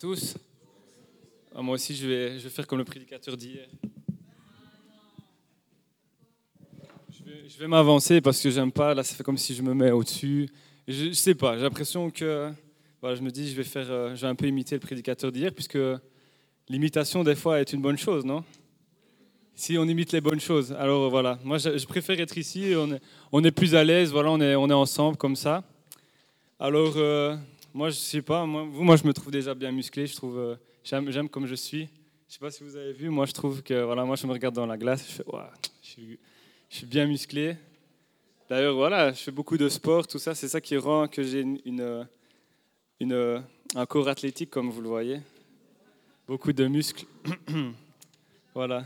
tous. 0.00 0.34
Ah, 1.54 1.60
moi 1.60 1.74
aussi, 1.74 1.94
je 1.94 2.08
vais, 2.08 2.38
je 2.38 2.44
vais 2.44 2.48
faire 2.48 2.66
comme 2.66 2.78
le 2.78 2.86
prédicateur 2.86 3.36
d'hier. 3.36 3.68
Je 7.22 7.58
vais, 7.58 7.68
m'avancer 7.68 8.22
parce 8.22 8.40
que 8.40 8.48
j'aime 8.48 8.72
pas. 8.72 8.94
Là, 8.94 9.02
ça 9.02 9.14
fait 9.14 9.22
comme 9.22 9.36
si 9.36 9.54
je 9.54 9.60
me 9.60 9.74
mets 9.74 9.90
au-dessus. 9.90 10.48
Je, 10.88 11.08
ne 11.08 11.12
sais 11.12 11.34
pas. 11.34 11.58
J'ai 11.58 11.64
l'impression 11.64 12.10
que, 12.10 12.50
voilà, 13.02 13.14
je 13.14 13.20
me 13.20 13.30
dis, 13.30 13.50
je 13.50 13.54
vais 13.54 13.62
faire, 13.62 13.90
euh, 13.90 14.16
je 14.16 14.22
vais 14.22 14.28
un 14.28 14.34
peu 14.34 14.46
imiter 14.46 14.74
le 14.74 14.80
prédicateur 14.80 15.30
d'hier, 15.30 15.52
puisque 15.52 15.78
l'imitation 16.70 17.22
des 17.22 17.34
fois 17.34 17.60
est 17.60 17.70
une 17.74 17.82
bonne 17.82 17.98
chose, 17.98 18.24
non? 18.24 18.42
Si 19.54 19.76
on 19.76 19.84
imite 19.84 20.12
les 20.12 20.22
bonnes 20.22 20.40
choses. 20.40 20.72
Alors 20.72 21.10
voilà. 21.10 21.38
Moi, 21.44 21.58
je, 21.58 21.84
préfère 21.86 22.18
être 22.18 22.38
ici. 22.38 22.72
On 22.74 22.90
est, 22.94 23.02
on 23.32 23.44
est 23.44 23.50
plus 23.50 23.74
à 23.74 23.84
l'aise. 23.84 24.12
Voilà, 24.12 24.30
on 24.30 24.40
est, 24.40 24.54
on 24.54 24.70
est 24.70 24.72
ensemble 24.72 25.18
comme 25.18 25.36
ça. 25.36 25.62
Alors. 26.58 26.94
Euh, 26.96 27.36
moi, 27.72 27.90
je 27.90 27.96
sais 27.96 28.22
pas. 28.22 28.44
Moi, 28.46 28.64
moi, 28.64 28.96
je 28.96 29.06
me 29.06 29.12
trouve 29.12 29.30
déjà 29.30 29.54
bien 29.54 29.70
musclé. 29.70 30.06
Je 30.06 30.16
trouve, 30.16 30.38
euh, 30.38 30.56
j'aime, 30.82 31.28
comme 31.28 31.46
je 31.46 31.54
suis. 31.54 31.88
Je 32.28 32.34
sais 32.34 32.40
pas 32.40 32.50
si 32.50 32.62
vous 32.64 32.76
avez 32.76 32.92
vu. 32.92 33.08
Moi, 33.08 33.26
je 33.26 33.32
trouve 33.32 33.62
que 33.62 33.82
voilà, 33.82 34.04
moi, 34.04 34.16
je 34.16 34.26
me 34.26 34.32
regarde 34.32 34.54
dans 34.54 34.66
la 34.66 34.76
glace. 34.76 35.06
Je 35.08 35.14
fais, 35.16 35.24
je, 35.82 36.76
suis, 36.76 36.86
bien 36.86 37.06
musclé. 37.06 37.56
D'ailleurs, 38.48 38.74
voilà, 38.74 39.12
je 39.12 39.18
fais 39.18 39.30
beaucoup 39.30 39.56
de 39.56 39.68
sport, 39.68 40.06
tout 40.06 40.18
ça. 40.18 40.34
C'est 40.34 40.48
ça 40.48 40.60
qui 40.60 40.76
rend 40.76 41.06
que 41.06 41.22
j'ai 41.22 41.40
une, 41.40 42.06
une, 43.00 43.44
un 43.74 43.86
corps 43.86 44.08
athlétique, 44.08 44.50
comme 44.50 44.70
vous 44.70 44.80
le 44.80 44.88
voyez. 44.88 45.20
Beaucoup 46.26 46.52
de 46.52 46.66
muscles. 46.66 47.06
voilà. 48.54 48.84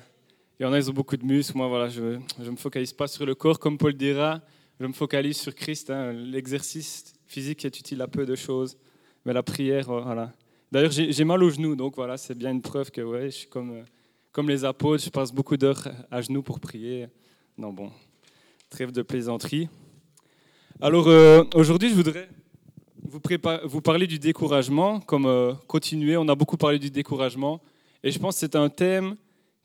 Il 0.58 0.62
y 0.62 0.66
en 0.66 0.72
a, 0.72 0.78
ils 0.78 0.90
ont 0.90 0.94
beaucoup 0.94 1.16
de 1.16 1.24
muscles. 1.24 1.56
Moi, 1.56 1.68
voilà, 1.68 1.88
je 1.88 2.18
ne 2.38 2.50
me 2.50 2.56
focalise 2.56 2.92
pas 2.92 3.06
sur 3.06 3.24
le 3.24 3.34
corps, 3.34 3.58
comme 3.58 3.78
Paul 3.78 3.94
dira. 3.94 4.40
Je 4.78 4.86
me 4.86 4.92
focalise 4.92 5.38
sur 5.38 5.54
Christ. 5.54 5.90
Hein. 5.90 6.12
L'exercice 6.12 7.14
physique 7.34 7.64
est 7.64 7.80
utile 7.80 8.00
à 8.00 8.06
peu 8.06 8.24
de 8.24 8.36
choses, 8.36 8.76
mais 9.24 9.32
la 9.32 9.42
prière, 9.42 9.90
euh, 9.90 10.02
voilà. 10.02 10.32
D'ailleurs, 10.70 10.92
j'ai 10.92 11.24
mal 11.24 11.42
aux 11.42 11.50
genoux, 11.50 11.74
donc 11.74 11.96
voilà, 11.96 12.16
c'est 12.16 12.36
bien 12.38 12.52
une 12.52 12.62
preuve 12.62 12.92
que 12.92 13.00
ouais, 13.00 13.26
je 13.26 13.36
suis 13.38 13.48
comme, 13.48 13.72
euh, 13.72 13.82
comme 14.30 14.48
les 14.48 14.64
apôtres, 14.64 15.02
je 15.02 15.10
passe 15.10 15.32
beaucoup 15.32 15.56
d'heures 15.56 15.88
à 16.12 16.20
genoux 16.20 16.42
pour 16.42 16.60
prier. 16.60 17.08
Non, 17.58 17.72
bon, 17.72 17.90
trêve 18.70 18.92
de 18.92 19.02
plaisanterie. 19.02 19.68
Alors, 20.80 21.08
euh, 21.08 21.42
aujourd'hui, 21.56 21.88
je 21.90 21.94
voudrais 21.94 22.28
vous, 23.02 23.20
vous, 23.64 23.80
parler 23.80 24.06
du 24.06 24.20
découragement, 24.20 25.00
comme 25.00 25.56
continuer, 25.66 26.16
on 26.16 26.28
a 26.28 26.36
beaucoup 26.36 26.56
parlé 26.56 26.78
du 26.78 26.90
découragement, 26.90 27.60
et 28.04 28.12
je 28.12 28.18
pense 28.20 28.34
que 28.34 28.40
c'est 28.40 28.56
un 28.56 28.68
thème 28.68 29.16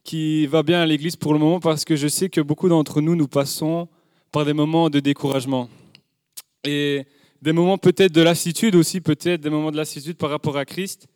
qui 0.03 0.47
va 0.47 0.63
bien 0.63 0.81
à 0.81 0.87
l'Église 0.87 1.15
pour 1.15 1.33
le 1.33 1.39
moment, 1.39 1.59
parce 1.59 1.85
que 1.85 1.95
je 1.95 2.07
sais 2.07 2.29
que 2.29 2.41
beaucoup 2.41 2.67
d'entre 2.67 2.99
nous, 2.99 3.15
nous 3.15 3.27
passons 3.27 3.87
par 4.31 4.43
des 4.45 4.53
moments 4.53 4.89
de 4.89 4.99
découragement. 4.99 5.69
Et 6.63 7.05
des 7.41 7.53
moments 7.53 7.77
peut-être 7.77 8.11
de 8.11 8.21
lassitude 8.21 8.75
aussi, 8.75 9.01
peut-être 9.01 9.41
des 9.41 9.49
moments 9.49 9.71
de 9.71 9.77
lassitude 9.77 10.17
par 10.17 10.29
rapport 10.29 10.57
à 10.57 10.65
Christ. 10.65 11.07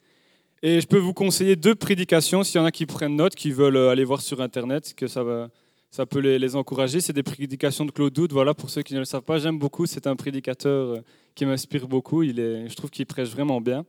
Et 0.62 0.80
je 0.80 0.88
peux 0.88 0.98
vous 0.98 1.14
conseiller 1.14 1.58
deux 1.58 1.76
prédications, 1.76 2.44
s'il 2.44 2.60
y 2.60 2.62
en 2.62 2.66
a 2.66 2.72
qui 2.72 2.86
prennent 2.86 3.18
note, 3.18 3.36
qui 3.36 3.52
veulent 3.52 3.76
euh, 3.76 3.90
aller 3.90 4.06
voir 4.06 4.22
sur 4.22 4.40
Internet, 4.42 4.94
que 4.96 5.08
ça, 5.08 5.22
va, 5.22 5.50
ça 5.92 6.06
peut 6.06 6.20
les, 6.20 6.56
encourager. 6.56 7.02
C'est 7.02 7.12
des 7.12 7.24
prédications 7.24 7.84
de 7.84 7.92
Claude 7.92 8.14
Doud, 8.14 8.32
voilà, 8.32 8.54
pour 8.54 8.70
ceux 8.70 8.82
qui 8.82 8.94
ne 8.94 9.00
le 9.00 9.06
savent 9.06 9.24
pas. 9.24 9.40
J'aime 9.40 9.60
beaucoup, 9.60 9.86
c'est 9.86 10.08
un 10.08 10.16
prédicateur 10.16 10.90
euh, 10.90 11.02
qui 11.36 11.46
m'inspire 11.46 11.88
beaucoup. 11.88 12.24
Il 12.24 12.40
est, 12.40 12.70
je 12.70 12.76
trouve 12.76 12.90
qu'il 12.90 13.06
prêche 13.06 13.30
vraiment 13.30 13.60
bien. 13.60 13.86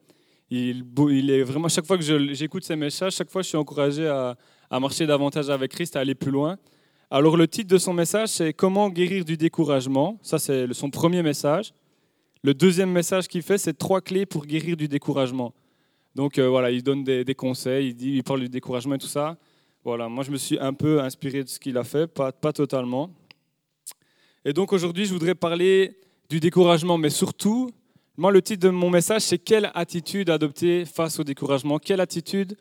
Il, 0.51 1.31
est 1.31 1.43
vraiment, 1.43 1.69
chaque 1.69 1.87
fois 1.87 1.97
que 1.97 2.33
j'écoute 2.33 2.65
ses 2.65 2.77
messages, 2.77 3.15
chaque 3.15 3.31
fois 3.31 3.43
je 3.43 3.49
suis 3.49 3.57
encouragé 3.57 4.07
à, 4.07 4.37
à 4.71 4.79
marcher 4.79 5.07
davantage 5.07 5.51
avec 5.51 5.73
Christ, 5.73 5.97
à 5.97 6.01
aller 6.01 6.15
plus 6.15 6.31
loin. 6.31 6.59
Alors 7.11 7.37
le 7.37 7.49
titre 7.49 7.69
de 7.69 7.79
son 7.79 7.93
message, 7.93 8.29
c'est 8.29 8.53
Comment 8.53 8.91
guérir 8.91 9.25
du 9.25 9.37
découragement. 9.37 10.19
Ça, 10.23 10.39
c'est 10.39 10.73
son 10.73 10.91
premier 10.91 11.23
message. 11.23 11.73
Le 12.45 12.53
deuxième 12.53 12.93
message 12.93 13.27
qu'il 13.27 13.41
fait, 13.41 13.57
c'est 13.57 13.73
trois 13.73 14.03
clés 14.03 14.27
pour 14.27 14.45
guérir 14.45 14.77
du 14.77 14.87
découragement. 14.87 15.55
Donc 16.15 16.39
euh, 16.39 16.47
voilà, 16.47 16.71
il 16.71 16.83
donne 16.83 17.03
des, 17.03 17.35
conseils, 17.35 17.97
il, 17.99 18.23
parle 18.23 18.41
du 18.41 18.51
découragement 18.51 18.97
et 18.97 18.99
tout 18.99 19.07
ça. 19.07 19.39
Voilà, 19.83 20.11
moi 20.11 20.25
je 20.25 20.31
me 20.31 20.37
suis 20.37 20.59
un 20.59 20.75
peu 20.75 21.01
inspiré 21.01 21.43
de 21.43 21.49
ce 21.49 21.59
qu'il 21.59 21.79
a 21.79 21.85
fait, 21.85 22.07
pas, 22.07 22.33
pas 22.33 22.53
totalement. 22.53 23.09
Et 24.45 24.53
donc 24.53 24.75
aujourd'hui, 24.75 25.07
je 25.07 25.13
voudrais 25.15 25.35
parler 25.35 25.97
du 26.29 26.39
découragement, 26.39 26.99
mais 26.99 27.09
surtout, 27.09 27.71
moi 28.15 28.31
le 28.31 28.43
titre 28.43 28.67
de 28.67 28.69
mon 28.69 28.91
message, 28.91 29.23
c'est 29.23 29.39
quelle 29.39 29.71
attitude 29.75 30.29
adopter 30.29 30.85
face 30.85 31.19
au 31.19 31.25
découragement? 31.25 31.79
Quelle 31.79 32.03
attitude 32.03 32.59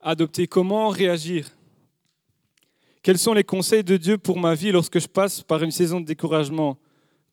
adopter? 0.00 0.46
Comment 0.46 0.88
réagir? 0.88 1.50
Quels 3.02 3.18
sont 3.18 3.34
les 3.34 3.44
conseils 3.44 3.84
de 3.84 3.98
Dieu 3.98 4.16
pour 4.16 4.38
ma 4.38 4.54
vie 4.54 4.72
lorsque 4.72 4.98
je 4.98 5.08
passe 5.08 5.42
par 5.42 5.62
une 5.62 5.72
saison 5.72 6.00
de 6.00 6.06
découragement? 6.06 6.78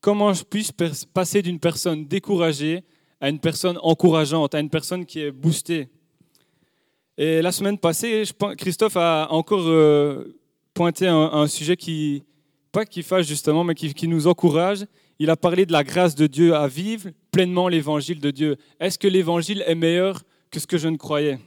Comment 0.04 0.34
je 0.34 0.44
puisse 0.44 0.74
passer 1.14 1.42
d'une 1.42 1.60
personne 1.60 2.06
découragée 2.06 2.84
à 3.22 3.30
une 3.30 3.40
personne 3.40 3.80
encourageante, 3.82 4.54
à 4.54 4.60
une 4.60 4.70
personne 4.70 5.06
qui 5.06 5.22
est 5.22 5.32
boostée. 5.32 5.88
Et 7.18 7.42
la 7.42 7.54
semaine 7.54 7.78
passée, 7.78 8.24
Christophe 8.58 8.98
a 8.98 9.28
encore 9.32 9.66
euh, 9.66 10.38
pointé 10.74 11.08
un, 11.08 11.48
sujet 11.48 11.78
qui, 11.78 12.24
pas 12.74 12.86
qui 12.86 13.02
fâche 13.02 13.28
justement, 13.28 13.64
mais 13.64 13.76
qui, 13.76 13.94
qui, 13.94 14.10
nous 14.10 14.28
encourage. 14.28 14.86
Il 15.20 15.30
a 15.30 15.38
parlé 15.38 15.66
de 15.66 15.72
la 15.72 15.86
grâce 15.86 16.16
de 16.16 16.28
Dieu 16.28 16.54
à 16.54 16.68
vivre 16.68 17.10
pleinement 17.32 17.70
l'évangile 17.70 18.20
de 18.20 18.32
Dieu. 18.32 18.58
Est-ce 18.82 19.00
que 19.00 19.08
l'évangile 19.08 19.64
est 19.66 19.76
meilleur 19.76 20.22
que 20.52 20.60
ce 20.60 20.68
que 20.68 20.78
je 20.78 20.90
ne 20.90 20.98
croyais? 20.98 21.40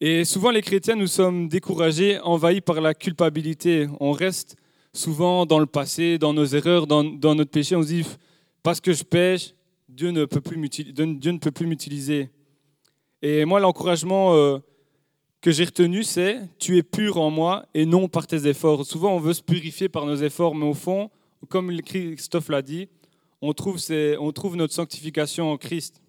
Et 0.00 0.24
souvent, 0.24 0.50
les 0.50 0.62
chrétiens, 0.62 0.96
nous 0.96 1.06
sommes 1.06 1.46
découragés, 1.46 2.18
envahis 2.18 2.62
par 2.62 2.80
la 2.80 2.94
culpabilité. 2.94 3.86
On 4.00 4.10
reste 4.10 4.56
souvent 4.92 5.46
dans 5.46 5.58
le 5.58 5.66
passé, 5.66 6.18
dans 6.18 6.32
nos 6.32 6.46
erreurs, 6.46 6.86
dans, 6.86 7.02
notre 7.02 7.50
péché, 7.50 7.76
on 7.76 7.82
se 7.82 7.88
dit, 7.88 8.06
parce 8.62 8.80
que 8.80 8.92
je 8.92 9.04
pêche, 9.04 9.54
Dieu 9.88 10.10
ne 10.10 10.24
peut 10.24 10.40
plus 10.40 11.66
m'utiliser. 11.66 12.30
Et 13.22 13.44
moi, 13.44 13.60
l'encouragement 13.60 14.34
euh, 14.34 14.58
que 15.40 15.50
j'ai 15.50 15.64
retenu, 15.64 16.04
c'est 16.04 16.40
tu 16.58 16.76
es 16.76 16.82
pur 16.82 17.18
en 17.18 17.30
moi 17.30 17.66
et 17.74 17.86
non 17.86 18.08
par 18.08 18.26
tes 18.26 18.46
efforts. 18.46 18.84
Souvent, 18.86 19.14
on 19.14 19.20
veut 19.20 19.34
se 19.34 19.42
purifier 19.42 19.88
par 19.88 20.06
nos 20.06 20.16
efforts, 20.16 20.54
mais 20.54 20.66
au 20.66 20.74
fond, 20.74 21.10
comme 21.48 21.80
Christophe 21.82 22.48
l'a 22.48 22.62
dit, 22.62 22.88
on 23.42 23.52
trouve, 23.52 23.78
on 24.18 24.32
trouve 24.32 24.56
notre 24.56 24.74
sanctification 24.74 25.50
en 25.50 25.56
Christ. 25.56 26.02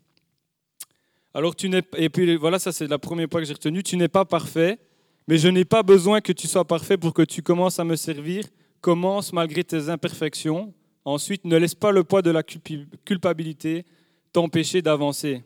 Alors 1.33 1.55
tu 1.55 1.69
n'es 1.69 1.81
et 1.95 2.09
puis 2.09 2.35
voilà, 2.35 2.59
ça 2.59 2.73
c'est 2.73 2.87
la 2.87 2.99
première 2.99 3.29
point 3.29 3.39
que 3.39 3.47
j'ai 3.47 3.53
retenu. 3.53 3.83
Tu 3.83 3.95
n'es 3.95 4.09
pas 4.09 4.25
parfait, 4.25 4.79
mais 5.27 5.37
je 5.37 5.47
n'ai 5.47 5.63
pas 5.63 5.81
besoin 5.81 6.19
que 6.19 6.33
tu 6.33 6.47
sois 6.47 6.65
parfait 6.65 6.97
pour 6.97 7.13
que 7.13 7.21
tu 7.21 7.41
commences 7.41 7.79
à 7.79 7.85
me 7.85 7.95
servir 7.95 8.43
commence 8.81 9.31
malgré 9.31 9.63
tes 9.63 9.89
imperfections. 9.89 10.73
Ensuite, 11.05 11.45
ne 11.45 11.55
laisse 11.57 11.75
pas 11.75 11.91
le 11.91 12.03
poids 12.03 12.21
de 12.21 12.31
la 12.31 12.43
culpabilité 12.43 13.85
t'empêcher 14.33 14.81
d'avancer. 14.81 15.43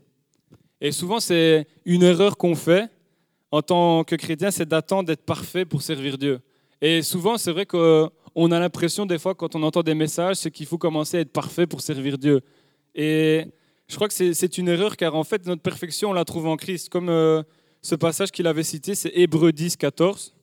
Et 0.81 0.91
souvent, 0.91 1.19
c'est 1.19 1.67
une 1.85 2.03
erreur 2.03 2.37
qu'on 2.37 2.55
fait 2.55 2.89
en 3.51 3.61
tant 3.61 4.03
que 4.03 4.15
chrétien, 4.15 4.51
c'est 4.51 4.67
d'attendre 4.67 5.07
d'être 5.07 5.23
parfait 5.23 5.65
pour 5.65 5.81
servir 5.81 6.17
Dieu. 6.17 6.41
Et 6.81 7.01
souvent, 7.01 7.37
c'est 7.37 7.51
vrai 7.51 7.65
qu'on 7.65 8.51
a 8.51 8.59
l'impression, 8.59 9.05
des 9.05 9.17
fois, 9.17 9.33
quand 9.33 9.55
on 9.55 9.63
entend 9.63 9.81
des 9.81 9.93
messages, 9.93 10.37
c'est 10.37 10.51
qu'il 10.51 10.65
faut 10.65 10.77
commencer 10.77 11.17
à 11.17 11.19
être 11.21 11.31
parfait 11.31 11.65
pour 11.65 11.81
servir 11.81 12.17
Dieu. 12.17 12.41
Et 12.93 13.45
je 13.87 13.95
crois 13.95 14.09
que 14.09 14.13
c'est 14.13 14.57
une 14.57 14.67
erreur, 14.67 14.97
car 14.97 15.15
en 15.15 15.23
fait, 15.23 15.45
notre 15.45 15.61
perfection, 15.61 16.09
on 16.09 16.13
la 16.13 16.25
trouve 16.25 16.47
en 16.47 16.57
Christ. 16.57 16.89
Comme 16.89 17.09
euh, 17.09 17.43
ce 17.81 17.95
passage 17.95 18.31
qu'il 18.31 18.45
avait 18.47 18.63
cité, 18.63 18.93
c'est 18.93 19.11
Hébreu 19.15 19.53
10, 19.53 19.77
14 19.77 20.34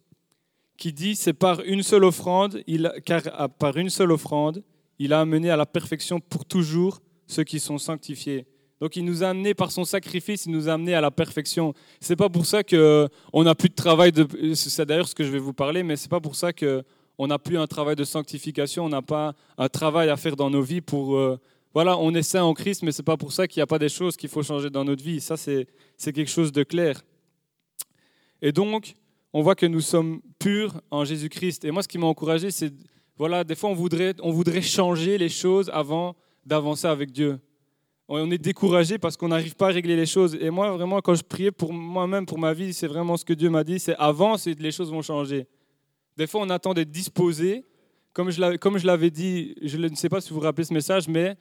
qui 0.82 0.92
dit 0.92 1.14
c'est 1.14 1.32
par 1.32 1.60
une 1.60 1.84
seule 1.84 2.02
offrande, 2.02 2.60
il, 2.66 2.92
car 3.04 3.22
par 3.50 3.76
une 3.76 3.88
seule 3.88 4.10
offrande, 4.10 4.64
il 4.98 5.12
a 5.12 5.20
amené 5.20 5.48
à 5.48 5.56
la 5.56 5.64
perfection 5.64 6.18
pour 6.18 6.44
toujours 6.44 7.00
ceux 7.28 7.44
qui 7.44 7.60
sont 7.60 7.78
sanctifiés. 7.78 8.46
Donc 8.80 8.96
il 8.96 9.04
nous 9.04 9.22
a 9.22 9.28
amené 9.28 9.54
par 9.54 9.70
son 9.70 9.84
sacrifice, 9.84 10.46
il 10.46 10.50
nous 10.50 10.68
a 10.68 10.72
amené 10.72 10.92
à 10.96 11.00
la 11.00 11.12
perfection. 11.12 11.72
C'est 12.00 12.16
pas 12.16 12.28
pour 12.28 12.46
ça 12.46 12.64
que 12.64 13.08
on 13.32 13.44
n'a 13.44 13.54
plus 13.54 13.68
de 13.68 13.76
travail 13.76 14.10
de 14.10 14.26
c'est 14.54 14.84
d'ailleurs 14.84 15.06
ce 15.06 15.14
que 15.14 15.22
je 15.22 15.30
vais 15.30 15.38
vous 15.38 15.52
parler 15.52 15.84
mais 15.84 15.94
c'est 15.94 16.10
pas 16.10 16.20
pour 16.20 16.34
ça 16.34 16.52
que 16.52 16.82
on 17.16 17.28
n'a 17.28 17.38
plus 17.38 17.58
un 17.58 17.68
travail 17.68 17.94
de 17.94 18.02
sanctification, 18.02 18.84
on 18.86 18.88
n'a 18.88 19.02
pas 19.02 19.36
un 19.58 19.68
travail 19.68 20.08
à 20.08 20.16
faire 20.16 20.34
dans 20.34 20.50
nos 20.50 20.62
vies 20.62 20.80
pour 20.80 21.14
euh, 21.16 21.38
voilà, 21.74 21.96
on 21.96 22.12
est 22.12 22.24
saint 22.24 22.42
en 22.42 22.54
Christ 22.54 22.82
mais 22.82 22.90
c'est 22.90 23.04
pas 23.04 23.16
pour 23.16 23.32
ça 23.32 23.46
qu'il 23.46 23.60
n'y 23.60 23.62
a 23.62 23.68
pas 23.68 23.78
des 23.78 23.88
choses 23.88 24.16
qu'il 24.16 24.30
faut 24.30 24.42
changer 24.42 24.68
dans 24.68 24.84
notre 24.84 25.04
vie. 25.04 25.20
Ça 25.20 25.36
c'est 25.36 25.68
quelque 26.12 26.32
chose 26.38 26.50
de 26.50 26.64
clair. 26.64 27.04
Et 28.44 28.50
donc 28.50 28.96
on 29.32 29.42
voit 29.42 29.54
que 29.54 29.66
nous 29.66 29.80
sommes 29.80 30.20
purs 30.38 30.80
en 30.90 31.04
Jésus-Christ. 31.04 31.64
Et 31.64 31.70
moi, 31.70 31.82
ce 31.82 31.88
qui 31.88 31.98
m'a 31.98 32.06
encouragé, 32.06 32.50
c'est, 32.50 32.72
voilà, 33.16 33.44
des 33.44 33.54
fois, 33.54 33.70
on 33.70 33.74
voudrait, 33.74 34.14
on 34.22 34.30
voudrait 34.30 34.62
changer 34.62 35.16
les 35.18 35.28
choses 35.28 35.70
avant 35.72 36.16
d'avancer 36.44 36.86
avec 36.86 37.12
Dieu. 37.12 37.38
On 38.08 38.30
est 38.30 38.38
découragé 38.38 38.98
parce 38.98 39.16
qu'on 39.16 39.28
n'arrive 39.28 39.54
pas 39.54 39.68
à 39.68 39.70
régler 39.70 39.96
les 39.96 40.06
choses. 40.06 40.34
Et 40.34 40.50
moi, 40.50 40.72
vraiment, 40.72 41.00
quand 41.00 41.14
je 41.14 41.22
priais 41.22 41.50
pour 41.50 41.72
moi-même, 41.72 42.26
pour 42.26 42.38
ma 42.38 42.52
vie, 42.52 42.74
c'est 42.74 42.86
vraiment 42.86 43.16
ce 43.16 43.24
que 43.24 43.32
Dieu 43.32 43.48
m'a 43.48 43.64
dit, 43.64 43.78
c'est 43.78 43.96
avance 43.96 44.46
et 44.46 44.54
les 44.54 44.72
choses 44.72 44.90
vont 44.90 45.02
changer. 45.02 45.46
Des 46.16 46.26
fois, 46.26 46.42
on 46.42 46.50
attend 46.50 46.74
d'être 46.74 46.90
disposé. 46.90 47.64
Comme 48.12 48.30
je 48.30 48.86
l'avais 48.86 49.10
dit, 49.10 49.54
je 49.62 49.78
ne 49.78 49.94
sais 49.94 50.10
pas 50.10 50.20
si 50.20 50.28
vous 50.28 50.34
vous 50.34 50.40
rappelez 50.42 50.64
ce 50.64 50.74
message, 50.74 51.08
mais 51.08 51.36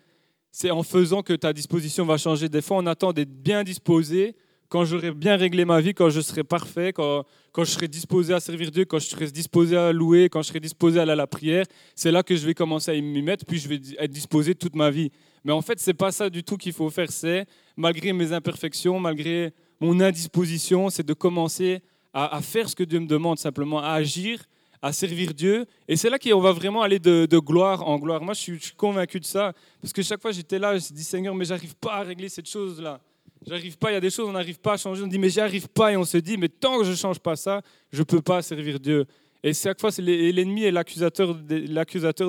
c'est 0.49 0.71
en 0.71 0.83
faisant 0.83 1.23
que 1.23 1.33
ta 1.33 1.51
disposition 1.51 2.05
va 2.05 2.17
changer. 2.17 2.47
Des 2.47 2.61
fois, 2.61 2.77
on 2.77 2.85
attend 2.85 3.11
d'être 3.11 3.33
bien 3.33 3.65
disposé 3.65 4.35
quand 4.71 4.85
j'aurai 4.85 5.11
bien 5.11 5.35
réglé 5.35 5.65
ma 5.65 5.81
vie, 5.81 5.93
quand 5.93 6.09
je 6.09 6.21
serai 6.21 6.45
parfait, 6.45 6.93
quand, 6.93 7.25
quand 7.51 7.65
je 7.65 7.71
serai 7.71 7.89
disposé 7.89 8.33
à 8.33 8.39
servir 8.39 8.71
Dieu, 8.71 8.85
quand 8.85 8.99
je 8.99 9.07
serai 9.07 9.29
disposé 9.29 9.75
à 9.75 9.91
louer, 9.91 10.29
quand 10.29 10.41
je 10.41 10.47
serai 10.47 10.61
disposé 10.61 10.97
à 10.97 11.01
aller 11.01 11.11
à 11.11 11.15
la 11.17 11.27
prière, 11.27 11.65
c'est 11.93 12.09
là 12.09 12.23
que 12.23 12.37
je 12.37 12.45
vais 12.45 12.53
commencer 12.53 12.89
à 12.89 12.93
m'y 12.93 13.21
mettre, 13.21 13.45
puis 13.45 13.59
je 13.59 13.67
vais 13.67 13.81
être 13.99 14.11
disposé 14.11 14.55
toute 14.55 14.73
ma 14.73 14.89
vie. 14.89 15.11
Mais 15.43 15.51
en 15.51 15.61
fait, 15.61 15.77
c'est 15.77 15.93
pas 15.93 16.13
ça 16.13 16.29
du 16.29 16.41
tout 16.41 16.55
qu'il 16.55 16.71
faut 16.71 16.89
faire. 16.89 17.11
C'est, 17.11 17.45
malgré 17.75 18.13
mes 18.13 18.31
imperfections, 18.31 18.97
malgré 18.97 19.53
mon 19.81 19.99
indisposition, 19.99 20.89
c'est 20.89 21.05
de 21.05 21.13
commencer 21.13 21.81
à, 22.13 22.41
faire 22.41 22.69
ce 22.69 22.75
que 22.75 22.83
Dieu 22.85 23.01
me 23.01 23.07
demande, 23.07 23.39
simplement 23.39 23.79
à 23.79 23.91
agir, 23.91 24.41
à 24.81 24.93
servir 24.93 25.33
Dieu. 25.33 25.65
Et 25.89 25.97
c'est 25.97 26.09
là 26.09 26.17
qu'on 26.17 26.39
va 26.39 26.53
vraiment 26.53 26.81
aller 26.81 26.99
de, 26.99 27.39
gloire 27.39 27.85
en 27.85 27.99
gloire. 27.99 28.21
Moi, 28.21 28.35
je 28.35 28.39
suis, 28.39 28.71
convaincu 28.77 29.19
de 29.19 29.25
ça. 29.25 29.51
Parce 29.81 29.91
que 29.91 30.01
chaque 30.01 30.21
fois, 30.21 30.31
j'étais 30.31 30.59
là, 30.59 30.77
je 30.77 30.93
me 30.93 30.95
dit, 30.95 31.03
Seigneur, 31.03 31.35
mais 31.35 31.43
j'arrive 31.43 31.75
pas 31.75 31.95
à 31.95 32.03
régler 32.03 32.29
cette 32.29 32.49
chose-là. 32.49 33.01
J'arrive 33.45 33.77
pas, 33.77 33.91
il 33.91 33.95
y 33.95 33.97
a 33.97 34.01
des 34.01 34.11
choses, 34.11 34.29
on 34.29 34.33
n'arrive 34.33 34.59
pas 34.59 34.73
à 34.73 34.77
changer. 34.77 35.03
On 35.03 35.07
dit, 35.07 35.17
mais 35.17 35.29
j'y 35.29 35.39
arrive 35.39 35.67
pas. 35.67 35.91
Et 35.91 35.97
on 35.97 36.03
se 36.03 36.17
dit, 36.17 36.37
mais 36.37 36.49
tant 36.49 36.77
que 36.77 36.83
je 36.83 36.91
ne 36.91 36.95
change 36.95 37.19
pas 37.19 37.35
ça, 37.35 37.61
je 37.91 37.99
ne 37.99 38.03
peux 38.03 38.21
pas 38.21 38.41
servir 38.41 38.79
Dieu. 38.79 39.05
Et 39.43 39.53
chaque 39.53 39.81
fois, 39.81 39.89
l'ennemi 39.97 40.63
et 40.63 40.71
l'accusateur 40.71 41.33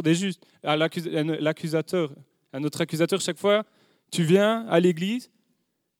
des 0.03 0.14
justes. 0.14 0.43
L'accusateur, 0.62 2.12
un 2.53 2.64
autre 2.64 2.81
accusateur, 2.81 3.20
chaque 3.20 3.38
fois, 3.38 3.64
tu 4.11 4.23
viens 4.23 4.67
à 4.69 4.81
l'église, 4.81 5.31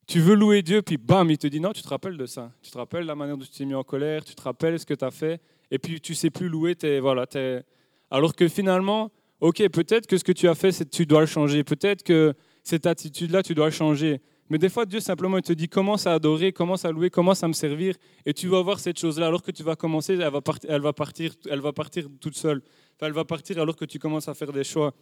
tu 0.07 0.21
veux 0.21 0.35
louer 0.35 0.63
Dieu, 0.63 0.83
puis 0.83 0.97
bam, 0.97 1.31
il 1.31 1.39
te 1.39 1.47
dit 1.47 1.61
non, 1.61 1.73
tu 1.73 1.83
te 1.83 1.89
rappelles 1.89 2.17
de 2.17 2.27
ça. 2.27 2.53
Tu 2.63 2.71
te 2.71 2.79
rappelles 2.79 3.05
la 3.05 3.15
manière 3.15 3.37
dont 3.37 3.45
tu 3.45 3.51
t'es 3.51 3.65
mis 3.65 3.75
en 3.75 3.85
colère, 3.85 4.25
tu 4.25 4.35
te 4.35 4.43
rappelles 4.43 4.79
ce 4.79 4.87
que 4.87 4.95
tu 4.95 5.05
as 5.05 5.11
fait, 5.11 5.41
et 5.71 5.79
puis 5.79 6.01
tu 6.01 6.15
sais 6.15 6.31
plus 6.31 6.49
louer. 6.49 6.77
Es, 6.83 7.01
voilà, 7.01 7.27
es... 7.35 7.63
Alors 8.11 8.35
que 8.35 8.49
finalement, 8.49 9.11
ok, 9.41 9.69
peut-être 9.69 10.07
que 10.07 10.17
ce 10.17 10.25
que 10.25 10.33
tu 10.33 10.49
as 10.49 10.55
fait, 10.55 10.89
tu 10.91 11.07
dois 11.07 11.21
le 11.21 11.27
changer. 11.27 11.65
Peut-être 11.65 12.03
que 12.03 12.35
cette 12.63 12.87
attitude-là, 12.87 13.43
tu 13.43 13.55
dois 13.55 13.67
le 13.67 13.73
changer. 13.73 14.21
Mais 14.53 14.59
des 14.59 14.69
fois, 14.69 14.85
Dieu 14.85 15.01
simplement 15.01 15.41
te 15.41 15.55
dit 15.55 15.67
commence 15.67 16.07
à 16.07 16.13
adorer, 16.13 16.53
commence 16.53 16.85
à 16.85 16.93
louer, 16.93 17.09
commence 17.09 17.43
à 17.43 17.49
me 17.49 17.55
servir, 17.55 17.95
et 18.27 18.35
tu 18.35 18.49
vas 18.49 18.61
voir 18.61 18.81
cette 18.81 18.99
chose-là. 18.99 19.29
Alors 19.29 19.43
que 19.43 19.51
tu 19.51 19.63
vas 19.63 19.77
commencer, 19.77 20.13
elle 20.13 20.31
va, 20.31 20.43
partir, 20.43 20.69
elle 20.71 20.83
va, 20.83 20.93
partir, 20.93 21.33
elle 21.51 21.61
va 21.61 21.73
partir 21.73 22.07
toute 22.21 22.37
seule. 22.37 22.61
elle 23.01 23.13
va 23.13 23.25
partir 23.25 23.59
alors 23.59 23.75
que 23.75 23.87
tu 23.87 23.99
commences 23.99 24.29
à 24.29 24.35
faire 24.35 24.53
des 24.53 24.63
choix. 24.63 24.93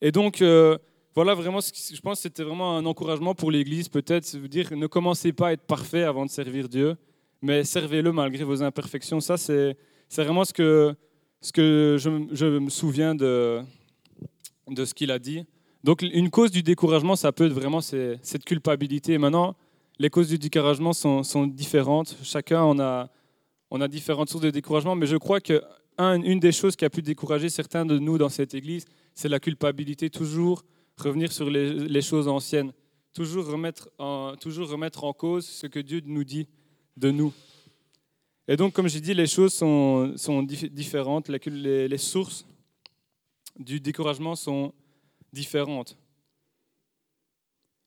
Et 0.00 0.10
donc, 0.10 0.42
euh, 0.42 0.76
voilà 1.14 1.36
vraiment, 1.36 1.60
je 1.60 2.00
pense 2.00 2.18
que 2.18 2.22
c'était 2.22 2.42
vraiment 2.42 2.76
un 2.76 2.84
encouragement 2.84 3.36
pour 3.36 3.52
l'Église, 3.52 3.88
peut-être, 3.88 4.36
dire 4.38 4.72
ne 4.72 4.88
commencez 4.88 5.32
pas 5.32 5.50
à 5.50 5.52
être 5.52 5.62
parfait 5.62 6.02
avant 6.02 6.26
de 6.26 6.30
servir 6.30 6.68
Dieu, 6.68 6.96
mais 7.40 7.62
servez-le 7.62 8.10
malgré 8.10 8.42
vos 8.42 8.60
imperfections. 8.60 9.20
Ça, 9.20 9.36
c'est 9.36 9.76
vraiment 10.16 10.44
ce 10.44 10.52
que, 10.52 10.96
ce 11.40 11.52
que 11.52 11.96
je, 11.96 12.10
je 12.32 12.58
me 12.58 12.70
souviens 12.70 13.14
de, 13.14 13.60
de 14.66 14.84
ce 14.84 14.94
qu'il 14.94 15.12
a 15.12 15.20
dit. 15.20 15.44
Donc 15.82 16.02
une 16.02 16.30
cause 16.30 16.50
du 16.50 16.62
découragement, 16.62 17.16
ça 17.16 17.32
peut 17.32 17.46
être 17.46 17.52
vraiment 17.52 17.80
cette 17.80 18.44
culpabilité. 18.44 19.16
maintenant, 19.18 19.56
les 19.98 20.10
causes 20.10 20.28
du 20.28 20.38
découragement 20.38 20.92
sont, 20.92 21.46
différentes. 21.46 22.16
Chacun 22.22 22.62
on 22.64 22.78
a, 22.78 23.08
on 23.70 23.80
a 23.80 23.88
différentes 23.88 24.28
sources 24.28 24.44
de 24.44 24.50
découragement, 24.50 24.94
mais 24.94 25.06
je 25.06 25.16
crois 25.16 25.40
que 25.40 25.62
une 25.98 26.40
des 26.40 26.52
choses 26.52 26.76
qui 26.76 26.84
a 26.84 26.90
pu 26.90 27.02
décourager 27.02 27.50
certains 27.50 27.84
de 27.84 27.98
nous 27.98 28.16
dans 28.16 28.30
cette 28.30 28.54
église, 28.54 28.86
c'est 29.14 29.28
la 29.28 29.38
culpabilité. 29.38 30.08
Toujours 30.08 30.64
revenir 30.96 31.32
sur 31.32 31.50
les, 31.50 32.02
choses 32.02 32.28
anciennes, 32.28 32.72
toujours 33.12 33.46
remettre, 33.46 33.90
en, 33.98 34.34
toujours 34.36 34.70
remettre 34.70 35.04
en 35.04 35.12
cause 35.12 35.46
ce 35.46 35.66
que 35.66 35.78
Dieu 35.78 36.00
nous 36.04 36.24
dit 36.24 36.46
de 36.96 37.10
nous. 37.10 37.32
Et 38.48 38.56
donc, 38.56 38.72
comme 38.72 38.88
j'ai 38.88 39.00
dit, 39.00 39.14
les 39.14 39.26
choses 39.26 39.52
sont, 39.52 40.14
sont 40.16 40.42
différentes. 40.42 41.28
Les, 41.28 41.88
les 41.88 41.98
sources 41.98 42.46
du 43.58 43.80
découragement 43.80 44.34
sont 44.34 44.72
différentes. 45.32 45.96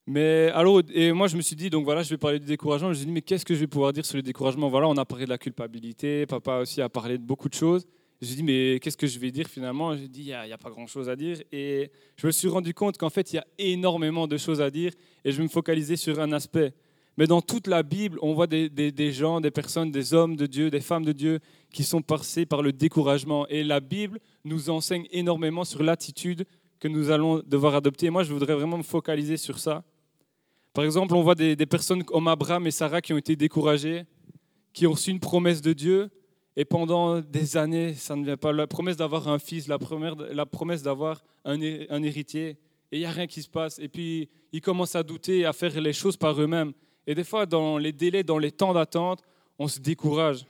Mais 0.06 0.50
alors, 0.54 0.81
et 0.94 1.13
moi 1.13 1.28
je 1.28 1.38
me 1.38 1.42
suis 1.42 1.56
dit, 1.56 1.69
donc 1.69 1.86
voilà, 1.86 2.04
je 2.04 2.10
vais 2.10 2.18
parler 2.18 2.40
du 2.40 2.45
découragement. 2.45 2.90
Je 2.90 2.94
me 2.94 2.98
suis 2.98 3.06
dit, 3.06 3.12
mais 3.12 3.22
qu'est-ce 3.22 3.45
que 3.45 3.56
je 3.56 3.60
vais 3.60 3.68
pouvoir 3.68 3.94
dire 3.94 4.06
sur 4.06 4.18
le 4.18 4.22
découragement? 4.22 4.69
Voilà, 4.69 4.88
on 4.88 4.98
a 4.98 5.06
parlé 5.06 5.25
de 5.25 5.30
la 5.30 5.38
culpabilité, 5.38 6.25
papa 6.25 6.57
aussi 6.57 6.81
a 6.81 6.90
parlé 6.90 7.18
de 7.18 7.24
beaucoup 7.24 7.48
de 7.48 7.54
choses. 7.54 7.88
Je 8.22 8.25
me 8.25 8.28
suis 8.28 8.36
dit, 8.38 8.44
mais 8.44 8.80
qu'est-ce 8.80 8.98
que 8.98 9.07
je 9.07 9.19
vais 9.19 9.31
dire 9.31 9.48
finalement? 9.48 9.95
J'ai 9.95 10.07
dit, 10.07 10.22
il 10.22 10.25
n'y 10.25 10.34
a, 10.34 10.57
pas 10.57 10.69
grand-chose 10.69 11.10
à 11.10 11.16
dire. 11.16 11.42
Et 11.51 11.92
je 12.16 12.25
me 12.25 12.31
suis 12.31 12.48
rendu 12.48 12.74
compte 12.74 12.98
qu'en 12.98 13.10
fait, 13.10 13.34
il 13.34 13.36
y 13.38 13.40
a 13.40 13.46
énormément 13.57 14.28
de 14.28 14.38
choses 14.38 14.62
à 14.62 14.69
dire 14.69 14.94
et 15.25 15.31
je 15.31 15.38
vais 15.38 15.44
me 15.44 15.50
focaliser 15.50 15.96
sur 15.96 16.19
un 16.19 16.31
aspect. 16.31 16.74
Mais 17.18 17.28
dans 17.28 17.42
toute 17.42 17.68
la 17.68 17.84
Bible, 17.84 18.18
on 18.22 18.34
voit 18.34 18.48
des, 18.48 19.12
gens, 19.12 19.39
des 19.39 19.51
personnes, 19.51 19.92
des 19.92 20.13
hommes 20.13 20.36
de 20.36 20.48
Dieu, 20.48 20.69
des 20.69 20.81
femmes 20.81 21.06
de 21.06 21.12
Dieu 21.12 21.39
qui 21.72 21.84
sont 21.84 22.01
passés 22.01 22.46
par 22.46 22.62
le 22.62 22.72
découragement. 22.72 23.48
Et 23.48 23.63
la 23.63 23.80
Bible 23.80 24.19
nous 24.46 24.69
enseigne 24.69 25.06
énormément 25.12 25.63
sur 25.63 25.84
l'attitude 25.84 26.46
que 26.83 26.89
nous 26.89 27.12
allons 27.12 27.41
devoir 27.47 27.75
adopter. 27.75 28.09
moi, 28.09 28.24
je 28.24 28.33
voudrais 28.33 28.56
vraiment 28.56 28.77
me 28.77 28.83
focaliser 28.83 29.38
sur 29.38 29.57
ça. 29.57 29.85
Par 30.74 30.83
exemple, 30.83 31.15
on 31.15 31.21
voit 31.21 31.33
des, 31.33 31.56
personnes 31.65 32.03
comme 32.03 32.27
Abraham 32.27 32.68
et 32.68 32.71
Sarah 32.71 33.00
qui 33.00 33.13
ont 33.13 33.18
été 33.18 33.38
découragées, 33.38 34.03
qui 34.74 34.85
ont 34.85 34.91
reçu 34.91 35.12
une 35.12 35.21
promesse 35.21 35.62
de 35.62 35.71
Dieu, 35.71 36.09
et 36.57 36.65
pendant 36.65 37.21
des 37.21 37.56
années, 37.56 37.94
ça 37.94 38.18
ne 38.18 38.25
vient 38.25 38.35
pas. 38.35 38.51
La 38.51 38.68
promesse 38.68 38.97
d'avoir 38.97 39.30
un 39.30 39.39
fils, 39.39 39.69
la, 39.69 39.77
la 40.33 40.45
promesse 40.45 40.83
d'avoir 40.83 41.24
un, 41.45 41.57
un, 41.57 42.03
héritier, 42.03 42.57
et 42.91 42.97
il 42.97 43.00
n'y 43.00 43.06
a 43.06 43.12
rien 43.12 43.27
qui 43.27 43.41
se 43.41 43.50
passe. 43.50 43.79
Et 43.79 43.88
puis, 43.88 44.27
ils 44.51 44.59
commencent 44.59 44.97
à 44.97 45.03
douter, 45.03 45.45
à 45.45 45.53
faire 45.53 45.79
les 45.79 45.94
choses 45.94 46.18
par 46.18 46.41
eux-mêmes. 46.41 46.74
Et 47.07 47.15
des 47.15 47.24
fois, 47.24 47.45
dans 47.45 47.77
les 47.77 47.94
délais, 47.94 48.24
dans 48.24 48.39
les 48.39 48.51
temps 48.51 48.74
d'attente, 48.74 49.24
on 49.57 49.69
se 49.69 49.79
décourage 49.79 50.45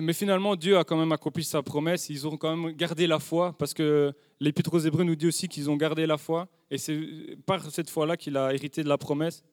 mais 0.00 0.12
finalement, 0.12 0.56
Dieu 0.56 0.76
a 0.76 0.82
quand 0.82 0.96
même 0.96 1.12
accompli 1.12 1.44
sa 1.44 1.62
promesse. 1.62 2.10
Ils 2.10 2.26
ont 2.26 2.36
quand 2.36 2.56
même 2.56 2.72
gardé 2.72 3.06
la 3.06 3.20
foi, 3.20 3.56
parce 3.56 3.72
que 3.72 4.12
l'Épître 4.40 4.74
aux 4.74 4.80
Hébreux 4.80 5.04
nous 5.04 5.14
dit 5.14 5.28
aussi 5.28 5.46
qu'ils 5.46 5.70
ont 5.70 5.76
gardé 5.76 6.04
la 6.04 6.18
foi. 6.18 6.48
Et 6.68 6.78
c'est 6.78 6.98
par 7.46 7.70
cette 7.70 7.88
foi-là 7.88 8.16
qu'il 8.16 8.36
a 8.36 8.52
hérité 8.52 8.82
de 8.82 8.88
la 8.88 8.98
promesse. 8.98 9.44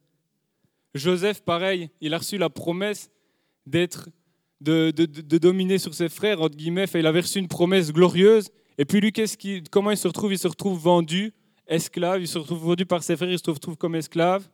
Joseph, 0.96 1.42
pareil, 1.42 1.92
il 2.02 2.16
a 2.16 2.18
reçu 2.18 2.40
la 2.40 2.50
promesse 2.50 3.12
d'être, 3.68 4.10
de, 4.62 4.90
dominer 5.38 5.78
sur 5.78 5.94
ses 5.94 6.10
frères, 6.10 6.42
entre 6.42 6.58
guillemets. 6.58 6.86
il 6.96 7.06
avait 7.06 7.22
reçu 7.22 7.38
une 7.38 7.48
promesse 7.48 7.94
glorieuse. 7.94 8.50
Et 8.80 8.86
puis 8.86 9.02
lui, 9.02 9.14
comment 9.70 9.92
il 9.92 9.98
se 9.98 10.08
retrouve? 10.08 10.34
Il 10.34 10.40
se 10.40 10.48
retrouve 10.48 10.80
vendu, 10.80 11.34
esclave. 11.68 12.22
Il 12.22 12.28
se 12.28 12.40
retrouve 12.40 12.64
vendu 12.64 12.88
par 12.88 13.04
ses 13.04 13.16
frères. 13.16 13.30
Il 13.30 13.38
se 13.38 13.52
retrouve 13.52 13.78
comme 13.78 13.94
esclave. 13.94 14.50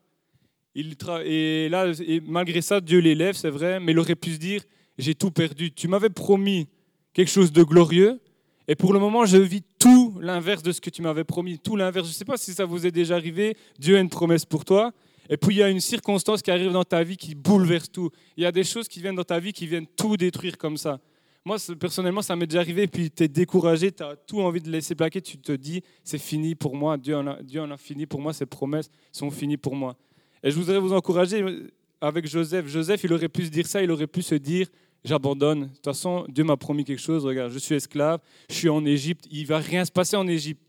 Et 0.75 1.69
là, 1.69 1.93
et 2.05 2.19
malgré 2.19 2.61
ça, 2.61 2.81
Dieu 2.81 2.99
l'élève, 2.99 3.35
c'est 3.35 3.49
vrai. 3.49 3.79
Mais 3.79 3.93
il 3.93 3.99
aurait 3.99 4.15
pu 4.15 4.33
se 4.33 4.37
dire 4.37 4.61
j'ai 4.97 5.15
tout 5.15 5.31
perdu. 5.31 5.71
Tu 5.71 5.87
m'avais 5.87 6.09
promis 6.09 6.67
quelque 7.13 7.31
chose 7.31 7.51
de 7.51 7.63
glorieux, 7.63 8.19
et 8.67 8.75
pour 8.75 8.93
le 8.93 8.99
moment, 8.99 9.25
je 9.25 9.37
vis 9.37 9.63
tout 9.79 10.17
l'inverse 10.19 10.63
de 10.63 10.71
ce 10.71 10.81
que 10.81 10.89
tu 10.89 11.01
m'avais 11.01 11.23
promis, 11.23 11.59
tout 11.59 11.75
l'inverse. 11.75 12.07
Je 12.07 12.11
ne 12.11 12.15
sais 12.15 12.25
pas 12.25 12.37
si 12.37 12.53
ça 12.53 12.65
vous 12.65 12.85
est 12.85 12.91
déjà 12.91 13.15
arrivé, 13.15 13.55
Dieu 13.77 13.97
a 13.97 13.99
une 13.99 14.09
promesse 14.09 14.45
pour 14.45 14.65
toi, 14.65 14.91
et 15.29 15.37
puis 15.37 15.55
il 15.55 15.59
y 15.59 15.63
a 15.63 15.69
une 15.69 15.79
circonstance 15.79 16.41
qui 16.41 16.51
arrive 16.51 16.71
dans 16.71 16.83
ta 16.83 17.03
vie 17.03 17.17
qui 17.17 17.35
bouleverse 17.35 17.91
tout. 17.91 18.09
Il 18.37 18.43
y 18.43 18.45
a 18.45 18.51
des 18.51 18.63
choses 18.63 18.87
qui 18.87 19.01
viennent 19.01 19.15
dans 19.15 19.23
ta 19.23 19.39
vie 19.39 19.53
qui 19.53 19.67
viennent 19.67 19.87
tout 19.87 20.17
détruire 20.17 20.57
comme 20.57 20.77
ça. 20.77 20.99
Moi, 21.47 21.57
personnellement, 21.79 22.23
ça 22.23 22.35
m'est 22.35 22.47
déjà 22.47 22.61
arrivé, 22.61 22.87
puis 22.87 23.11
tu 23.11 23.23
es 23.23 23.27
découragé, 23.27 23.91
tu 23.91 24.01
as 24.01 24.15
tout 24.15 24.41
envie 24.41 24.61
de 24.61 24.71
laisser 24.71 24.95
plaquer, 24.95 25.21
tu 25.21 25.37
te 25.37 25.51
dis, 25.51 25.83
c'est 26.03 26.17
fini 26.17 26.55
pour 26.55 26.75
moi, 26.75 26.97
Dieu 26.97 27.15
en, 27.15 27.27
a, 27.27 27.43
Dieu 27.43 27.61
en 27.61 27.69
a 27.69 27.77
fini 27.77 28.07
pour 28.07 28.19
moi, 28.19 28.33
ses 28.33 28.47
promesses 28.47 28.89
sont 29.11 29.29
finies 29.29 29.57
pour 29.57 29.75
moi. 29.75 29.95
Et 30.41 30.49
je 30.49 30.55
voudrais 30.55 30.79
vous 30.79 30.91
encourager 30.91 31.45
avec 32.01 32.27
Joseph. 32.27 32.67
Joseph, 32.67 33.03
il 33.03 33.13
aurait 33.13 33.29
pu 33.29 33.45
se 33.45 33.49
dire 33.51 33.67
ça, 33.67 33.83
il 33.83 33.91
aurait 33.91 34.07
pu 34.07 34.23
se 34.23 34.33
dire, 34.35 34.67
j'abandonne. 35.05 35.61
De 35.61 35.67
toute 35.67 35.85
façon, 35.85 36.25
Dieu 36.27 36.43
m'a 36.43 36.57
promis 36.57 36.83
quelque 36.83 37.01
chose. 37.01 37.25
Regarde, 37.25 37.51
je 37.51 37.59
suis 37.59 37.75
esclave, 37.75 38.19
je 38.49 38.55
suis 38.55 38.69
en 38.69 38.83
Égypte, 38.85 39.25
il 39.31 39.45
va 39.45 39.59
rien 39.59 39.85
se 39.85 39.91
passer 39.91 40.17
en 40.17 40.27
Égypte. 40.27 40.61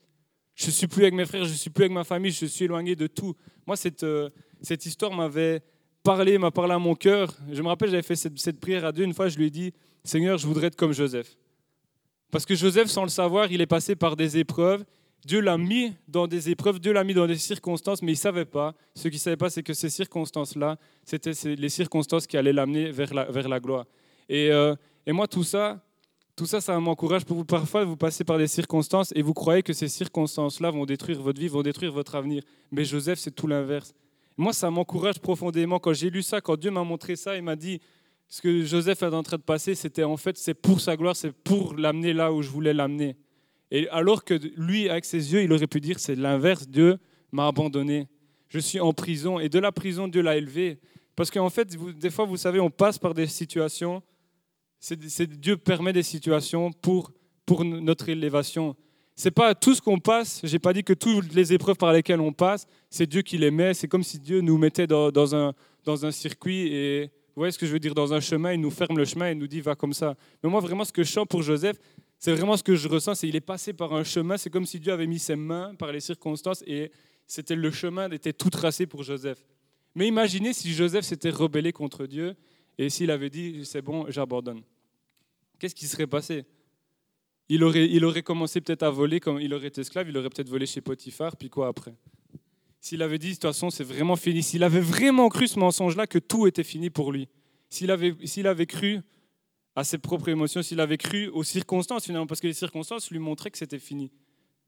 Je 0.54 0.70
suis 0.70 0.86
plus 0.86 1.02
avec 1.02 1.14
mes 1.14 1.26
frères, 1.26 1.44
je 1.44 1.52
suis 1.52 1.70
plus 1.70 1.84
avec 1.84 1.92
ma 1.92 2.04
famille, 2.04 2.30
je 2.30 2.46
suis 2.46 2.64
éloigné 2.66 2.94
de 2.94 3.06
tout. 3.06 3.34
Moi, 3.66 3.76
cette, 3.76 4.04
euh, 4.04 4.30
cette 4.62 4.86
histoire 4.86 5.12
m'avait 5.12 5.60
parlé, 6.02 6.38
m'a 6.38 6.50
parlé 6.50 6.72
à 6.72 6.78
mon 6.78 6.94
cœur. 6.94 7.34
Je 7.50 7.60
me 7.60 7.68
rappelle, 7.68 7.90
j'avais 7.90 8.02
fait 8.02 8.16
cette, 8.16 8.38
cette, 8.38 8.60
prière 8.60 8.84
à 8.84 8.92
Dieu. 8.92 9.04
Une 9.04 9.12
fois, 9.12 9.28
je 9.28 9.36
lui 9.36 9.46
ai 9.46 9.50
dit, 9.50 9.72
Seigneur, 10.04 10.38
je 10.38 10.46
voudrais 10.46 10.68
être 10.68 10.76
comme 10.76 10.92
Joseph. 10.92 11.36
Parce 12.30 12.46
que 12.46 12.54
Joseph, 12.54 12.88
sans 12.88 13.02
le 13.02 13.08
savoir, 13.08 13.50
il 13.50 13.60
est 13.60 13.66
passé 13.66 13.96
par 13.96 14.16
des 14.16 14.38
épreuves. 14.38 14.84
Dieu 15.24 15.40
l'a 15.40 15.58
mis 15.58 15.92
dans 16.06 16.26
des 16.26 16.50
épreuves, 16.50 16.78
Dieu 16.78 16.92
l'a 16.92 17.02
mis 17.02 17.14
dans 17.14 17.26
des 17.26 17.36
circonstances, 17.36 18.00
mais 18.00 18.12
il 18.12 18.14
ne 18.14 18.20
savait 18.20 18.44
pas. 18.44 18.74
Ce 18.94 19.08
qu'il 19.08 19.16
ne 19.16 19.20
savait 19.20 19.36
pas, 19.36 19.50
c'est 19.50 19.62
que 19.62 19.74
ces 19.74 19.90
circonstances-là, 19.90 20.78
c'était 21.04 21.32
les 21.44 21.68
circonstances 21.68 22.26
qui 22.26 22.36
allaient 22.36 22.52
l'amener 22.52 22.92
vers 22.92 23.12
la, 23.12 23.24
vers 23.24 23.48
la 23.48 23.58
gloire. 23.58 23.86
Euh, 24.30 24.74
et, 25.06 25.12
moi, 25.12 25.26
tout 25.26 25.44
ça, 25.44 25.80
tout 26.34 26.46
ça, 26.46 26.60
ça 26.60 26.78
m'encourage. 26.78 27.24
Parfois, 27.46 27.84
vous 27.84 27.96
passez 27.96 28.24
par 28.24 28.38
des 28.38 28.46
circonstances 28.46 29.12
et 29.14 29.22
vous 29.22 29.34
croyez 29.34 29.62
que 29.62 29.72
ces 29.72 29.88
circonstances-là 29.88 30.70
vont 30.70 30.84
détruire 30.84 31.20
votre 31.20 31.40
vie, 31.40 31.48
vont 31.48 31.62
détruire 31.62 31.92
votre 31.92 32.14
avenir. 32.14 32.42
Mais 32.70 32.84
Joseph, 32.84 33.18
c'est 33.18 33.30
tout 33.30 33.46
l'inverse. 33.46 33.94
Moi, 34.36 34.52
ça 34.52 34.70
m'encourage 34.70 35.18
profondément. 35.18 35.78
Quand 35.78 35.94
j'ai 35.94 36.10
lu 36.10 36.22
ça, 36.22 36.40
quand 36.40 36.56
Dieu 36.56 36.70
m'a 36.70 36.84
montré 36.84 37.16
ça, 37.16 37.36
il 37.36 37.42
m'a 37.42 37.56
dit 37.56 37.80
ce 38.28 38.42
que 38.42 38.62
Joseph 38.64 39.02
est 39.02 39.06
en 39.06 39.22
train 39.22 39.36
de 39.36 39.42
passer, 39.42 39.74
c'était 39.74 40.02
en 40.02 40.16
fait, 40.16 40.36
c'est 40.36 40.54
pour 40.54 40.80
sa 40.80 40.96
gloire, 40.96 41.14
c'est 41.14 41.32
pour 41.32 41.74
l'amener 41.74 42.12
là 42.12 42.32
où 42.32 42.42
je 42.42 42.50
voulais 42.50 42.74
l'amener. 42.74 43.16
Et 43.70 43.88
alors 43.88 44.24
que 44.24 44.34
lui, 44.56 44.88
avec 44.88 45.04
ses 45.04 45.32
yeux, 45.32 45.42
il 45.42 45.52
aurait 45.52 45.66
pu 45.66 45.80
dire 45.80 45.98
c'est 45.98 46.16
l'inverse, 46.16 46.68
Dieu 46.68 46.98
m'a 47.32 47.46
abandonné. 47.46 48.08
Je 48.48 48.58
suis 48.58 48.80
en 48.80 48.92
prison 48.92 49.38
et 49.38 49.48
de 49.48 49.58
la 49.58 49.72
prison, 49.72 50.08
Dieu 50.08 50.22
l'a 50.22 50.36
élevé. 50.36 50.78
Parce 51.14 51.30
qu'en 51.30 51.50
fait, 51.50 51.76
des 51.98 52.10
fois, 52.10 52.26
vous 52.26 52.36
savez, 52.36 52.60
on 52.60 52.70
passe 52.70 52.98
par 52.98 53.14
des 53.14 53.26
situations 53.26 54.02
Dieu 54.94 55.56
permet 55.56 55.92
des 55.92 56.02
situations 56.02 56.72
pour, 56.72 57.12
pour 57.44 57.64
notre 57.64 58.08
élévation. 58.08 58.76
C'est 59.14 59.30
pas 59.30 59.54
tout 59.54 59.74
ce 59.74 59.80
qu'on 59.80 59.98
passe. 59.98 60.40
J'ai 60.44 60.58
pas 60.58 60.74
dit 60.74 60.84
que 60.84 60.92
toutes 60.92 61.32
les 61.32 61.54
épreuves 61.54 61.76
par 61.76 61.92
lesquelles 61.92 62.20
on 62.20 62.32
passe, 62.32 62.66
c'est 62.90 63.06
Dieu 63.06 63.22
qui 63.22 63.38
les 63.38 63.50
met. 63.50 63.72
C'est 63.72 63.88
comme 63.88 64.02
si 64.04 64.18
Dieu 64.18 64.42
nous 64.42 64.58
mettait 64.58 64.86
dans, 64.86 65.34
un, 65.34 65.54
dans 65.84 66.04
un 66.04 66.10
circuit 66.10 66.68
et 66.68 67.10
vous 67.34 67.40
voyez 67.40 67.52
ce 67.52 67.58
que 67.58 67.66
je 67.66 67.72
veux 67.72 67.78
dire 67.78 67.94
dans 67.94 68.12
un 68.12 68.20
chemin. 68.20 68.52
Il 68.52 68.60
nous 68.60 68.70
ferme 68.70 68.98
le 68.98 69.06
chemin 69.06 69.30
et 69.30 69.34
nous 69.34 69.46
dit 69.46 69.62
va 69.62 69.74
comme 69.74 69.94
ça. 69.94 70.16
Mais 70.42 70.50
moi 70.50 70.60
vraiment, 70.60 70.84
ce 70.84 70.92
que 70.92 71.02
je 71.02 71.10
chante 71.10 71.30
pour 71.30 71.42
Joseph, 71.42 71.78
C'est 72.18 72.32
vraiment 72.32 72.56
ce 72.56 72.62
que 72.62 72.74
je 72.74 72.88
ressens, 72.88 73.16
c'est 73.16 73.28
il 73.28 73.36
est 73.36 73.40
passé 73.40 73.72
par 73.72 73.92
un 73.92 74.04
chemin, 74.04 74.36
c'est 74.36 74.50
comme 74.50 74.64
si 74.64 74.80
Dieu 74.80 74.92
avait 74.92 75.06
mis 75.06 75.18
ses 75.18 75.36
mains 75.36 75.74
par 75.74 75.92
les 75.92 76.00
circonstances 76.00 76.62
et 76.66 76.90
c'était 77.26 77.56
le 77.56 77.70
chemin 77.70 78.10
était 78.10 78.32
tout 78.32 78.50
tracé 78.50 78.86
pour 78.86 79.02
Joseph. 79.02 79.38
Mais 79.94 80.06
imaginez 80.06 80.52
si 80.52 80.72
Joseph 80.72 81.04
s'était 81.04 81.30
rebellé 81.30 81.72
contre 81.72 82.06
Dieu 82.06 82.34
et 82.78 82.88
s'il 82.90 83.10
avait 83.10 83.30
dit 83.30 83.64
c'est 83.64 83.82
bon, 83.82 84.06
j'abandonne. 84.08 84.62
Qu'est-ce 85.58 85.74
qui 85.74 85.86
serait 85.86 86.06
passé? 86.06 86.44
Il 87.48 87.62
aurait, 87.62 87.88
il 87.88 88.04
aurait 88.04 88.22
commencé 88.22 88.60
peut-être 88.60 88.82
à 88.82 88.90
voler, 88.90 89.20
comme 89.20 89.40
il 89.40 89.54
aurait 89.54 89.68
été 89.68 89.80
esclave, 89.80 90.08
il 90.08 90.16
aurait 90.18 90.30
peut-être 90.30 90.48
volé 90.48 90.66
chez 90.66 90.80
Potiphar, 90.80 91.36
puis 91.36 91.48
quoi 91.48 91.68
après? 91.68 91.94
S'il 92.80 93.02
avait 93.02 93.18
dit, 93.18 93.28
de 93.28 93.32
toute 93.34 93.42
façon, 93.42 93.70
c'est 93.70 93.84
vraiment 93.84 94.16
fini, 94.16 94.42
s'il 94.42 94.64
avait 94.64 94.80
vraiment 94.80 95.28
cru 95.28 95.46
ce 95.46 95.58
mensonge-là, 95.58 96.06
que 96.06 96.18
tout 96.18 96.46
était 96.46 96.64
fini 96.64 96.90
pour 96.90 97.12
lui, 97.12 97.28
s'il 97.68 97.90
avait, 97.90 98.14
s'il 98.24 98.46
avait 98.46 98.66
cru 98.66 99.00
à 99.76 99.84
ses 99.84 99.98
propres 99.98 100.28
émotions, 100.28 100.62
s'il 100.62 100.80
avait 100.80 100.96
cru 100.96 101.28
aux 101.28 101.44
circonstances 101.44 102.06
finalement, 102.06 102.26
parce 102.26 102.40
que 102.40 102.46
les 102.46 102.54
circonstances 102.54 103.10
lui 103.10 103.18
montraient 103.18 103.50
que 103.50 103.58
c'était 103.58 103.78
fini. 103.78 104.10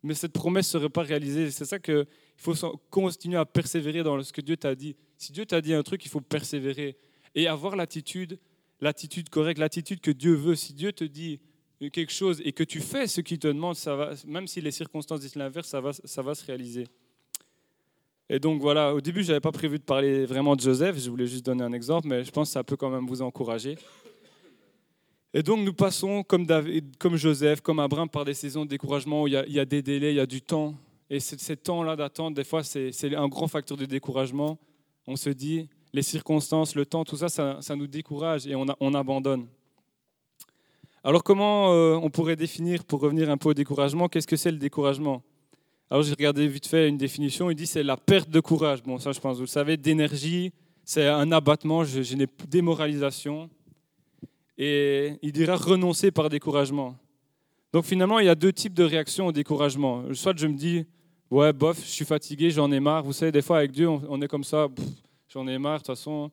Mais 0.02 0.14
cette 0.14 0.33
promesse 0.33 0.66
ne 0.68 0.78
serait 0.78 0.90
pas 0.90 1.02
réalisée. 1.02 1.50
C'est 1.50 1.64
ça 1.64 1.78
qu'il 1.78 2.07
faut 2.37 2.54
continuer 2.90 3.37
à 3.37 3.45
persévérer 3.45 4.02
dans 4.02 4.23
ce 4.23 4.33
que 4.33 4.40
Dieu 4.40 4.57
t'a 4.57 4.75
dit. 4.75 4.95
Si 5.16 5.33
Dieu 5.33 5.45
t'a 5.45 5.61
dit 5.61 5.75
un 5.75 5.83
truc, 5.83 6.04
il 6.04 6.09
faut 6.09 6.21
persévérer 6.21 6.97
et 7.35 7.49
avoir 7.49 7.75
l'attitude, 7.75 8.38
l'attitude 8.80 9.28
correcte, 9.28 9.58
l'attitude 9.58 10.00
que 10.00 10.11
Dieu 10.11 10.35
veut. 10.35 10.54
Si 10.54 10.73
Dieu 10.73 10.92
te 10.92 11.04
dit 11.04 11.40
quelque 11.92 12.12
chose 12.12 12.42
et 12.44 12.52
que 12.52 12.64
tu 12.64 12.80
fais 12.80 13.06
ce 13.06 13.20
qu'il 13.20 13.38
te 13.38 13.49
demande, 13.49 13.76
ça 13.76 13.94
va, 13.94 14.12
même 14.26 14.47
si 14.47 14.61
les 14.61 14.70
circonstances 14.70 15.20
disent 15.20 15.37
l'inverse, 15.37 15.68
ça 15.68 15.80
va, 15.80 15.92
ça 15.92 16.23
va 16.23 16.35
se 16.35 16.44
réaliser. 16.44 16.87
Et 18.30 18.38
donc 18.38 18.61
voilà, 18.61 18.94
au 18.94 19.00
début, 19.00 19.23
je 19.23 19.28
n'avais 19.28 19.40
pas 19.40 19.52
prévu 19.52 19.78
de 19.78 19.85
parler 19.85 20.26
vraiment 20.26 20.54
de 20.54 20.61
Joseph, 20.61 20.99
je 20.99 21.08
voulais 21.08 21.26
juste 21.26 21.47
donner 21.47 21.64
un 21.64 21.73
exemple, 21.73 22.08
mais 22.08 22.25
je 22.25 22.30
pense 22.30 22.49
que 22.49 22.52
ça 22.52 22.64
peut 22.64 22.76
quand 22.76 22.90
même 22.90 23.06
vous 23.06 23.23
encourager. 23.23 23.76
Et 25.32 25.42
donc 25.42 25.61
nous 25.61 25.73
passons 25.73 26.23
comme, 26.23 26.47
comme 26.99 27.16
Joseph, 27.16 27.61
comme 27.61 27.78
Abraham 27.78 28.08
par 28.08 28.25
des 28.25 28.35
saisons 28.35 28.64
de 28.64 28.70
découragement 28.70 29.23
où 29.23 29.26
il 29.28 29.32
y 29.32 29.61
a, 29.61 29.64
des 29.64 29.82
délais, 29.82 30.12
il 30.12 30.16
y 30.16 30.20
a 30.20 30.26
du 30.26 30.42
temps. 30.42 30.75
Et 31.11 31.20
ces 31.20 31.56
temps-là 31.56 31.97
d'attente, 31.97 32.35
des 32.35 32.44
fois, 32.44 32.62
c'est 32.62 33.14
un 33.14 33.28
grand 33.28 33.49
facteur 33.49 33.76
de 33.76 33.87
découragement. 33.87 34.58
On 35.06 35.16
se 35.16 35.30
dit, 35.30 35.68
les 35.99 36.02
circonstances, 36.02 36.76
le 36.76 36.87
temps, 36.87 37.05
tout 37.05 37.17
ça, 37.17 37.28
ça, 37.28 37.75
nous 37.75 37.88
décourage 37.88 38.47
et 38.47 38.55
on, 38.55 38.67
on, 38.78 38.95
abandonne. 38.95 39.49
Alors 41.02 41.25
comment 41.25 41.73
euh, 41.73 41.99
on 42.00 42.09
pourrait 42.09 42.37
définir, 42.37 42.85
pour 42.85 43.00
revenir 43.00 43.28
un 43.31 43.37
peu 43.37 43.49
au 43.49 43.55
découragement, 43.55 44.09
qu'est-ce 44.09 44.28
que 44.28 44.37
c'est 44.37 44.52
le 44.52 44.59
découragement? 44.59 45.25
Alors 45.90 46.05
j'ai 46.05 46.12
regardé 46.12 46.47
vite 46.47 46.69
fait 46.69 46.88
une 46.88 46.99
définition, 46.99 47.50
il 47.50 47.57
dit 47.57 47.67
c'est 47.67 47.83
la 47.83 47.97
perte 47.97 48.31
de 48.31 48.38
courage. 48.38 48.81
Bon, 48.85 48.99
ça 49.00 49.11
je 49.11 49.19
pense, 49.19 49.38
vous 49.38 49.43
le 49.43 49.49
savez, 49.49 49.76
d'énergie, 49.76 50.52
c'est 50.85 51.09
un 51.09 51.33
abattement, 51.33 51.83
je, 51.83 52.14
n'ai 52.14 52.28
démoralisation, 52.49 53.50
et 54.57 55.14
il 55.21 55.33
dira 55.33 55.57
renoncer 55.57 56.12
par 56.12 56.28
découragement. 56.28 56.95
Donc 57.73 57.87
finalement, 57.87 58.21
il 58.21 58.26
y 58.26 58.31
a 58.31 58.37
deux 58.37 58.52
types 58.52 58.75
de 58.75 58.85
réactions 58.85 59.26
au 59.26 59.33
découragement. 59.33 60.05
Soit 60.14 60.38
je 60.38 60.47
me 60.47 60.55
dis, 60.55 60.87
ouais, 61.28 61.52
bof, 61.52 61.81
je 61.81 61.90
suis 61.90 62.05
fatigué, 62.05 62.50
j'en 62.50 62.71
ai 62.71 62.78
marre. 62.78 63.02
Vous 63.02 63.12
savez, 63.12 63.33
des 63.33 63.43
fois 63.43 63.59
avec 63.59 63.73
Dieu, 63.73 63.88
on, 63.88 64.23
est 64.23 64.28
comme 64.28 64.45
ça, 64.45 64.69
j'en 65.28 65.47
ai 65.47 65.58
marre, 65.58 65.75
de 65.75 65.78
toute 65.78 65.87
façon, 65.88 66.30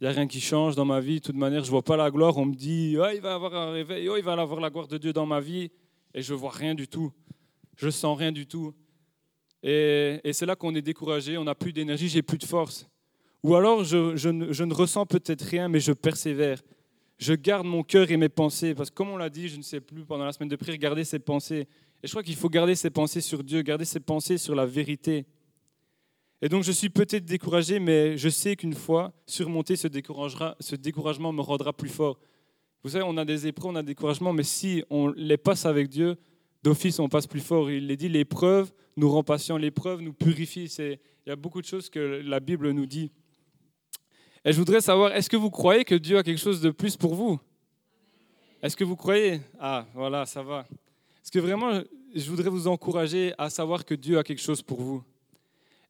il 0.00 0.04
n'y 0.04 0.08
a 0.08 0.12
rien 0.12 0.26
qui 0.26 0.40
change 0.40 0.74
dans 0.74 0.84
ma 0.84 1.00
vie. 1.00 1.20
De 1.20 1.24
toute 1.24 1.36
manière, 1.36 1.60
je 1.60 1.68
ne 1.68 1.70
vois 1.70 1.82
pas 1.82 1.96
la 1.96 2.10
gloire. 2.10 2.36
On 2.36 2.46
me 2.46 2.54
dit, 2.54 2.96
oh, 2.98 3.06
il 3.14 3.20
va 3.20 3.34
avoir 3.34 3.54
un 3.54 3.72
réveil, 3.72 4.08
oh, 4.08 4.16
il 4.16 4.22
va 4.22 4.32
avoir 4.32 4.60
la 4.60 4.70
gloire 4.70 4.88
de 4.88 4.98
Dieu 4.98 5.12
dans 5.12 5.26
ma 5.26 5.40
vie. 5.40 5.70
Et 6.14 6.22
je 6.22 6.32
ne 6.32 6.38
vois 6.38 6.50
rien 6.50 6.74
du 6.74 6.88
tout. 6.88 7.12
Je 7.76 7.90
sens 7.90 8.18
rien 8.18 8.32
du 8.32 8.46
tout. 8.46 8.74
Et, 9.62 10.20
c'est 10.32 10.46
là 10.46 10.56
qu'on 10.56 10.74
est 10.74 10.82
découragé, 10.82 11.38
on 11.38 11.44
n'a 11.44 11.54
plus 11.54 11.72
d'énergie, 11.72 12.08
j'ai 12.08 12.22
plus 12.22 12.38
de 12.38 12.44
force. 12.44 12.86
Ou 13.42 13.54
alors, 13.54 13.84
je, 13.84 14.16
je 14.16 14.28
ne 14.28 14.74
ressens 14.74 15.06
peut-être 15.06 15.42
rien, 15.42 15.68
mais 15.68 15.80
je 15.80 15.92
persévère 15.92 16.60
je 17.18 17.34
garde 17.34 17.66
mon 17.66 17.82
cœur 17.82 18.10
et 18.10 18.16
mes 18.16 18.28
pensées. 18.28 18.74
Parce 18.74 18.90
que 18.90 18.94
comme 18.94 19.10
on 19.10 19.16
l'a 19.16 19.30
dit, 19.30 19.48
je 19.48 19.56
ne 19.56 19.62
sais 19.62 19.80
plus, 19.80 20.04
pendant 20.04 20.24
la 20.24 20.32
semaine 20.32 20.48
de 20.48 20.56
prière, 20.56 20.76
garder 20.78 21.04
ses 21.04 21.18
pensées. 21.18 21.66
Et 22.02 22.06
je 22.06 22.10
crois 22.10 22.22
qu'il 22.22 22.36
faut 22.36 22.48
garder 22.48 22.74
ses 22.74 22.90
pensées 22.90 23.20
sur 23.20 23.42
Dieu, 23.42 23.62
garder 23.62 23.84
ses 23.84 24.00
pensées 24.00 24.38
sur 24.38 24.54
la 24.54 24.66
vérité. 24.66 25.26
Et 26.44 26.50
donc 26.50 26.62
je 26.62 26.72
suis 26.72 26.90
peut-être 26.90 27.24
découragé, 27.24 27.78
mais 27.78 28.18
je 28.18 28.28
sais 28.28 28.54
qu'une 28.54 28.74
fois 28.74 29.14
surmonté, 29.26 29.76
ce, 29.76 29.86
découragement 29.88 31.32
me 31.32 31.40
rendra 31.40 31.72
plus 31.72 31.88
fort. 31.88 32.18
Vous 32.82 32.90
savez, 32.90 33.04
on 33.08 33.16
a 33.16 33.24
des 33.24 33.46
épreuves, 33.46 33.72
on 33.72 33.76
a 33.76 33.82
des 33.82 33.94
découragements, 33.94 34.34
mais 34.34 34.42
si 34.42 34.84
on 34.90 35.08
les 35.08 35.38
passe 35.38 35.64
avec 35.64 35.88
Dieu, 35.88 36.18
d'office, 36.62 36.98
on 36.98 37.08
passe 37.08 37.26
plus 37.26 37.40
fort. 37.40 37.70
Il 37.70 37.90
est 37.90 37.96
dit, 37.96 38.10
l'épreuve 38.10 38.70
nous 38.98 39.10
rend 39.10 39.22
patients, 39.22 39.56
l'épreuve 39.56 40.02
nous 40.02 40.12
purifie. 40.12 40.70
Il 40.78 40.98
y 41.26 41.30
a 41.30 41.36
beaucoup 41.36 41.62
de 41.62 41.66
choses 41.66 41.88
que 41.88 42.20
la 42.22 42.40
Bible 42.40 42.72
nous 42.72 42.84
dit. 42.84 43.10
Et 44.44 44.52
je 44.52 44.58
voudrais 44.58 44.82
savoir, 44.82 45.12
est-ce 45.12 45.30
que 45.30 45.38
vous 45.38 45.50
croyez 45.50 45.86
que 45.86 45.94
Dieu 45.94 46.18
a 46.18 46.22
quelque 46.22 46.42
chose 46.42 46.60
de 46.60 46.72
plus 46.72 46.94
pour 46.94 47.14
vous? 47.14 47.40
Est-ce 48.62 48.76
que 48.76 48.84
vous 48.84 48.96
croyez? 48.96 49.40
Ah, 49.58 49.86
voilà, 49.94 50.26
ça 50.26 50.42
va. 50.42 50.66
Est-ce 51.22 51.32
que 51.32 51.38
vraiment, 51.38 51.80
je 52.14 52.30
voudrais 52.30 52.50
vous 52.50 52.66
encourager 52.68 53.32
à 53.38 53.48
savoir 53.48 53.82
que 53.86 53.94
Dieu 53.94 54.18
a 54.18 54.22
quelque 54.22 54.42
chose 54.42 54.60
pour 54.60 54.82
vous? 54.82 55.02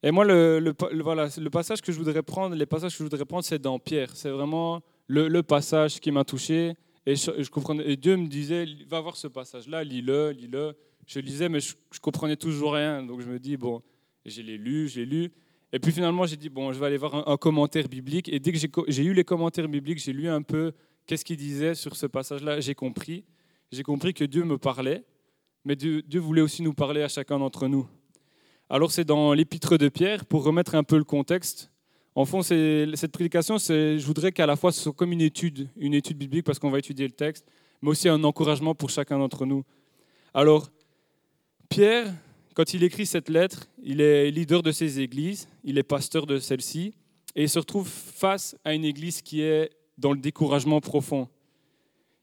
Et 0.06 0.10
moi, 0.10 0.26
le, 0.26 0.74
voilà, 1.02 1.28
le 1.38 1.48
passage 1.48 1.80
que 1.80 1.90
je 1.90 1.96
voudrais 1.96 2.22
prendre, 2.22 2.54
les 2.54 2.66
passages 2.66 2.92
que 2.92 2.98
je 2.98 3.04
voudrais 3.04 3.24
prendre, 3.24 3.42
c'est 3.42 3.58
dans 3.58 3.78
Pierre. 3.78 4.14
C'est 4.14 4.28
vraiment 4.28 4.82
le, 5.06 5.40
passage 5.40 5.98
qui 5.98 6.10
m'a 6.10 6.24
touché. 6.24 6.74
Et, 7.06 7.16
je, 7.16 7.48
comprenais, 7.48 7.96
Dieu 7.96 8.14
me 8.18 8.26
disait, 8.26 8.66
va 8.86 9.00
voir 9.00 9.16
ce 9.16 9.28
passage-là, 9.28 9.82
lis-le, 9.82 10.32
lis-le. 10.32 10.74
Je 11.06 11.20
lisais, 11.20 11.48
mais 11.48 11.60
je, 11.60 11.72
je 11.90 12.00
comprenais 12.00 12.36
toujours 12.36 12.74
rien. 12.74 13.02
Donc 13.02 13.22
je 13.22 13.26
me 13.26 13.38
dis, 13.38 13.56
bon, 13.56 13.80
je 14.26 14.42
l'ai 14.42 14.58
lu, 14.58 14.88
je 14.88 15.00
l'ai 15.00 15.06
lu. 15.06 15.32
Et 15.72 15.78
puis 15.78 15.90
finalement, 15.90 16.26
j'ai 16.26 16.36
dit, 16.36 16.50
bon, 16.50 16.70
je 16.74 16.78
vais 16.78 16.84
aller 16.84 16.98
voir 16.98 17.26
un, 17.26 17.36
commentaire 17.38 17.88
biblique. 17.88 18.28
Et 18.28 18.38
dès 18.38 18.52
que 18.52 18.58
j'ai 18.88 19.04
eu 19.04 19.14
les 19.14 19.24
commentaires 19.24 19.68
bibliques, 19.68 20.00
j'ai 20.04 20.12
lu 20.12 20.28
un 20.28 20.42
peu 20.42 20.72
qu'est-ce 21.06 21.24
qu'il 21.24 21.38
disait 21.38 21.74
sur 21.74 21.96
ce 21.96 22.04
passage-là. 22.04 22.60
J'ai 22.60 22.74
compris. 22.74 23.24
J'ai 23.72 23.82
compris 23.82 24.12
que 24.12 24.24
Dieu 24.24 24.44
me 24.44 24.58
parlait, 24.58 25.02
mais 25.64 25.76
Dieu 25.76 26.20
voulait 26.20 26.42
aussi 26.42 26.60
nous 26.60 26.74
parler 26.74 27.00
à 27.02 27.08
chacun 27.08 27.38
d'entre 27.38 27.68
nous. 27.68 27.88
Alors 28.70 28.90
c'est 28.90 29.04
dans 29.04 29.34
l'épître 29.34 29.76
de 29.76 29.88
Pierre, 29.88 30.24
pour 30.24 30.42
remettre 30.42 30.74
un 30.74 30.84
peu 30.84 30.96
le 30.96 31.04
contexte. 31.04 31.70
En 32.14 32.24
fond, 32.24 32.42
cette 32.42 33.12
prédication, 33.12 33.58
je 33.58 34.04
voudrais 34.04 34.32
qu'à 34.32 34.46
la 34.46 34.56
fois 34.56 34.72
ce 34.72 34.80
soit 34.80 34.92
comme 34.92 35.12
une 35.12 35.20
étude, 35.20 35.68
une 35.76 35.94
étude 35.94 36.16
biblique 36.16 36.44
parce 36.44 36.58
qu'on 36.58 36.70
va 36.70 36.78
étudier 36.78 37.06
le 37.06 37.12
texte, 37.12 37.46
mais 37.82 37.90
aussi 37.90 38.08
un 38.08 38.24
encouragement 38.24 38.74
pour 38.74 38.88
chacun 38.88 39.18
d'entre 39.18 39.44
nous. 39.44 39.64
Alors, 40.32 40.70
Pierre, 41.68 42.12
quand 42.54 42.72
il 42.72 42.82
écrit 42.84 43.04
cette 43.04 43.28
lettre, 43.28 43.66
il 43.82 44.00
est 44.00 44.30
leader 44.30 44.62
de 44.62 44.72
ses 44.72 45.00
églises, 45.00 45.48
il 45.64 45.76
est 45.76 45.82
pasteur 45.82 46.24
de 46.24 46.38
celle-ci, 46.38 46.94
et 47.34 47.42
il 47.42 47.48
se 47.48 47.58
retrouve 47.58 47.88
face 47.88 48.56
à 48.64 48.74
une 48.74 48.84
église 48.84 49.20
qui 49.20 49.42
est 49.42 49.70
dans 49.98 50.12
le 50.12 50.18
découragement 50.18 50.80
profond. 50.80 51.28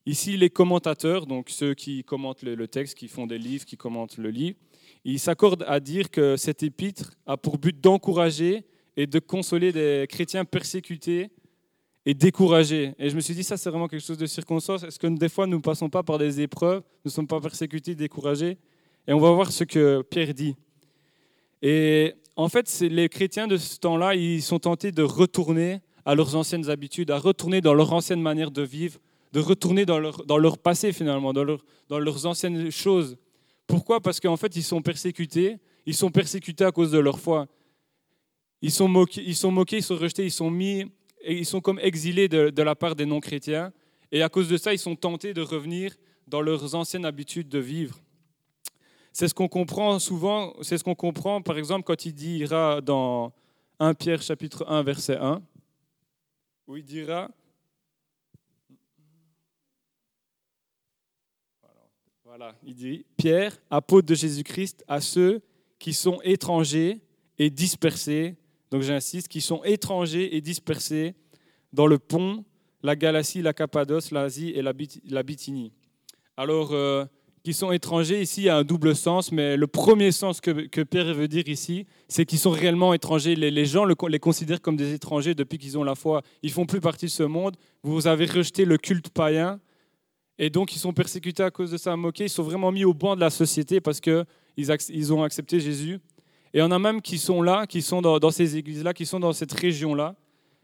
Ici, 0.06 0.38
les 0.38 0.50
commentateurs, 0.50 1.28
donc 1.28 1.50
ceux 1.50 1.76
qui 1.76 2.04
commentent 2.04 2.44
le 2.44 2.68
texte, 2.68 2.98
qui 2.98 3.08
font 3.08 3.28
des 3.28 3.38
livres, 3.38 3.66
qui 3.66 3.78
commentent 3.78 4.18
le 4.18 4.30
livre, 4.30 4.58
ils 5.04 5.20
s'accordent 5.20 5.66
à 5.68 5.80
dire 5.80 6.10
que 6.10 6.38
cet 6.38 6.64
épître 6.64 7.12
a 7.26 7.38
pour 7.38 7.58
but 7.58 7.80
d'encourager 7.80 8.66
et 8.98 9.08
de 9.08 9.20
consoler 9.20 9.72
des 9.72 10.06
chrétiens 10.10 10.46
persécutés 10.46 11.32
et 12.06 12.14
découragés. 12.14 12.94
Et 12.98 13.10
je 13.10 13.16
me 13.16 13.22
suis 13.22 13.34
dit, 13.34 13.44
ça 13.44 13.58
c'est 13.58 13.70
vraiment 13.70 13.88
quelque 13.88 14.06
chose 14.06 14.18
de 14.18 14.26
circonstance. 14.26 14.84
Est-ce 14.84 15.00
que 15.00 15.08
des 15.08 15.30
fois 15.30 15.48
nous 15.48 15.58
ne 15.58 15.62
passons 15.62 15.90
pas 15.90 16.04
par 16.04 16.18
des 16.18 16.42
épreuves, 16.42 16.82
nous 17.06 17.10
ne 17.10 17.12
sommes 17.12 17.28
pas 17.28 17.40
persécutés, 17.40 17.96
découragés? 17.96 18.58
Et 19.08 19.14
on 19.14 19.20
va 19.20 19.32
voir 19.32 19.52
ce 19.52 19.64
que 19.64 20.02
Pierre 20.04 20.34
dit. 20.34 20.56
Et 21.62 22.14
en 22.36 22.50
fait, 22.50 22.80
les 22.82 23.10
chrétiens 23.10 23.48
de 23.48 23.58
ce 23.58 23.78
temps-là, 23.80 24.16
ils 24.16 24.42
sont 24.42 24.60
tentés 24.60 24.92
de 24.92 25.04
retourner 25.04 25.82
à 26.06 26.16
leurs 26.16 26.36
anciennes 26.36 26.70
habitudes, 26.70 27.12
à 27.12 27.20
retourner 27.20 27.62
dans 27.62 27.74
leur 27.74 27.94
ancienne 27.94 28.22
manière 28.22 28.52
de 28.52 28.64
vivre, 28.64 29.00
de 29.34 29.40
retourner 29.40 29.86
dans 29.86 30.00
leur, 30.00 30.26
dans 30.26 30.38
leur 30.38 30.58
passé 30.58 30.92
finalement, 30.92 31.34
dans, 31.34 31.58
dans 31.88 32.00
leurs 32.00 32.26
anciennes 32.26 32.72
choses. 32.72 33.18
Pourquoi? 33.72 34.02
Parce 34.02 34.20
qu'en 34.20 34.36
fait, 34.36 34.54
ils 34.58 34.64
sont 34.64 34.82
persécutés. 34.82 35.58
Ils 35.86 35.96
sont 35.96 36.12
persécutés 36.12 36.66
à 36.66 36.74
cause 36.74 36.92
de 36.92 37.00
leur 37.00 37.18
foi. 37.20 37.48
Ils 38.62 38.70
sont 38.70 38.90
moqués, 38.90 39.24
ils 39.26 39.36
sont, 39.36 39.50
moqués, 39.50 39.78
ils 39.78 39.84
sont 39.84 39.96
rejetés, 39.96 40.26
ils 40.26 40.32
sont 40.32 40.52
mis, 40.52 40.82
et 41.22 41.38
ils 41.38 41.46
sont 41.46 41.62
comme 41.62 41.80
exilés 41.80 42.28
de, 42.28 42.50
de 42.50 42.64
la 42.64 42.76
part 42.76 42.96
des 42.96 43.06
non-chrétiens. 43.06 43.72
Et 44.12 44.24
à 44.24 44.28
cause 44.28 44.50
de 44.50 44.58
ça, 44.58 44.74
ils 44.74 44.78
sont 44.78 44.98
tentés 44.98 45.34
de 45.34 45.42
revenir 45.42 45.96
dans 46.28 46.42
leurs 46.42 46.76
anciennes 46.76 47.06
habitudes 47.06 47.48
de 47.48 47.60
vivre. 47.60 47.96
C'est 49.14 49.30
ce 49.30 49.34
qu'on 49.34 49.48
comprend 49.48 50.00
souvent, 50.00 50.54
c'est 50.62 50.78
ce 50.78 50.84
qu'on 50.84 50.96
comprend 50.96 51.42
par 51.42 51.58
exemple 51.58 51.84
quand 51.84 52.06
il 52.06 52.14
dira 52.14 52.82
dans 52.82 53.34
1 53.80 53.94
Pierre 53.94 54.22
chapitre 54.22 54.66
1 54.68 54.84
verset 54.84 55.18
1, 55.18 55.42
où 56.68 56.76
il 56.76 56.84
dira, 56.84 57.32
voilà, 62.34 62.56
il 62.64 62.76
dit, 62.76 63.06
Pierre, 63.18 63.58
apôtre 63.70 64.08
de 64.08 64.16
Jésus-Christ, 64.16 64.86
à 64.88 65.02
ceux 65.02 65.42
qui 65.80 65.92
sont 65.92 66.22
étrangers 66.24 67.02
et 67.38 67.50
dispersés, 67.50 68.38
donc 68.72 68.84
j'insiste, 68.84 69.28
qui 69.28 69.42
sont 69.42 69.62
étrangers 69.66 70.34
et 70.38 70.40
dispersés 70.40 71.14
dans 71.74 71.88
le 71.88 72.00
pont, 72.00 72.46
la 72.84 72.96
Galatie, 72.96 73.42
la 73.42 73.52
Cappadoce, 73.52 74.12
l'Asie 74.12 74.52
et 74.52 74.62
la 74.62 75.24
Bithynie. 75.24 75.74
Alors, 76.38 76.72
euh, 76.72 77.04
qui 77.44 77.52
sont 77.52 77.74
étrangers, 77.74 78.22
ici, 78.22 78.48
a 78.48 78.56
un 78.56 78.64
double 78.64 78.96
sens, 78.96 79.34
mais 79.34 79.58
le 79.58 79.68
premier 79.68 80.14
sens 80.14 80.40
que, 80.40 80.68
que 80.68 80.84
Pierre 80.84 81.14
veut 81.14 81.28
dire 81.28 81.50
ici, 81.50 81.86
c'est 82.08 82.26
qu'ils 82.26 82.40
sont 82.40 82.52
réellement 82.52 82.94
étrangers. 82.94 83.36
Les, 83.36 83.66
gens 83.66 83.84
les 83.84 84.20
considèrent 84.20 84.62
comme 84.62 84.78
des 84.78 84.94
étrangers 84.94 85.36
depuis 85.36 85.58
qu'ils 85.58 85.78
ont 85.78 85.84
la 85.84 85.96
foi. 85.96 86.22
Ils 86.44 86.52
font 86.52 86.66
plus 86.66 86.80
partie 86.80 87.08
de 87.08 87.12
ce 87.12 87.24
monde. 87.24 87.58
Vous 87.84 88.08
avez 88.08 88.26
rejeté 88.26 88.64
le 88.64 88.78
culte 88.78 89.10
païen 89.10 89.60
Et 90.44 90.50
donc, 90.50 90.76
ils 90.76 90.80
sont 90.80 90.92
persécutés 90.92 91.44
à 91.44 91.52
cause 91.52 91.70
de 91.70 91.78
ça, 91.78 91.96
moqués. 91.96 92.24
Ils 92.24 92.30
sont 92.30 92.42
vraiment 92.42 92.72
mis 92.72 92.84
au 92.84 92.96
banc 92.96 93.16
de 93.16 93.22
la 93.22 93.30
société 93.30 93.80
parce 93.80 94.02
qu'ils 94.02 94.26
ils 94.58 95.14
ont 95.14 95.22
accepté 95.22 95.60
Jésus. 95.60 96.00
Et 96.52 96.58
il 96.58 96.60
y 96.62 96.64
en 96.64 96.72
a 96.72 96.80
même 96.80 97.00
qui 97.00 97.20
sont 97.20 97.44
là, 97.44 97.68
qui 97.68 97.84
sont 97.84 98.02
dans, 98.02 98.32
ces 98.32 98.58
églises-là, 98.58 98.96
qui 98.96 99.06
sont 99.06 99.20
dans 99.20 99.34
cette 99.34 99.52
région-là, 99.52 100.16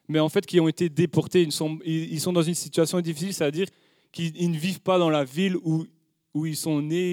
mais 0.08 0.20
en 0.20 0.30
fait 0.30 0.48
qui 0.48 0.60
ont 0.60 0.68
été 0.68 0.90
déportés. 0.90 1.44
Ils 1.44 1.52
sont, 1.52 2.34
dans 2.34 2.42
une 2.42 2.56
situation 2.56 3.00
difficile, 3.02 3.36
c'est-à-dire 3.36 3.68
qu'ils 4.12 4.50
ne 4.50 4.58
vivent 4.58 4.82
pas 4.82 4.98
dans 4.98 5.12
la 5.12 5.24
ville 5.24 5.56
où, 5.58 5.86
où 6.34 6.48
ils 6.48 6.58
sont 6.58 6.82
nés. 6.82 7.12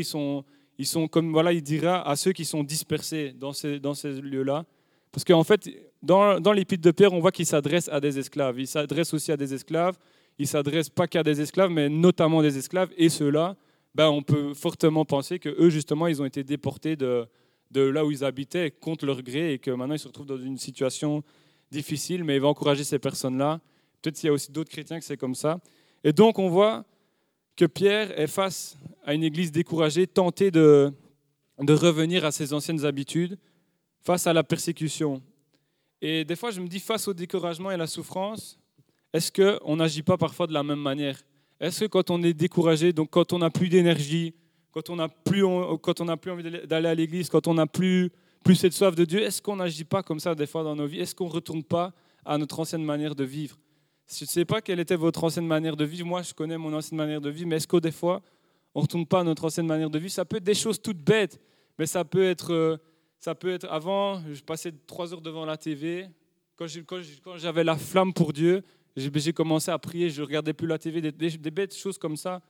Ils 0.79 0.87
sont, 0.87 1.07
comme, 1.09 1.33
voilà, 1.33 1.53
il 1.53 1.63
dira 1.63 2.09
à 2.09 2.17
ceux 2.17 2.33
qui 2.33 2.47
sont 2.47 2.65
dispersés 2.65 3.35
dans 3.39 3.53
ces, 3.53 3.79
dans 3.79 3.93
ces 3.93 4.23
lieux-là. 4.23 4.65
Parce 5.13 5.25
qu'en 5.25 5.45
fait, 5.45 5.69
dans, 6.03 6.41
dans 6.41 6.53
l'épître 6.55 6.83
de 6.83 6.93
Pierre, 6.93 7.13
on 7.13 7.21
voit 7.21 7.31
qu'il 7.31 7.45
s'adresse 7.45 7.91
à 7.91 8.01
des 8.01 8.19
esclaves. 8.19 8.59
Il 8.59 8.67
s'adresse 8.67 9.13
aussi 9.13 9.33
à 9.33 9.37
des 9.37 9.53
esclaves. 9.53 9.99
Il 10.39 10.47
s'adresse 10.47 10.89
pas 10.89 11.07
qu'à 11.07 11.23
des 11.23 11.41
esclaves, 11.41 11.71
mais 11.71 11.89
notamment 11.89 12.43
des 12.43 12.59
esclaves. 12.59 12.91
Et 12.97 13.09
ceux-là, 13.09 13.57
ben, 13.95 14.09
on 14.09 14.23
peut 14.23 14.55
fortement 14.55 15.05
penser 15.05 15.39
que 15.39 15.49
eux, 15.49 15.71
justement, 15.71 16.07
ils 16.07 16.21
ont 16.21 16.25
été 16.25 16.43
déportés 16.43 16.97
de, 16.97 17.29
là 17.73 18.05
où 18.05 18.11
ils 18.11 18.25
habitaient 18.25 18.71
contre 18.71 19.07
leur 19.07 19.23
gré 19.23 19.55
et 19.55 19.59
que 19.59 19.71
maintenant 19.71 19.95
ils 19.95 20.01
se 20.01 20.09
retrouvent 20.09 20.27
dans 20.27 20.39
une 20.39 20.59
situation 20.59 21.23
difficile, 21.71 22.25
mais 22.25 22.37
il 22.37 22.41
va 22.41 22.49
encourager 22.49 22.85
ces 22.85 22.99
personnes-là. 22.99 23.61
Peut-être 24.03 24.17
qu'il 24.17 24.27
y 24.27 24.31
a 24.31 24.33
aussi 24.33 24.51
d'autres 24.51 24.71
chrétiens 24.71 24.99
que 24.99 25.05
c'est 25.05 25.17
comme 25.17 25.35
ça. 25.35 25.61
Et 26.03 26.13
donc 26.13 26.39
on 26.39 26.49
voit 26.49 26.85
que 27.57 27.65
Pierre 27.65 28.19
est 28.19 28.27
face 28.27 28.77
à 29.05 29.15
une 29.15 29.23
église 29.23 29.53
découragée, 29.53 30.07
tentée 30.07 30.51
de, 30.51 30.93
de 31.61 31.73
revenir 31.73 32.25
à 32.25 32.33
ses 32.33 32.53
anciennes 32.53 32.85
habitudes, 32.85 33.39
face 34.03 34.27
à 34.27 34.33
la 34.33 34.43
persécution. 34.43 35.23
Et 36.01 36.25
des 36.25 36.37
fois, 36.37 36.51
je 36.51 36.61
me 36.61 36.69
dis, 36.69 36.81
face 36.81 37.09
au 37.09 37.15
découragement 37.15 37.71
et 37.71 37.75
à 37.75 37.79
la 37.79 37.87
souffrance, 37.87 38.59
est-ce 39.15 39.31
qu'on 39.31 39.77
n'agit 39.77 40.03
pas 40.03 40.17
parfois 40.17 40.49
de 40.49 40.53
la 40.53 40.65
même 40.65 40.81
manière? 40.81 41.17
Est-ce 41.61 41.85
que 41.85 41.87
quand 41.87 42.11
on 42.11 42.21
est 42.25 42.35
découragé, 42.35 42.93
donc 42.93 43.11
quand 43.11 43.33
on 43.33 43.39
n'a 43.39 43.49
plus 43.49 43.69
d'énergie, 43.69 44.35
quand 44.73 44.91
on 44.91 44.97
n'a 44.97 45.09
plus, 45.09 45.45
plus 46.21 46.31
envie 46.33 46.67
d'aller 46.67 46.89
à 46.89 46.95
l'église, 46.97 47.29
quand 47.29 47.47
on 47.47 47.55
n'a 47.55 47.69
plus, 47.69 48.11
plus 48.43 48.57
cette 48.57 48.73
soif 48.73 48.97
de 48.97 49.05
Dieu, 49.05 49.23
est-ce 49.23 49.41
qu'on 49.41 49.55
n'agit 49.55 49.85
pas 49.85 50.03
comme 50.03 50.19
ça 50.19 50.35
des 50.35 50.47
fois 50.47 50.65
dans 50.65 50.75
nos 50.75 50.87
vies? 50.87 50.99
Est-ce 50.99 51.15
qu'on 51.15 51.29
ne 51.29 51.33
retourne 51.33 51.63
pas 51.63 51.93
à 52.25 52.37
notre 52.39 52.59
ancienne 52.59 52.83
manière 52.83 53.15
de 53.15 53.23
vivre? 53.23 53.57
Je 54.13 54.25
ne 54.25 54.29
sais 54.29 54.45
pas 54.45 54.61
quelle 54.61 54.81
était 54.81 54.97
votre 54.97 55.23
ancienne 55.23 55.47
manière 55.47 55.77
de 55.77 55.85
vivre. 55.85 56.07
Moi, 56.09 56.23
je 56.23 56.35
connais 56.35 56.59
mon 56.59 56.75
ancienne 56.75 56.99
manière 56.99 57.21
de 57.21 57.31
vivre, 57.31 57.49
mais 57.49 57.57
est-ce 57.57 57.69
que 57.69 57.77
des 57.77 57.93
fois, 57.93 58.21
on 58.75 58.81
ne 58.81 58.83
retourne 58.83 59.07
pas 59.07 59.21
à 59.21 59.25
notre 59.25 59.45
ancienne 59.45 59.69
manière 59.69 59.91
de 59.91 59.99
vivre? 60.01 60.13
Ça 60.13 60.25
peut 60.25 60.39
être 60.39 60.45
des 60.45 60.55
choses 60.55 60.83
toutes 60.83 60.99
bêtes, 60.99 61.41
mais 61.79 61.87
ça 61.87 62.05
peut 62.05 62.25
être, 62.25 62.53
euh, 62.53 62.79
ça 63.21 63.37
peut 63.37 63.53
être 63.53 63.69
avant, 63.71 64.21
je 64.33 64.43
passais 64.43 64.73
trois 64.89 65.15
heures 65.15 65.23
devant 65.23 65.45
la 65.45 65.57
TV. 65.57 66.09
Quand 66.57 66.67
j'avais 67.37 67.63
la 67.65 67.77
flamme 67.77 68.13
pour 68.13 68.33
Dieu, 68.33 68.65
j'ai 68.97 69.33
commencé 69.33 69.71
à 69.71 69.79
prier, 69.79 70.11
je 70.11 70.21
ne 70.23 70.27
regardais 70.27 70.53
plus 70.53 70.67
la 70.67 70.79
TV, 70.79 71.01
des, 71.01 71.51
bêtes 71.51 71.77
choses 71.77 71.99
comme 71.99 72.17
ça 72.17 72.41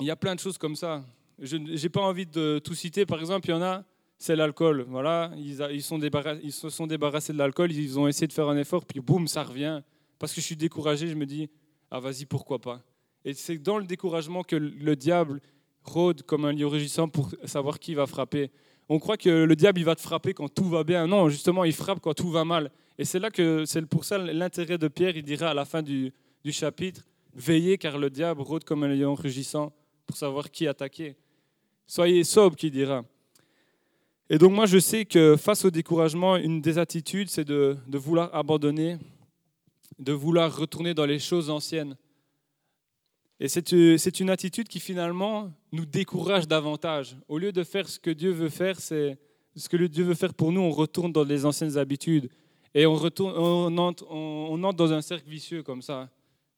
il 0.00 0.06
y 0.06 0.10
a 0.10 0.16
plein 0.16 0.34
de 0.34 0.40
choses 0.40 0.58
comme 0.58 0.76
ça. 0.76 1.04
Je 1.38 1.56
n'ai 1.56 1.88
pas 1.88 2.00
envie 2.00 2.26
de 2.26 2.60
tout 2.62 2.74
citer. 2.74 3.06
Par 3.06 3.20
exemple, 3.20 3.48
il 3.48 3.50
y 3.50 3.54
en 3.54 3.62
a, 3.62 3.84
c'est 4.18 4.36
l'alcool. 4.36 4.86
Voilà, 4.88 5.30
ils, 5.36 5.82
se 5.82 6.70
sont 6.70 6.86
débarrassés 6.86 7.32
de 7.32 7.38
l'alcool, 7.38 7.72
ils 7.72 7.98
ont 7.98 8.08
essayé 8.08 8.26
de 8.26 8.32
faire 8.32 8.48
un 8.48 8.56
effort, 8.56 8.84
puis 8.84 9.00
boum, 9.00 9.28
ça 9.28 9.42
revient. 9.42 9.82
Parce 10.18 10.32
que 10.32 10.40
je 10.40 10.46
suis 10.46 10.56
découragé, 10.56 11.08
je 11.08 11.14
me 11.14 11.26
dis, 11.26 11.48
ah 11.90 12.00
vas-y, 12.00 12.24
pourquoi 12.24 12.58
pas? 12.58 12.82
Et 13.24 13.34
c'est 13.34 13.58
dans 13.58 13.78
le 13.78 13.84
découragement 13.84 14.42
que 14.42 14.56
le 14.56 14.96
diable 14.96 15.40
rôde 15.82 16.22
comme 16.22 16.44
un 16.44 16.52
lion 16.52 16.68
rugissant 16.68 17.08
pour 17.08 17.30
savoir 17.44 17.78
qui 17.78 17.94
va 17.94 18.06
frapper. 18.06 18.50
On 18.88 18.98
croit 18.98 19.16
que 19.16 19.44
le 19.44 19.56
diable, 19.56 19.80
il 19.80 19.84
va 19.84 19.94
te 19.94 20.00
frapper 20.00 20.32
quand 20.32 20.48
tout 20.48 20.68
va 20.68 20.84
bien. 20.84 21.06
Non, 21.06 21.28
justement, 21.28 21.64
il 21.64 21.72
frappe 21.72 22.00
quand 22.00 22.14
tout 22.14 22.30
va 22.30 22.44
mal. 22.44 22.70
Et 22.98 23.04
c'est 23.04 23.18
là 23.18 23.30
que 23.30 23.64
c'est 23.64 23.84
pour 23.86 24.04
ça 24.04 24.18
l'intérêt 24.18 24.78
de 24.78 24.88
Pierre, 24.88 25.16
il 25.16 25.22
dira 25.22 25.50
à 25.50 25.54
la 25.54 25.64
fin 25.64 25.82
du, 25.82 26.12
du 26.44 26.52
chapitre, 26.52 27.02
veillez 27.34 27.76
car 27.78 27.98
le 27.98 28.08
diable 28.08 28.40
rôde 28.40 28.64
comme 28.64 28.84
un 28.84 28.88
lion 28.88 29.14
rugissant 29.14 29.72
pour 30.06 30.16
savoir 30.16 30.50
qui 30.50 30.66
attaquer. 30.66 31.16
Soyez 31.86 32.24
sobre, 32.24 32.56
qui 32.56 32.70
dira. 32.70 33.04
Et 34.28 34.38
donc 34.38 34.52
moi, 34.52 34.66
je 34.66 34.78
sais 34.78 35.04
que 35.04 35.36
face 35.36 35.64
au 35.64 35.70
découragement, 35.70 36.36
une 36.36 36.60
des 36.60 36.78
attitudes, 36.78 37.28
c'est 37.28 37.44
de, 37.44 37.76
de, 37.86 37.98
vouloir 37.98 38.34
abandonner, 38.34 38.98
de 39.98 40.12
vouloir 40.12 40.56
retourner 40.56 40.94
dans 40.94 41.06
les 41.06 41.18
choses 41.18 41.48
anciennes. 41.48 41.96
Et 43.38 43.48
c'est 43.48 44.20
une 44.20 44.30
attitude 44.30 44.66
qui 44.66 44.80
finalement 44.80 45.52
nous 45.70 45.84
décourage 45.84 46.48
davantage. 46.48 47.16
Au 47.28 47.38
lieu 47.38 47.52
de 47.52 47.62
faire 47.62 47.88
ce 47.88 48.00
que 48.00 48.10
Dieu 48.10 48.30
veut 48.30 48.48
faire, 48.48 48.80
c'est 48.80 49.18
ce 49.54 49.68
que 49.68 49.76
Dieu 49.76 50.04
veut 50.04 50.14
faire 50.14 50.34
pour 50.34 50.52
nous, 50.52 50.60
on 50.60 50.70
retourne 50.70 51.12
dans 51.12 51.24
les 51.24 51.44
anciennes 51.44 51.76
habitudes. 51.76 52.30
Et 52.78 52.84
on, 52.84 52.94
retourne, 52.94 53.32
on, 53.36 53.78
entre, 53.78 54.04
dans 54.74 54.92
un 54.92 55.00
cercle 55.00 55.28
vicieux 55.28 55.62
comme 55.62 55.80
ça 55.80 56.10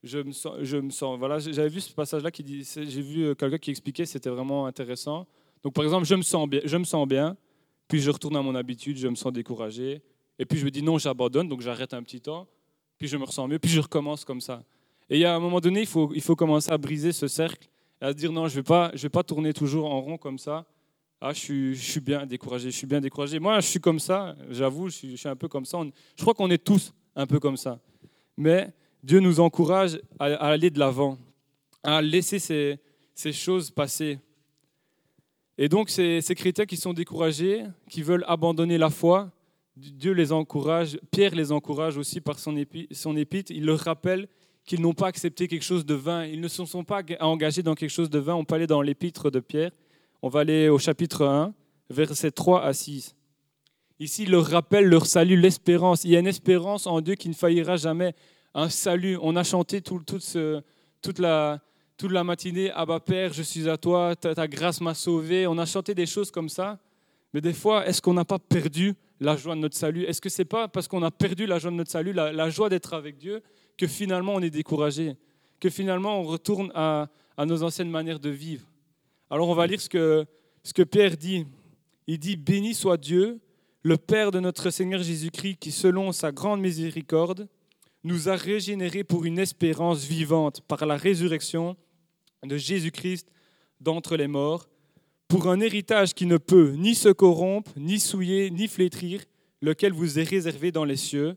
je 0.02 0.18
me 0.18 0.32
sens, 0.32 0.56
je 0.62 0.76
me 0.76 0.90
sens 0.90 1.18
voilà, 1.18 1.38
j'avais 1.38 1.68
vu 1.68 1.80
ce 1.80 1.92
passage-là 1.92 2.30
j'ai 2.34 3.02
vu 3.02 3.24
euh, 3.24 3.34
quelqu'un 3.34 3.58
qui 3.58 3.70
expliquait, 3.70 4.06
c'était 4.06 4.30
vraiment 4.30 4.66
intéressant. 4.66 5.26
Donc 5.62 5.74
par 5.74 5.84
exemple, 5.84 6.06
je 6.06 6.14
me 6.14 6.22
sens 6.22 6.48
bien, 6.48 6.60
je 6.64 6.76
me 6.76 6.84
sens 6.84 7.06
bien, 7.06 7.36
puis 7.88 8.00
je 8.00 8.10
retourne 8.10 8.36
à 8.36 8.42
mon 8.42 8.54
habitude, 8.54 8.96
je 8.96 9.08
me 9.08 9.14
sens 9.16 9.32
découragé, 9.32 10.02
et 10.38 10.44
puis 10.44 10.58
je 10.58 10.64
me 10.64 10.70
dis 10.70 10.82
non, 10.82 10.98
j'abandonne, 10.98 11.48
donc 11.48 11.60
j'arrête 11.62 11.94
un 11.94 12.02
petit 12.02 12.20
temps, 12.20 12.46
puis 12.96 13.08
je 13.08 13.16
me 13.16 13.24
ressens 13.24 13.48
mieux, 13.48 13.58
puis 13.58 13.70
je 13.70 13.80
recommence 13.80 14.24
comme 14.24 14.40
ça. 14.40 14.62
Et 15.10 15.24
a 15.24 15.34
un 15.34 15.40
moment 15.40 15.60
donné, 15.60 15.80
il 15.80 15.86
faut, 15.86 16.12
il 16.14 16.22
faut 16.22 16.36
commencer 16.36 16.70
à 16.70 16.78
briser 16.78 17.12
ce 17.12 17.26
cercle, 17.26 17.68
à 18.00 18.10
se 18.10 18.16
dire 18.16 18.30
non, 18.30 18.46
je 18.46 18.54
vais 18.54 18.62
pas, 18.62 18.90
je 18.94 19.02
vais 19.02 19.08
pas 19.08 19.24
tourner 19.24 19.52
toujours 19.52 19.90
en 19.90 20.00
rond 20.00 20.16
comme 20.16 20.38
ça. 20.38 20.64
Ah, 21.20 21.32
je 21.32 21.74
suis, 21.74 22.00
bien 22.00 22.24
découragé, 22.26 22.70
je 22.70 22.76
suis 22.76 22.86
bien 22.86 23.00
découragé. 23.00 23.40
Moi, 23.40 23.58
je 23.58 23.66
suis 23.66 23.80
comme 23.80 23.98
ça, 23.98 24.36
j'avoue, 24.50 24.88
je 24.88 25.16
suis, 25.16 25.28
un 25.28 25.34
peu 25.34 25.48
comme 25.48 25.64
ça. 25.64 25.80
je 26.16 26.22
crois 26.22 26.32
qu'on 26.32 26.48
est 26.48 26.62
tous 26.62 26.92
un 27.16 27.26
peu 27.26 27.40
comme 27.40 27.56
ça. 27.56 27.80
Mais 28.36 28.72
Dieu 29.02 29.18
nous 29.18 29.40
encourage 29.40 30.00
à, 30.20 30.26
aller 30.26 30.70
de 30.70 30.78
l'avant, 30.78 31.18
à 31.82 32.00
laisser 32.00 32.38
ces, 32.38 33.32
choses 33.32 33.72
passer. 33.72 34.20
Et 35.56 35.68
donc, 35.68 35.90
ces, 35.90 36.22
chrétiens 36.36 36.66
qui 36.66 36.76
sont 36.76 36.92
découragés, 36.92 37.64
qui 37.90 38.02
veulent 38.02 38.24
abandonner 38.28 38.78
la 38.78 38.90
foi, 38.90 39.32
Dieu 39.76 40.12
les 40.12 40.30
encourage, 40.30 41.00
Pierre 41.10 41.34
les 41.34 41.50
encourage 41.50 41.96
aussi 41.96 42.20
par 42.20 42.38
son 42.38 42.56
épître. 42.56 43.50
Il 43.50 43.64
leur 43.64 43.80
rappelle 43.80 44.28
qu'ils 44.64 44.80
n'ont 44.80 44.94
pas 44.94 45.08
accepté 45.08 45.48
quelque 45.48 45.64
chose 45.64 45.84
de 45.84 45.94
vain. 45.94 46.26
Ils 46.26 46.40
ne 46.40 46.46
se 46.46 46.64
sont 46.64 46.84
pas 46.84 47.02
engagés 47.18 47.64
dans 47.64 47.74
quelque 47.74 47.90
chose 47.90 48.10
de 48.10 48.20
vain. 48.20 48.36
On 48.36 48.44
peut 48.44 48.54
aller 48.54 48.68
dans 48.68 48.82
l'épître 48.82 49.32
de 49.32 49.40
Pierre. 49.40 49.72
On 50.22 50.28
va 50.28 50.40
aller 50.40 50.68
au 50.68 50.78
chapitre 50.78 51.24
1, 51.24 51.54
versets 51.90 52.30
3 52.30 52.64
à 52.64 52.72
6. 52.72 53.14
Ici, 54.00 54.24
il 54.24 54.30
leur 54.30 54.46
rappelle 54.46 54.86
leur 54.86 55.06
salut, 55.06 55.36
l'espérance. 55.36 56.04
Il 56.04 56.10
y 56.10 56.16
a 56.16 56.20
une 56.20 56.26
espérance 56.26 56.86
en 56.86 57.00
Dieu 57.00 57.14
qui 57.14 57.28
ne 57.28 57.34
faillira 57.34 57.76
jamais 57.76 58.14
un 58.54 58.68
salut. 58.68 59.18
On 59.22 59.36
a 59.36 59.44
chanté 59.44 59.80
tout, 59.80 60.02
ce, 60.20 60.62
toute, 61.02 61.18
la, 61.18 61.60
toute 61.96 62.12
la 62.12 62.24
matinée, 62.24 62.70
Abba 62.70 63.00
Père, 63.00 63.32
je 63.32 63.42
suis 63.42 63.68
à 63.68 63.76
toi, 63.76 64.14
ta, 64.16 64.46
grâce 64.46 64.80
m'a 64.80 64.94
sauvé. 64.94 65.46
On 65.46 65.58
a 65.58 65.66
chanté 65.66 65.94
des 65.94 66.06
choses 66.06 66.30
comme 66.30 66.48
ça. 66.48 66.78
Mais 67.34 67.40
des 67.40 67.52
fois, 67.52 67.86
est-ce 67.86 68.00
qu'on 68.00 68.14
n'a 68.14 68.24
pas 68.24 68.38
perdu 68.38 68.94
la 69.20 69.36
joie 69.36 69.54
de 69.54 69.60
notre 69.60 69.76
salut? 69.76 70.04
Est-ce 70.04 70.20
que 70.20 70.28
c'est 70.28 70.44
pas 70.44 70.68
parce 70.68 70.88
qu'on 70.88 71.02
a 71.02 71.10
perdu 71.10 71.46
la 71.46 71.58
joie 71.58 71.70
de 71.70 71.76
notre 71.76 71.90
salut, 71.90 72.12
la, 72.12 72.50
joie 72.50 72.68
d'être 72.68 72.94
avec 72.94 73.18
Dieu, 73.18 73.42
que 73.76 73.86
finalement 73.86 74.34
on 74.34 74.40
est 74.40 74.50
découragé? 74.50 75.16
Que 75.60 75.70
finalement 75.70 76.20
on 76.20 76.24
retourne 76.24 76.70
à, 76.74 77.08
nos 77.44 77.62
anciennes 77.62 77.90
manières 77.90 78.20
de 78.20 78.30
vivre? 78.30 78.64
Alors 79.30 79.48
on 79.48 79.54
va 79.54 79.66
lire 79.66 79.80
ce 79.80 79.90
que, 79.90 80.24
ce 80.62 80.82
Pierre 80.82 81.16
dit. 81.16 81.46
Il 82.06 82.18
dit 82.18 82.36
Béni 82.36 82.74
soit 82.74 82.96
Dieu, 82.96 83.40
le 83.82 83.98
Père 83.98 84.30
de 84.30 84.40
notre 84.40 84.70
Seigneur 84.70 85.02
Jésus-Christ, 85.02 85.58
qui 85.58 85.70
selon 85.70 86.12
sa 86.12 86.32
grande 86.32 86.60
miséricorde, 86.60 87.46
nous 88.04 88.30
a 88.30 88.36
régénérés 88.36 89.04
pour 89.04 89.26
une 89.26 89.38
espérance 89.38 90.04
vivante 90.04 90.62
par 90.62 90.86
la 90.86 90.96
résurrection 90.96 91.76
de 92.42 92.56
Jésus-Christ 92.56 93.28
d'entre 93.80 94.16
les 94.16 94.28
morts, 94.28 94.68
pour 95.28 95.48
un 95.48 95.60
héritage 95.60 96.14
qui 96.14 96.24
ne 96.24 96.38
peut 96.38 96.70
ni 96.70 96.94
se 96.94 97.10
corrompre, 97.10 97.72
ni 97.76 98.00
souiller, 98.00 98.50
ni 98.50 98.66
flétrir, 98.66 99.20
lequel 99.60 99.92
vous 99.92 100.18
est 100.18 100.22
réservé 100.22 100.72
dans 100.72 100.84
les 100.84 100.96
cieux, 100.96 101.36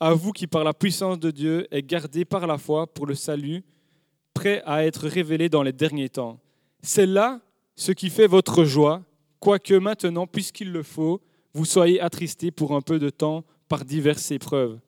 à 0.00 0.14
vous 0.14 0.32
qui 0.32 0.46
par 0.46 0.64
la 0.64 0.72
puissance 0.72 1.18
de 1.18 1.30
Dieu 1.30 1.66
est 1.70 1.82
gardé 1.82 2.24
par 2.24 2.46
la 2.46 2.56
foi 2.56 2.86
pour 2.86 3.04
le 3.04 3.14
salut, 3.14 3.62
prêt 4.32 4.62
à 4.64 4.86
être 4.86 5.06
révélé 5.06 5.50
dans 5.50 5.62
les 5.62 5.72
derniers 5.72 6.08
temps. 6.08 6.40
C'est 6.86 7.06
là 7.06 7.40
ce 7.74 7.92
qui 7.92 8.10
fait 8.10 8.26
votre 8.26 8.64
joie, 8.64 9.02
quoique 9.40 9.74
maintenant, 9.74 10.26
puisqu'il 10.26 10.72
le 10.72 10.82
faut, 10.82 11.20
vous 11.52 11.64
soyez 11.64 12.00
attristés 12.00 12.50
pour 12.50 12.74
un 12.74 12.80
peu 12.80 12.98
de 12.98 13.10
temps 13.10 13.44
par 13.68 13.84
diverses 13.84 14.30
épreuves 14.30 14.78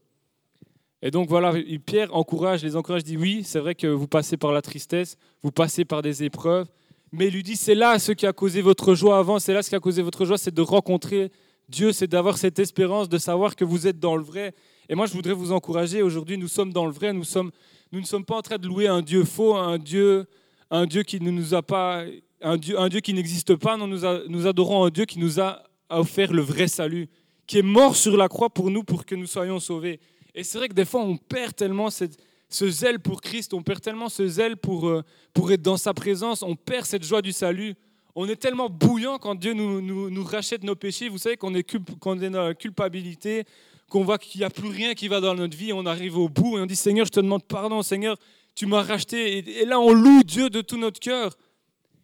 et 1.00 1.12
donc 1.12 1.28
voilà, 1.28 1.54
Pierre 1.86 2.14
encourage, 2.14 2.64
les 2.64 2.74
encourage, 2.74 3.04
dit 3.04 3.16
oui, 3.16 3.42
c'est 3.44 3.60
vrai 3.60 3.76
que 3.76 3.86
vous 3.86 4.08
passez 4.08 4.36
par 4.36 4.50
la 4.50 4.62
tristesse, 4.62 5.16
vous 5.42 5.52
passez 5.52 5.84
par 5.84 6.02
des 6.02 6.24
épreuves, 6.24 6.66
mais 7.12 7.28
il 7.28 7.34
lui 7.34 7.42
dit 7.44 7.54
c'est 7.54 7.76
là 7.76 8.00
ce 8.00 8.10
qui 8.10 8.26
a 8.26 8.32
causé 8.32 8.62
votre 8.62 8.94
joie 8.94 9.18
avant, 9.18 9.38
c'est 9.38 9.54
là 9.54 9.62
ce 9.62 9.68
qui 9.68 9.76
a 9.76 9.80
causé 9.80 10.02
votre 10.02 10.24
joie, 10.24 10.38
c'est 10.38 10.52
de 10.52 10.60
rencontrer 10.60 11.30
Dieu, 11.68 11.92
c'est 11.92 12.08
d'avoir 12.08 12.36
cette 12.36 12.58
espérance, 12.58 13.08
de 13.08 13.18
savoir 13.18 13.54
que 13.54 13.64
vous 13.64 13.86
êtes 13.86 14.00
dans 14.00 14.16
le 14.16 14.24
vrai. 14.24 14.54
Et 14.88 14.94
moi, 14.94 15.06
je 15.06 15.12
voudrais 15.12 15.34
vous 15.34 15.52
encourager, 15.52 16.02
aujourd'hui, 16.02 16.38
nous 16.38 16.48
sommes 16.48 16.72
dans 16.72 16.86
le 16.86 16.92
vrai, 16.92 17.12
nous, 17.12 17.24
sommes, 17.24 17.52
nous 17.92 18.00
ne 18.00 18.06
sommes 18.06 18.24
pas 18.24 18.36
en 18.36 18.42
train 18.42 18.56
de 18.56 18.66
louer 18.66 18.88
un 18.88 19.02
Dieu 19.02 19.24
faux, 19.24 19.54
un 19.54 19.78
Dieu, 19.78 20.26
un 20.70 20.86
Dieu 20.86 21.02
qui 21.02 21.20
ne 21.20 21.30
nous 21.30 21.54
a 21.54 21.62
pas, 21.62 22.04
un 22.40 22.56
Dieu, 22.56 22.78
un 22.78 22.88
Dieu 22.88 23.00
qui 23.00 23.14
n'existe 23.14 23.56
pas, 23.56 23.76
nous, 23.76 23.86
nous 23.86 24.46
adorons 24.46 24.84
un 24.84 24.90
Dieu 24.90 25.04
qui 25.04 25.18
nous 25.18 25.40
a 25.40 25.62
offert 25.88 26.32
le 26.32 26.42
vrai 26.42 26.68
salut, 26.68 27.08
qui 27.46 27.58
est 27.58 27.62
mort 27.62 27.96
sur 27.96 28.16
la 28.16 28.28
croix 28.28 28.50
pour 28.50 28.70
nous, 28.70 28.84
pour 28.84 29.06
que 29.06 29.14
nous 29.14 29.26
soyons 29.26 29.60
sauvés. 29.60 30.00
Et 30.34 30.44
c'est 30.44 30.58
vrai 30.58 30.68
que 30.68 30.74
des 30.74 30.84
fois, 30.84 31.00
on 31.00 31.16
perd 31.16 31.54
tellement 31.56 31.88
ce 31.90 32.70
zèle 32.70 33.00
pour 33.00 33.20
Christ, 33.20 33.54
on 33.54 33.62
perd 33.62 33.80
tellement 33.80 34.08
ce 34.08 34.26
zèle 34.26 34.56
pour, 34.56 34.88
euh, 34.88 35.02
pour 35.32 35.50
être 35.50 35.62
dans 35.62 35.76
sa 35.76 35.94
présence, 35.94 36.42
on 36.42 36.54
perd 36.54 36.84
cette 36.84 37.04
joie 37.04 37.22
du 37.22 37.32
salut. 37.32 37.74
On 38.14 38.28
est 38.28 38.36
tellement 38.36 38.68
bouillant 38.68 39.18
quand 39.18 39.36
Dieu 39.36 39.52
nous, 39.52 39.80
nous, 39.80 40.24
rachète 40.24 40.64
nos 40.64 40.74
péchés. 40.74 41.08
Vous 41.08 41.18
savez 41.18 41.36
qu'on 41.36 41.54
est, 41.54 41.72
est 41.72 42.30
dans 42.30 42.44
la 42.44 42.54
culpabilité, 42.54 43.44
qu'on 43.88 44.02
voit 44.02 44.18
qu'il 44.18 44.40
n'y 44.40 44.44
a 44.44 44.50
plus 44.50 44.68
rien 44.68 44.94
qui 44.94 45.06
va 45.06 45.20
dans 45.20 45.34
notre 45.34 45.56
vie. 45.56 45.72
On 45.72 45.86
arrive 45.86 46.18
au 46.18 46.28
bout 46.28 46.58
et 46.58 46.60
on 46.60 46.66
dit 46.66 46.74
Seigneur, 46.74 47.06
je 47.06 47.12
te 47.12 47.20
demande 47.20 47.44
pardon, 47.44 47.80
Seigneur, 47.82 48.16
tu 48.58 48.66
m'as 48.66 48.82
racheté. 48.82 49.60
Et, 49.60 49.64
là, 49.64 49.78
on 49.78 49.92
loue 49.92 50.24
Dieu 50.24 50.50
de 50.50 50.60
tout 50.62 50.78
notre 50.78 50.98
cœur. 50.98 51.38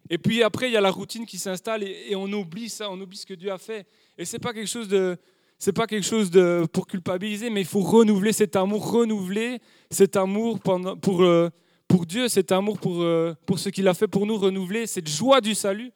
Et 0.09 0.17
puis 0.17 0.41
après, 0.41 0.69
il 0.69 0.73
y 0.73 0.77
a 0.77 0.81
la 0.81 0.89
routine 0.89 1.25
qui 1.25 1.37
s'installe 1.37 1.83
et, 1.83 2.15
on 2.15 2.31
oublie 2.31 2.69
ça, 2.69 2.89
on 2.89 3.01
oublie 3.01 3.17
ce 3.17 3.25
que 3.25 3.33
Dieu 3.33 3.51
a 3.51 3.57
fait. 3.57 3.85
Et 4.17 4.23
c'est 4.23 4.39
pas 4.39 4.53
quelque 4.53 4.69
chose 4.69 4.87
de, 4.87 5.17
c'est 5.59 5.73
pas 5.73 5.85
quelque 5.85 6.05
chose 6.05 6.31
de, 6.31 6.65
pour 6.71 6.87
culpabiliser, 6.87 7.49
mais 7.49 7.59
il 7.59 7.67
faut 7.67 7.81
renouveler 7.81 8.31
cet 8.31 8.55
amour, 8.55 8.89
renouveler 8.89 9.59
cet 9.91 10.15
amour 10.15 10.61
pour, 10.61 11.23
euh, 11.23 11.49
pour 11.89 12.05
Dieu, 12.05 12.29
cet 12.29 12.53
amour 12.53 12.79
pour, 12.79 13.01
euh, 13.01 13.33
pour 13.45 13.59
ce 13.59 13.67
qu'il 13.67 13.89
a 13.89 13.93
fait 13.93 14.07
pour 14.07 14.25
nous, 14.25 14.37
renouveler 14.37 14.87
cette 14.87 15.09
joie 15.09 15.41
du 15.41 15.55
salut. 15.55 15.91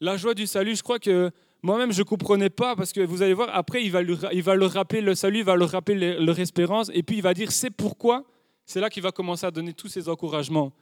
La 0.00 0.16
joie 0.16 0.34
du 0.34 0.46
salut, 0.46 0.76
je 0.76 0.82
crois 0.84 1.00
que 1.00 1.32
moi-même, 1.62 1.90
je 1.90 2.02
ne 2.02 2.04
comprenais 2.04 2.50
pas, 2.50 2.76
parce 2.76 2.92
que 2.92 3.00
vous 3.00 3.20
allez 3.20 3.34
voir, 3.34 3.48
après, 3.52 3.82
il 3.82 3.90
va, 3.90 4.02
il 4.32 4.42
va 4.44 4.54
leur 4.54 4.70
rappeler 4.70 5.00
le 5.00 5.16
salut, 5.16 5.38
il 5.38 5.44
va 5.44 5.56
leur 5.56 5.70
rappeler 5.70 6.20
leur 6.20 6.38
espérance, 6.38 6.88
et 6.94 7.02
puis 7.02 7.16
il 7.16 7.22
va 7.22 7.34
dire, 7.34 7.50
c'est 7.50 7.70
pourquoi, 7.70 8.24
c'est 8.66 8.80
là 8.80 8.90
qu'il 8.90 9.02
va 9.02 9.12
commencer 9.12 9.46
à 9.46 9.50
donner 9.50 9.72
tous 9.72 9.88
ses 9.88 10.08
encouragements. 10.08 10.72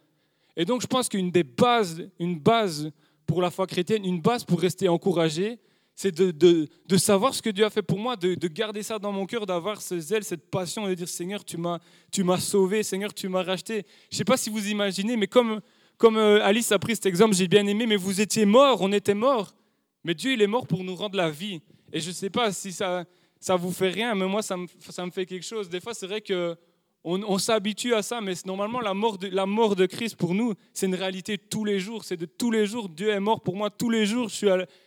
Et 0.56 0.64
donc, 0.64 0.80
je 0.82 0.86
pense 0.86 1.08
qu'une 1.08 1.30
des 1.30 1.44
bases, 1.44 2.08
une 2.18 2.38
base 2.38 2.90
pour 3.26 3.42
la 3.42 3.50
foi 3.50 3.66
chrétienne, 3.66 4.04
une 4.04 4.20
base 4.20 4.44
pour 4.44 4.60
rester 4.60 4.88
encouragé, 4.88 5.58
c'est 5.94 6.12
de, 6.12 6.32
de, 6.32 6.96
savoir 6.96 7.34
ce 7.34 7.40
que 7.40 7.50
Dieu 7.50 7.64
a 7.64 7.70
fait 7.70 7.82
pour 7.82 7.98
moi, 7.98 8.16
de, 8.16 8.34
de 8.34 8.48
garder 8.48 8.82
ça 8.82 8.98
dans 8.98 9.12
mon 9.12 9.26
cœur, 9.26 9.46
d'avoir 9.46 9.80
ce 9.80 10.00
zèle, 10.00 10.24
cette 10.24 10.50
passion, 10.50 10.88
de 10.88 10.94
dire 10.94 11.08
Seigneur, 11.08 11.44
tu 11.44 11.56
m'as, 11.56 11.78
tu 12.10 12.24
m'as 12.24 12.38
sauvé, 12.38 12.82
Seigneur, 12.82 13.14
tu 13.14 13.28
m'as 13.28 13.44
racheté. 13.44 13.86
Je 14.10 14.16
ne 14.16 14.18
sais 14.18 14.24
pas 14.24 14.36
si 14.36 14.50
vous 14.50 14.68
imaginez, 14.68 15.16
mais 15.16 15.28
comme, 15.28 15.60
comme 15.96 16.16
euh, 16.16 16.44
Alice 16.44 16.72
a 16.72 16.80
pris 16.80 16.96
cet 16.96 17.06
exemple, 17.06 17.36
j'ai 17.36 17.46
bien 17.46 17.64
aimé, 17.66 17.86
mais 17.86 17.96
vous 17.96 18.20
étiez 18.20 18.44
mort, 18.44 18.80
on 18.80 18.90
était 18.92 19.14
mort. 19.14 19.54
Mais 20.02 20.14
Dieu, 20.14 20.32
il 20.32 20.42
est 20.42 20.48
mort 20.48 20.66
pour 20.66 20.82
nous 20.82 20.96
rendre 20.96 21.16
la 21.16 21.30
vie. 21.30 21.60
Et 21.92 22.00
je 22.00 22.08
ne 22.08 22.14
sais 22.14 22.30
pas 22.30 22.52
si 22.52 22.72
ça 22.72 23.04
ça 23.44 23.56
vous 23.56 23.72
fait 23.72 23.90
rien, 23.90 24.14
mais 24.14 24.26
moi, 24.26 24.40
ça 24.40 24.56
me, 24.56 24.66
ça 24.88 25.04
me 25.04 25.10
fait 25.10 25.26
quelque 25.26 25.44
chose. 25.44 25.68
Des 25.68 25.78
fois, 25.78 25.92
c'est 25.92 26.06
vrai 26.06 26.22
que 26.22 26.56
on, 27.04 27.38
s'habitue 27.38 27.94
à 27.94 28.02
ça, 28.02 28.22
mais 28.22 28.32
normalement, 28.46 28.80
la 28.80 28.94
mort, 28.94 29.18
de, 29.18 29.28
la 29.28 29.44
mort 29.44 29.76
de 29.76 29.84
Christ 29.84 30.16
pour 30.16 30.34
nous, 30.34 30.54
c'est 30.72 30.86
une 30.86 30.94
réalité 30.94 31.36
tous 31.36 31.64
les 31.64 31.78
jours. 31.78 32.02
C'est 32.02 32.16
de 32.16 32.24
tous 32.24 32.50
les 32.50 32.64
jours. 32.66 32.88
Dieu 32.88 33.10
est 33.10 33.20
mort 33.20 33.42
pour 33.42 33.56
moi 33.56 33.68
tous 33.68 33.90
les 33.90 34.06
jours. 34.06 34.30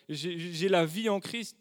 J'ai 0.10 0.70
la 0.70 0.86
vie 0.86 1.10
en 1.10 1.20
Christ. 1.20 1.56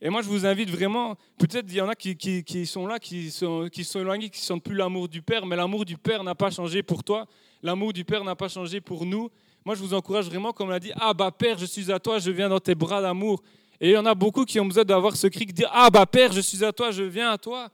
Et 0.00 0.10
moi, 0.10 0.20
je 0.20 0.26
vous 0.26 0.44
invite 0.46 0.68
vraiment, 0.68 1.14
peut-être 1.38 1.66
il 1.68 1.76
y 1.76 1.80
en 1.80 1.88
a 1.88 1.94
qui, 1.94 2.16
qui, 2.16 2.66
sont 2.66 2.88
là, 2.88 2.98
qui 2.98 3.30
sont, 3.30 3.68
qui 3.70 3.84
sont 3.84 4.00
éloignés, 4.00 4.30
qui 4.30 4.40
ne 4.40 4.44
sentent 4.44 4.64
plus 4.64 4.74
l'amour 4.74 5.08
du 5.08 5.22
Père, 5.22 5.46
mais 5.46 5.54
l'amour 5.54 5.84
du 5.84 5.96
Père 5.96 6.24
n'a 6.24 6.34
pas 6.34 6.50
changé 6.50 6.82
pour 6.82 7.04
toi. 7.04 7.24
L'amour 7.62 7.92
du 7.92 8.04
Père 8.04 8.24
n'a 8.24 8.34
pas 8.34 8.48
changé 8.48 8.80
pour 8.80 9.06
nous. 9.06 9.30
Moi, 9.64 9.76
je 9.76 9.80
vous 9.80 9.94
encourage 9.94 10.26
vraiment, 10.26 10.52
comme 10.52 10.66
on 10.66 10.70
l'a 10.72 10.80
dit, 10.80 10.90
Ah, 10.96 11.14
bah 11.14 11.30
Père, 11.30 11.56
je 11.56 11.66
suis 11.66 11.92
à 11.92 12.00
toi, 12.00 12.18
je 12.18 12.32
viens 12.32 12.48
dans 12.48 12.58
tes 12.58 12.74
bras 12.74 13.00
d'amour. 13.00 13.40
Et 13.80 13.90
il 13.90 13.92
y 13.92 13.96
en 13.96 14.06
a 14.06 14.14
beaucoup 14.16 14.44
qui 14.44 14.58
ont 14.58 14.66
besoin 14.66 14.82
d'avoir 14.82 15.14
ce 15.14 15.28
cri, 15.28 15.46
de 15.46 15.52
dire 15.52 15.70
Ah, 15.72 15.88
bah 15.88 16.04
Père, 16.04 16.32
je 16.32 16.40
suis 16.40 16.64
à 16.64 16.72
toi, 16.72 16.90
je 16.90 17.04
viens 17.04 17.30
à 17.30 17.38
toi. 17.38 17.70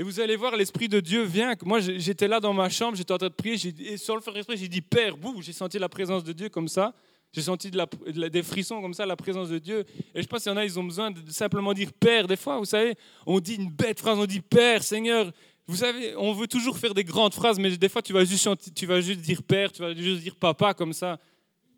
Et 0.00 0.02
vous 0.02 0.18
allez 0.18 0.34
voir, 0.34 0.56
l'Esprit 0.56 0.88
de 0.88 0.98
Dieu 0.98 1.24
vient. 1.24 1.52
Moi, 1.62 1.80
j'étais 1.80 2.26
là 2.26 2.40
dans 2.40 2.54
ma 2.54 2.70
chambre, 2.70 2.96
j'étais 2.96 3.12
en 3.12 3.18
train 3.18 3.28
de 3.28 3.34
prier, 3.34 3.58
et 3.80 3.98
sur 3.98 4.14
le 4.14 4.22
faire 4.22 4.34
esprit, 4.34 4.56
j'ai 4.56 4.66
dit 4.66 4.80
Père, 4.80 5.14
bouh, 5.18 5.42
j'ai 5.42 5.52
senti 5.52 5.78
la 5.78 5.90
présence 5.90 6.24
de 6.24 6.32
Dieu 6.32 6.48
comme 6.48 6.68
ça. 6.68 6.94
J'ai 7.34 7.42
senti 7.42 7.70
des 7.70 8.42
frissons 8.42 8.80
comme 8.80 8.94
ça, 8.94 9.04
la 9.04 9.14
présence 9.14 9.50
de 9.50 9.58
Dieu. 9.58 9.84
Et 10.14 10.22
je 10.22 10.26
pense 10.26 10.42
qu'il 10.42 10.52
y 10.52 10.54
en 10.54 10.56
a, 10.56 10.64
ils 10.64 10.78
ont 10.78 10.84
besoin 10.84 11.10
de, 11.10 11.30
simplement 11.30 11.74
dire 11.74 11.92
Père. 11.92 12.26
Des 12.26 12.36
fois, 12.36 12.56
vous 12.56 12.64
savez, 12.64 12.94
on 13.26 13.40
dit 13.40 13.56
une 13.56 13.68
bête 13.68 14.00
phrase, 14.00 14.18
on 14.18 14.24
dit 14.24 14.40
Père, 14.40 14.82
Seigneur. 14.82 15.30
Vous 15.66 15.76
savez, 15.76 16.16
on 16.16 16.32
veut 16.32 16.48
toujours 16.48 16.78
faire 16.78 16.94
des 16.94 17.04
grandes 17.04 17.34
phrases, 17.34 17.58
mais 17.58 17.76
des 17.76 17.88
fois, 17.90 18.00
tu 18.00 18.14
vas 18.14 18.24
juste, 18.24 18.74
tu 18.74 18.86
vas 18.86 19.02
juste 19.02 19.20
dire 19.20 19.42
Père, 19.42 19.70
tu 19.70 19.82
vas 19.82 19.94
juste 19.94 20.22
dire 20.22 20.34
Papa 20.34 20.72
comme 20.72 20.94
ça 20.94 21.18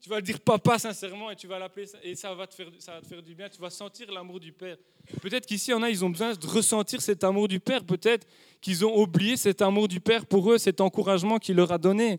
tu 0.03 0.09
vas 0.09 0.17
le 0.17 0.23
dire 0.23 0.41
papa 0.41 0.81
sincèrement 0.81 1.31
et 1.31 1.37
tu 1.37 1.47
vas 1.47 1.61
l'appeler 1.61 1.87
et 2.03 2.17
ça 2.17 2.35
va, 2.35 2.49
te 2.49 2.55
faire, 2.55 2.67
ça 2.81 2.95
va 2.95 3.01
te 3.01 3.07
faire 3.07 3.23
du 3.23 3.37
bien. 3.37 3.49
Tu 3.49 3.61
vas 3.61 3.71
sentir 3.71 4.11
l'amour 4.11 4.41
du 4.41 4.51
Père. 4.51 4.77
Peut-être 5.23 5.47
qu'ici, 5.47 5.71
il 5.71 5.75
y 5.75 5.75
en 5.75 5.83
a, 5.83 5.91
ils 5.91 6.05
ont 6.05 6.11
besoin 6.11 6.33
de 6.33 6.47
ressentir 6.49 7.01
cet 7.01 7.23
amour 7.23 7.47
du 7.47 7.61
Père. 7.61 7.85
Peut-être 7.85 8.27
qu'ils 8.61 8.85
ont 8.85 9.01
oublié 9.01 9.37
cet 9.37 9.63
amour 9.63 9.87
du 9.87 10.01
Père 10.01 10.27
pour 10.27 10.51
eux, 10.51 10.59
cet 10.59 10.81
encouragement 10.81 11.39
qu'il 11.39 11.55
leur 11.55 11.71
a 11.71 11.79
donné. 11.79 12.19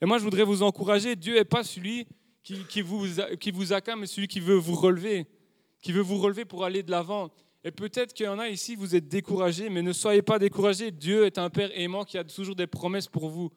Et 0.00 0.06
moi, 0.06 0.18
je 0.18 0.22
voudrais 0.22 0.44
vous 0.44 0.62
encourager. 0.62 1.16
Dieu 1.16 1.34
n'est 1.34 1.44
pas 1.44 1.64
celui 1.64 2.06
qui, 2.44 2.64
qui, 2.68 2.80
vous, 2.80 3.04
qui 3.40 3.50
vous 3.50 3.72
accable, 3.72 4.02
mais 4.02 4.06
celui 4.06 4.28
qui 4.28 4.38
veut 4.38 4.54
vous 4.54 4.76
relever, 4.76 5.26
qui 5.82 5.90
veut 5.90 6.02
vous 6.02 6.18
relever 6.18 6.44
pour 6.44 6.64
aller 6.64 6.84
de 6.84 6.92
l'avant. 6.92 7.30
Et 7.64 7.72
peut-être 7.72 8.14
qu'il 8.14 8.26
y 8.26 8.28
en 8.28 8.38
a 8.38 8.48
ici, 8.48 8.76
vous 8.76 8.94
êtes 8.94 9.08
découragés, 9.08 9.68
mais 9.68 9.82
ne 9.82 9.92
soyez 9.92 10.22
pas 10.22 10.38
découragés. 10.38 10.92
Dieu 10.92 11.26
est 11.26 11.38
un 11.38 11.50
Père 11.50 11.70
aimant 11.74 12.04
qui 12.04 12.18
a 12.18 12.22
toujours 12.22 12.54
des 12.54 12.68
promesses 12.68 13.08
pour 13.08 13.28
vous. 13.28 13.50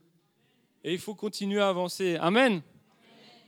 Et 0.83 0.91
il 0.91 0.99
faut 0.99 1.13
continuer 1.13 1.61
à 1.61 1.69
avancer. 1.69 2.15
Amen. 2.15 2.63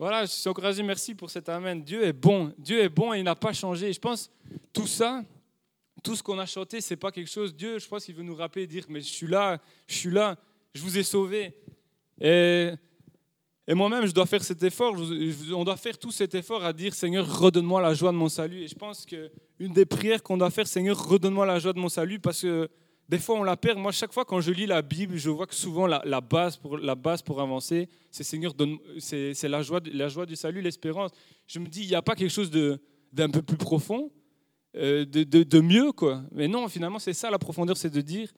Voilà, 0.02 0.26
je 0.26 0.32
suis 0.32 0.50
encouragé. 0.50 0.82
Merci 0.82 1.14
pour 1.14 1.30
cet 1.30 1.48
Amen. 1.48 1.84
Dieu 1.84 2.04
est 2.04 2.12
bon. 2.12 2.52
Dieu 2.58 2.82
est 2.82 2.90
bon 2.90 3.14
et 3.14 3.20
il 3.20 3.24
n'a 3.24 3.36
pas 3.36 3.54
changé. 3.54 3.94
je 3.94 4.00
pense 4.00 4.32
tout 4.74 4.88
ça, 4.88 5.24
tout 6.02 6.16
ce 6.16 6.24
qu'on 6.24 6.40
a 6.40 6.48
chanté, 6.48 6.82
c'est 6.82 6.96
pas 6.96 7.12
quelque 7.12 7.30
chose. 7.30 7.56
Dieu, 7.56 7.78
je 7.78 7.88
pense 7.88 8.06
qu'il 8.06 8.16
veut 8.16 8.24
nous 8.24 8.34
rappeler, 8.34 8.66
dire 8.66 8.84
mais 8.90 9.02
je 9.02 9.06
suis 9.06 9.28
là, 9.28 9.62
je 9.86 9.94
suis 9.94 10.10
là, 10.10 10.40
je 10.74 10.82
vous 10.82 10.98
ai 10.98 11.04
sauvé. 11.04 11.54
Et, 12.20 12.72
et 13.68 13.74
moi-même, 13.76 14.08
je 14.08 14.12
dois 14.12 14.26
faire 14.26 14.44
cet 14.44 14.64
effort. 14.64 14.96
On 15.54 15.64
doit 15.64 15.78
faire 15.78 16.00
tout 16.00 16.10
cet 16.10 16.34
effort 16.34 16.66
à 16.66 16.74
dire 16.74 16.96
Seigneur, 16.96 17.40
redonne-moi 17.40 17.80
la 17.80 17.94
joie 17.94 18.12
de 18.12 18.18
mon 18.18 18.28
salut. 18.28 18.64
Et 18.64 18.68
je 18.68 18.74
pense 18.74 19.06
qu'une 19.06 19.72
des 19.72 19.86
prières 19.86 20.24
qu'on 20.24 20.38
doit 20.38 20.50
faire, 20.50 20.66
Seigneur, 20.66 20.98
redonne-moi 20.98 21.46
la 21.46 21.60
joie 21.60 21.74
de 21.74 21.80
mon 21.80 21.90
salut, 21.90 22.20
parce 22.20 22.42
que 22.42 22.68
des 23.12 23.20
fois, 23.20 23.36
on 23.36 23.44
la 23.44 23.58
perd. 23.58 23.78
Moi, 23.78 23.92
chaque 23.92 24.14
fois 24.14 24.24
quand 24.24 24.40
je 24.40 24.52
lis 24.52 24.66
la 24.66 24.82
Bible, 24.82 25.18
je 25.18 25.30
vois 25.30 25.46
que 25.46 25.54
souvent 25.54 25.86
la, 25.86 26.22
base, 26.22 26.56
pour, 26.56 26.78
la 26.78 26.96
base 26.96 27.22
pour 27.22 27.42
avancer, 27.42 27.90
c'est 28.10 28.24
Seigneur, 28.24 28.54
c'est 29.00 29.50
la 29.50 29.62
joie, 29.62 29.82
la 29.92 30.08
joie 30.08 30.26
du 30.26 30.38
salut, 30.38 30.62
l'espérance. 30.62 31.12
Je 31.46 31.60
me 31.60 31.68
dis, 31.68 31.82
il 31.82 31.90
n'y 31.90 31.96
a 31.96 32.02
pas 32.02 32.16
quelque 32.16 32.32
chose 32.32 32.50
d'un 32.50 33.30
peu 33.30 33.42
plus 33.42 33.58
profond, 33.58 34.10
euh, 34.78 35.04
de, 35.04 35.24
de, 35.24 35.60
mieux, 35.60 35.92
quoi. 35.92 36.24
Mais 36.32 36.48
non, 36.48 36.70
finalement, 36.70 37.00
c'est 37.00 37.12
ça 37.12 37.30
la 37.30 37.38
profondeur, 37.38 37.76
c'est 37.76 37.90
de 37.90 38.00
dire, 38.00 38.30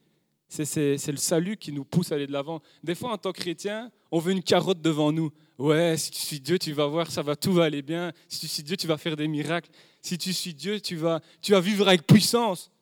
c'est 0.48 1.06
le 1.06 1.16
salut 1.18 1.56
qui 1.56 1.70
nous 1.70 1.84
pousse 1.84 2.10
à 2.10 2.16
aller 2.16 2.26
de 2.26 2.32
l'avant. 2.32 2.60
Des 2.82 2.96
fois, 2.96 3.12
en 3.12 3.16
tant 3.16 3.30
que 3.30 3.40
chrétien, 3.40 3.92
on 4.10 4.18
veut 4.18 4.32
une 4.32 4.42
carotte 4.42 4.82
devant 4.82 5.12
nous. 5.12 5.30
Ouais, 5.56 5.96
si 5.96 6.10
tu 6.10 6.18
suis 6.18 6.40
Dieu, 6.40 6.58
tu 6.58 6.72
vas 6.72 6.88
voir, 6.88 7.12
ça 7.12 7.22
va, 7.22 7.36
tout 7.36 7.52
va 7.52 7.66
aller 7.66 7.82
bien. 7.82 8.10
Si 8.26 8.40
tu 8.40 8.48
suis 8.48 8.64
Dieu, 8.64 8.76
tu 8.76 8.88
vas 8.88 8.98
faire 8.98 9.14
des 9.14 9.28
miracles. 9.28 9.70
Si 10.02 10.18
tu 10.18 10.32
suis 10.32 10.52
Dieu, 10.52 10.80
tu 10.80 10.96
vas, 10.96 11.20
tu 11.40 11.52
vas 11.52 11.60
vivre 11.60 11.86
avec 11.86 12.04
puissance. 12.04 12.72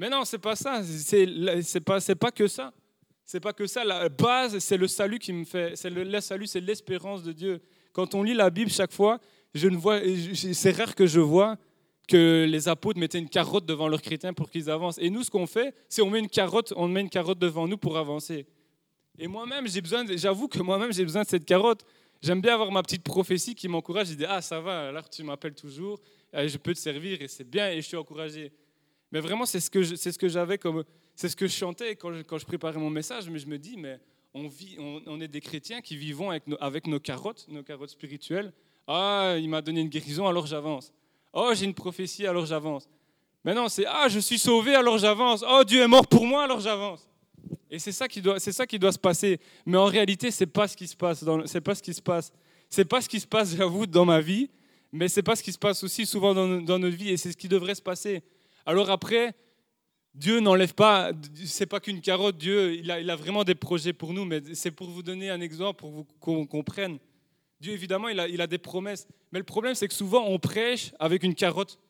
Mais 0.00 0.08
non, 0.08 0.24
c'est 0.24 0.38
pas 0.38 0.56
ça. 0.56 0.82
C'est 0.82 1.80
pas, 1.80 1.98
pas 2.18 2.30
que 2.30 2.48
ça. 2.48 2.72
C'est 3.22 3.38
pas 3.38 3.52
que 3.52 3.66
ça. 3.66 3.84
La 3.84 4.08
base, 4.08 4.58
c'est 4.58 4.78
le 4.78 4.88
salut 4.88 5.18
qui 5.18 5.30
me 5.30 5.44
fait. 5.44 5.76
C'est 5.76 5.90
le, 5.90 6.20
salut, 6.22 6.46
c'est 6.46 6.62
l'espérance 6.62 7.22
de 7.22 7.32
Dieu. 7.32 7.60
Quand 7.92 8.14
on 8.14 8.22
lit 8.22 8.32
la 8.32 8.48
Bible 8.48 8.70
chaque 8.70 8.92
fois, 8.92 9.20
je 9.52 9.68
ne 9.68 9.76
vois, 9.76 10.00
c'est 10.54 10.70
rare 10.70 10.94
que 10.94 11.04
je 11.06 11.20
vois 11.20 11.58
que 12.08 12.46
les 12.48 12.66
apôtres 12.66 12.98
mettaient 12.98 13.18
une 13.18 13.28
carotte 13.28 13.66
devant 13.66 13.88
leurs 13.88 14.00
chrétiens 14.00 14.32
pour 14.32 14.48
qu'ils 14.48 14.70
avancent. 14.70 14.96
Et 15.00 15.10
nous, 15.10 15.22
ce 15.22 15.30
qu'on 15.30 15.46
fait, 15.46 15.74
c'est 15.86 16.00
on 16.00 16.08
met 16.08 16.20
une 16.20 16.30
carotte, 16.30 16.72
on 16.76 16.88
met 16.88 17.02
une 17.02 17.10
carotte 17.10 17.38
devant 17.38 17.68
nous 17.68 17.76
pour 17.76 17.98
avancer. 17.98 18.46
Et 19.18 19.28
moi-même, 19.28 19.68
j'ai 19.68 19.82
besoin, 19.82 20.06
j'avoue 20.16 20.48
que 20.48 20.60
moi-même, 20.60 20.94
j'ai 20.94 21.04
besoin 21.04 21.24
de 21.24 21.28
cette 21.28 21.44
carotte. 21.44 21.84
J'aime 22.22 22.40
bien 22.40 22.54
avoir 22.54 22.72
ma 22.72 22.82
petite 22.82 23.02
prophétie 23.02 23.54
qui 23.54 23.68
m'encourage. 23.68 24.06
Je 24.08 24.14
dis, 24.14 24.24
ah, 24.26 24.40
ça 24.40 24.60
va, 24.60 24.88
alors 24.88 25.10
tu 25.10 25.22
m'appelles 25.24 25.54
toujours, 25.54 26.00
je 26.32 26.56
peux 26.56 26.72
te 26.72 26.78
servir 26.78 27.20
et 27.20 27.28
c'est 27.28 27.44
bien 27.44 27.68
et 27.70 27.82
je 27.82 27.86
suis 27.86 27.98
encouragé. 27.98 28.50
Mais 29.12 29.20
vraiment, 29.20 29.44
c'est 29.44 29.60
ce 29.60 29.70
que 30.18 30.28
j'avais 30.28 30.58
comme, 30.58 30.84
c'est 31.16 31.28
ce 31.28 31.36
que 31.36 31.46
je 31.46 31.52
chantais 31.52 31.96
quand 31.96 32.12
je, 32.12 32.22
quand 32.22 32.38
je 32.38 32.46
préparais 32.46 32.78
mon 32.78 32.90
message. 32.90 33.28
Mais 33.28 33.38
je 33.38 33.46
me 33.46 33.58
dis, 33.58 33.76
mais 33.76 34.00
on 34.34 34.48
vit, 34.48 34.76
on, 34.78 35.20
est 35.20 35.28
des 35.28 35.40
chrétiens 35.40 35.80
qui 35.80 35.96
vivons 35.96 36.30
avec 36.30 36.46
nos, 36.46 36.56
avec 36.60 36.86
nos 36.86 37.00
carottes, 37.00 37.46
nos 37.48 37.62
carottes 37.62 37.90
spirituelles. 37.90 38.52
Ah, 38.86 39.36
il 39.38 39.48
m'a 39.48 39.62
donné 39.62 39.80
une 39.80 39.88
guérison, 39.88 40.26
alors 40.26 40.46
j'avance. 40.46 40.92
Oh, 41.32 41.50
j'ai 41.54 41.64
une 41.64 41.74
prophétie, 41.74 42.26
alors 42.26 42.46
j'avance. 42.46 42.88
Mais 43.44 43.54
non, 43.54 43.68
c'est 43.68 43.84
ah, 43.86 44.08
je 44.08 44.20
suis 44.20 44.38
sauvé, 44.38 44.74
alors 44.74 44.98
j'avance. 44.98 45.44
Oh, 45.48 45.64
Dieu 45.64 45.82
est 45.82 45.88
mort 45.88 46.06
pour 46.06 46.26
moi, 46.26 46.44
alors 46.44 46.60
j'avance. 46.60 47.08
Et 47.70 47.78
c'est 47.78 47.92
ça 47.92 48.08
qui 48.08 48.20
doit, 48.20 48.38
c'est 48.38 48.52
ça 48.52 48.66
qui 48.66 48.78
doit 48.78 48.92
se 48.92 48.98
passer. 48.98 49.40
Mais 49.66 49.78
en 49.78 49.86
réalité, 49.86 50.30
c'est 50.30 50.46
pas 50.46 50.68
ce 50.68 50.76
qui 50.76 50.86
se 50.86 50.96
passe. 50.96 51.24
C'est 51.46 51.60
pas 51.60 51.74
ce 51.74 51.82
qui 51.82 51.94
se 51.94 52.02
passe. 52.02 52.32
C'est 52.68 52.84
pas 52.84 53.00
ce 53.00 53.08
qui 53.08 53.18
se 53.18 53.26
passe, 53.26 53.56
j'avoue, 53.56 53.86
dans 53.86 54.04
ma 54.04 54.20
vie. 54.20 54.50
Mais 54.92 55.08
c'est 55.08 55.22
pas 55.22 55.36
ce 55.36 55.42
qui 55.42 55.52
se 55.52 55.58
passe 55.58 55.82
aussi 55.84 56.06
souvent 56.06 56.34
dans, 56.34 56.60
dans 56.60 56.78
notre 56.78 56.96
vie. 56.96 57.10
Et 57.10 57.16
c'est 57.16 57.32
ce 57.32 57.36
qui 57.36 57.48
devrait 57.48 57.74
se 57.74 57.82
passer. 57.82 58.22
Alors 58.70 58.88
après, 58.90 59.34
Dieu 60.14 60.38
n'enlève 60.38 60.74
pas, 60.74 61.10
c'est 61.44 61.66
pas 61.66 61.80
qu'une 61.80 62.00
carotte, 62.00 62.36
Dieu, 62.36 62.76
il 62.76 62.88
a, 62.88 63.16
vraiment 63.16 63.42
des 63.42 63.56
projets 63.56 63.92
pour 63.92 64.12
nous, 64.12 64.24
mais 64.24 64.54
c'est 64.54 64.70
pour 64.70 64.88
vous 64.88 65.02
donner 65.02 65.28
un 65.28 65.40
exemple, 65.40 65.80
pour 65.80 66.06
qu'on 66.20 66.46
comprenne. 66.46 67.00
Dieu, 67.60 67.72
évidemment, 67.72 68.08
il 68.10 68.20
a, 68.20 68.46
des 68.46 68.58
promesses. 68.58 69.08
Mais 69.32 69.40
le 69.40 69.44
problème, 69.44 69.74
c'est 69.74 69.88
que 69.88 69.94
souvent, 69.94 70.24
on 70.28 70.38
prêche 70.38 70.92
avec 71.00 71.24
une 71.24 71.34
carotte. 71.34 71.80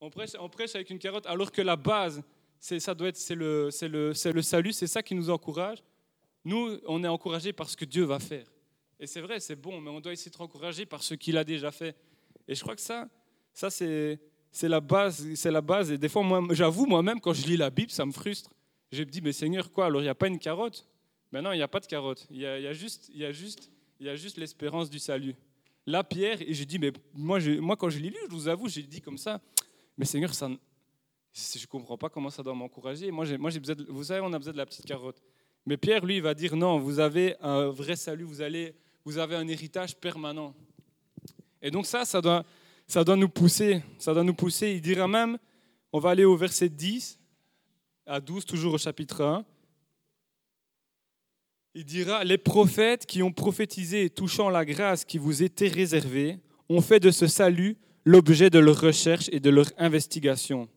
On 0.00 0.10
prêche, 0.10 0.34
avec 0.74 0.90
une 0.90 0.98
carotte, 0.98 1.26
alors 1.26 1.52
que 1.52 1.62
la 1.62 1.76
base, 1.76 2.24
ça 2.58 2.92
doit 2.92 3.06
être, 3.06 3.16
c'est 3.16 3.36
le, 3.36 3.70
salut, 3.70 4.72
c'est 4.72 4.88
ça 4.88 5.04
qui 5.04 5.14
nous 5.14 5.30
encourage. 5.30 5.78
Nous, 6.44 6.80
on 6.88 7.04
est 7.04 7.08
encouragés 7.08 7.52
par 7.52 7.70
ce 7.70 7.76
que 7.76 7.84
Dieu 7.84 8.02
va 8.02 8.18
faire. 8.18 8.46
Et 8.98 9.06
c'est 9.06 9.20
vrai, 9.20 9.38
c'est 9.38 9.54
bon, 9.54 9.80
mais 9.80 9.90
on 9.90 10.00
doit 10.00 10.12
essayer 10.12 10.32
d'être 10.32 10.40
encouragé 10.40 10.86
par 10.86 11.04
ce 11.04 11.14
qu'il 11.14 11.38
a 11.38 11.44
déjà 11.44 11.70
fait. 11.70 11.94
Et 12.48 12.56
je 12.56 12.62
crois 12.62 12.74
que 12.74 12.82
ça, 12.82 13.08
ça 13.54 13.70
c'est 13.70 14.18
c'est 14.56 14.70
la 14.70 14.80
base, 14.80 15.34
c'est 15.34 15.50
la 15.50 15.60
base. 15.60 15.92
Et 15.92 15.98
des 15.98 16.08
fois, 16.08 16.22
moi, 16.22 16.42
j'avoue, 16.52 16.86
moi-même, 16.86 17.20
quand 17.20 17.34
je 17.34 17.46
lis 17.46 17.58
la 17.58 17.68
Bible, 17.68 17.90
ça 17.90 18.06
me 18.06 18.10
frustre. 18.10 18.50
J'ai 18.90 19.04
dit, 19.04 19.20
mais 19.20 19.32
Seigneur, 19.32 19.70
quoi 19.70 19.84
Alors 19.84 20.00
il 20.00 20.04
n'y 20.04 20.08
a 20.08 20.14
pas 20.14 20.28
une 20.28 20.38
carotte? 20.38 20.88
Maintenant, 21.30 21.52
il 21.52 21.58
n'y 21.58 21.62
a 21.62 21.68
pas 21.68 21.78
de 21.78 21.84
carotte. 21.84 22.26
Il 22.30 22.38
y 22.38 22.46
a, 22.46 22.72
juste, 22.72 23.10
il 23.12 23.20
y 23.20 23.26
a 23.26 23.32
juste, 23.32 23.70
il 24.00 24.06
y 24.06 24.08
a 24.08 24.16
juste 24.16 24.38
l'espérance 24.38 24.88
du 24.88 24.98
salut. 24.98 25.34
Là, 25.84 26.02
Pierre, 26.02 26.40
et 26.40 26.54
j'ai 26.54 26.64
dit, 26.64 26.78
mais 26.78 26.90
moi, 27.12 27.38
je, 27.38 27.50
moi 27.50 27.76
quand 27.76 27.90
je 27.90 27.98
l'ai 27.98 28.08
lu, 28.08 28.16
je 28.30 28.34
vous 28.34 28.48
avoue, 28.48 28.66
j'ai 28.66 28.82
dit 28.82 29.02
comme 29.02 29.18
ça, 29.18 29.42
mais 29.98 30.06
Seigneur, 30.06 30.32
ça, 30.32 30.48
je 31.34 31.58
ne 31.60 31.66
comprends 31.66 31.98
pas 31.98 32.08
comment 32.08 32.30
ça 32.30 32.42
doit 32.42 32.54
m'encourager. 32.54 33.10
Moi, 33.10 33.26
moi 33.36 33.50
besoin 33.50 33.74
de, 33.74 33.84
vous 33.90 34.04
savez, 34.04 34.22
on 34.22 34.32
a 34.32 34.38
besoin 34.38 34.54
de 34.54 34.58
la 34.58 34.64
petite 34.64 34.86
carotte. 34.86 35.20
Mais 35.66 35.76
Pierre, 35.76 36.02
lui, 36.02 36.16
il 36.16 36.22
va 36.22 36.32
dire, 36.32 36.56
non, 36.56 36.78
vous 36.78 36.98
avez 36.98 37.36
un 37.42 37.66
vrai 37.68 37.94
salut, 37.94 38.24
vous, 38.24 38.40
allez, 38.40 38.74
vous 39.04 39.18
avez 39.18 39.36
un 39.36 39.46
héritage 39.48 39.94
permanent. 39.94 40.54
Et 41.60 41.70
donc 41.70 41.84
ça, 41.84 42.06
ça 42.06 42.22
doit, 42.22 42.42
ça 42.86 43.04
doit 43.04 43.16
nous 43.16 43.28
pousser. 43.28 43.82
Ça 43.98 44.14
doit 44.14 44.24
nous 44.24 44.34
pousser. 44.34 44.72
Il 44.72 44.80
dira 44.80 45.08
même, 45.08 45.38
on 45.92 45.98
va 45.98 46.10
aller 46.10 46.24
au 46.24 46.36
verset 46.36 46.68
10 46.68 47.18
à 48.06 48.20
12, 48.20 48.44
toujours 48.44 48.74
au 48.74 48.78
chapitre 48.78 49.22
1. 49.22 49.44
Il 51.74 51.84
dira, 51.84 52.24
les 52.24 52.38
prophètes 52.38 53.04
qui 53.04 53.22
ont 53.22 53.32
prophétisé 53.32 54.08
touchant 54.08 54.48
la 54.48 54.64
grâce 54.64 55.04
qui 55.04 55.18
vous 55.18 55.42
était 55.42 55.68
réservée 55.68 56.38
ont 56.68 56.80
fait 56.80 57.00
de 57.00 57.10
ce 57.10 57.26
salut 57.26 57.76
l'objet 58.04 58.50
de 58.50 58.58
leur 58.58 58.80
recherche 58.80 59.28
et 59.32 59.40
de 59.40 59.50
leur 59.50 59.66
investigation. 59.76 60.68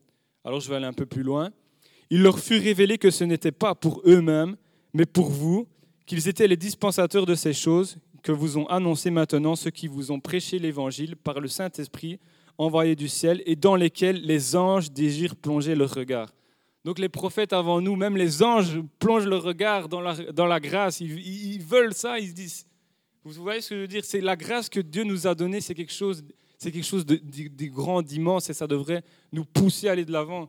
Alors 0.44 0.60
je 0.60 0.68
vais 0.68 0.76
aller 0.76 0.86
un 0.86 0.92
peu 0.92 1.06
plus 1.06 1.22
loin. 1.22 1.50
Il 2.10 2.22
leur 2.22 2.38
fut 2.38 2.58
révélé 2.58 2.98
que 2.98 3.10
ce 3.10 3.24
n'était 3.24 3.52
pas 3.52 3.74
pour 3.74 4.02
eux-mêmes, 4.04 4.56
mais 4.92 5.06
pour 5.06 5.30
vous, 5.30 5.68
qu'ils 6.06 6.28
étaient 6.28 6.48
les 6.48 6.56
dispensateurs 6.56 7.24
de 7.24 7.36
ces 7.36 7.52
choses 7.52 7.96
que 8.22 8.32
vous 8.32 8.58
ont 8.58 8.66
annoncées 8.66 9.10
maintenant 9.10 9.56
ceux 9.56 9.70
qui 9.70 9.88
vous 9.88 10.12
ont 10.12 10.20
prêché 10.20 10.58
l'Évangile 10.58 11.16
par 11.16 11.40
le 11.40 11.48
Saint-Esprit 11.48 12.18
envoyé 12.58 12.94
du 12.94 13.08
ciel 13.08 13.42
et 13.46 13.56
dans 13.56 13.74
lesquels 13.74 14.20
les 14.22 14.54
anges 14.54 14.90
désirent 14.90 15.36
plonger 15.36 15.74
leur 15.74 15.94
regard. 15.94 16.30
Donc 16.84 16.98
les 16.98 17.08
prophètes 17.08 17.52
avant 17.52 17.80
nous, 17.80 17.96
même 17.96 18.16
les 18.16 18.42
anges 18.42 18.80
plongent 18.98 19.26
leur 19.26 19.42
regard 19.42 19.88
dans 19.88 20.00
la, 20.00 20.14
dans 20.32 20.46
la 20.46 20.60
grâce. 20.60 21.00
Ils, 21.00 21.62
veulent 21.62 21.94
ça, 21.94 22.18
ils 22.18 22.28
se 22.28 22.34
disent. 22.34 22.66
Vous 23.24 23.42
voyez 23.42 23.60
ce 23.60 23.70
que 23.70 23.74
je 23.76 23.80
veux 23.80 23.88
dire? 23.88 24.04
C'est 24.04 24.20
la 24.20 24.36
grâce 24.36 24.68
que 24.68 24.80
Dieu 24.80 25.04
nous 25.04 25.26
a 25.26 25.34
donnée, 25.34 25.60
c'est 25.60 25.74
quelque 25.74 25.92
chose, 25.92 26.22
c'est 26.58 26.70
quelque 26.70 26.86
chose 26.86 27.04
de, 27.04 27.16
de 27.16 27.66
grand, 27.66 28.00
d'immense, 28.02 28.48
et 28.48 28.54
ça 28.54 28.66
devrait 28.66 29.02
nous 29.32 29.44
pousser 29.44 29.88
à 29.88 29.92
aller 29.92 30.06
de 30.06 30.12
l'avant. 30.12 30.48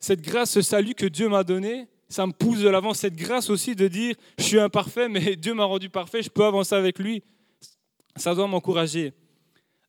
Cette 0.00 0.20
grâce, 0.20 0.50
ce 0.50 0.62
salut 0.62 0.94
que 0.94 1.06
Dieu 1.06 1.28
m'a 1.28 1.44
donné, 1.44 1.86
ça 2.10 2.26
me 2.26 2.32
pousse 2.32 2.60
de 2.60 2.68
l'avant. 2.68 2.92
Cette 2.92 3.16
grâce 3.16 3.48
aussi 3.48 3.74
de 3.74 3.88
dire, 3.88 4.14
je 4.36 4.44
suis 4.44 4.60
imparfait, 4.60 5.08
mais 5.08 5.36
Dieu 5.36 5.54
m'a 5.54 5.64
rendu 5.64 5.88
parfait, 5.88 6.22
je 6.22 6.28
peux 6.28 6.44
avancer 6.44 6.74
avec 6.74 6.98
lui. 6.98 7.22
Ça 8.16 8.34
doit 8.34 8.46
m'encourager. 8.46 9.14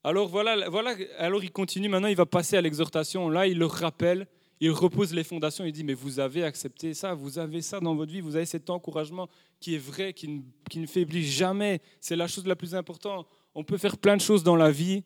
Alors 0.05 0.29
voilà, 0.29 0.69
voilà, 0.69 0.95
alors 1.17 1.43
il 1.43 1.51
continue, 1.51 1.89
maintenant 1.89 2.07
il 2.07 2.15
va 2.15 2.25
passer 2.25 2.55
à 2.55 2.61
l'exhortation. 2.61 3.29
Là, 3.29 3.45
il 3.47 3.57
le 3.57 3.65
rappelle 3.65 4.25
il 4.61 4.69
repose 4.69 5.11
les 5.11 5.23
fondations, 5.23 5.65
il 5.65 5.71
dit, 5.71 5.83
mais 5.83 5.95
vous 5.95 6.19
avez 6.19 6.43
accepté 6.43 6.93
ça, 6.93 7.15
vous 7.15 7.39
avez 7.39 7.63
ça 7.63 7.79
dans 7.79 7.95
votre 7.95 8.11
vie, 8.11 8.21
vous 8.21 8.35
avez 8.35 8.45
cet 8.45 8.69
encouragement 8.69 9.27
qui 9.59 9.73
est 9.73 9.79
vrai, 9.79 10.13
qui 10.13 10.27
ne, 10.27 10.41
qui 10.69 10.77
ne 10.77 10.85
faiblit 10.85 11.25
jamais. 11.25 11.81
C'est 11.99 12.15
la 12.15 12.27
chose 12.27 12.45
la 12.45 12.55
plus 12.55 12.75
importante. 12.75 13.27
On 13.55 13.63
peut 13.63 13.79
faire 13.79 13.97
plein 13.97 14.15
de 14.15 14.21
choses 14.21 14.43
dans 14.43 14.55
la 14.55 14.69
vie, 14.69 15.03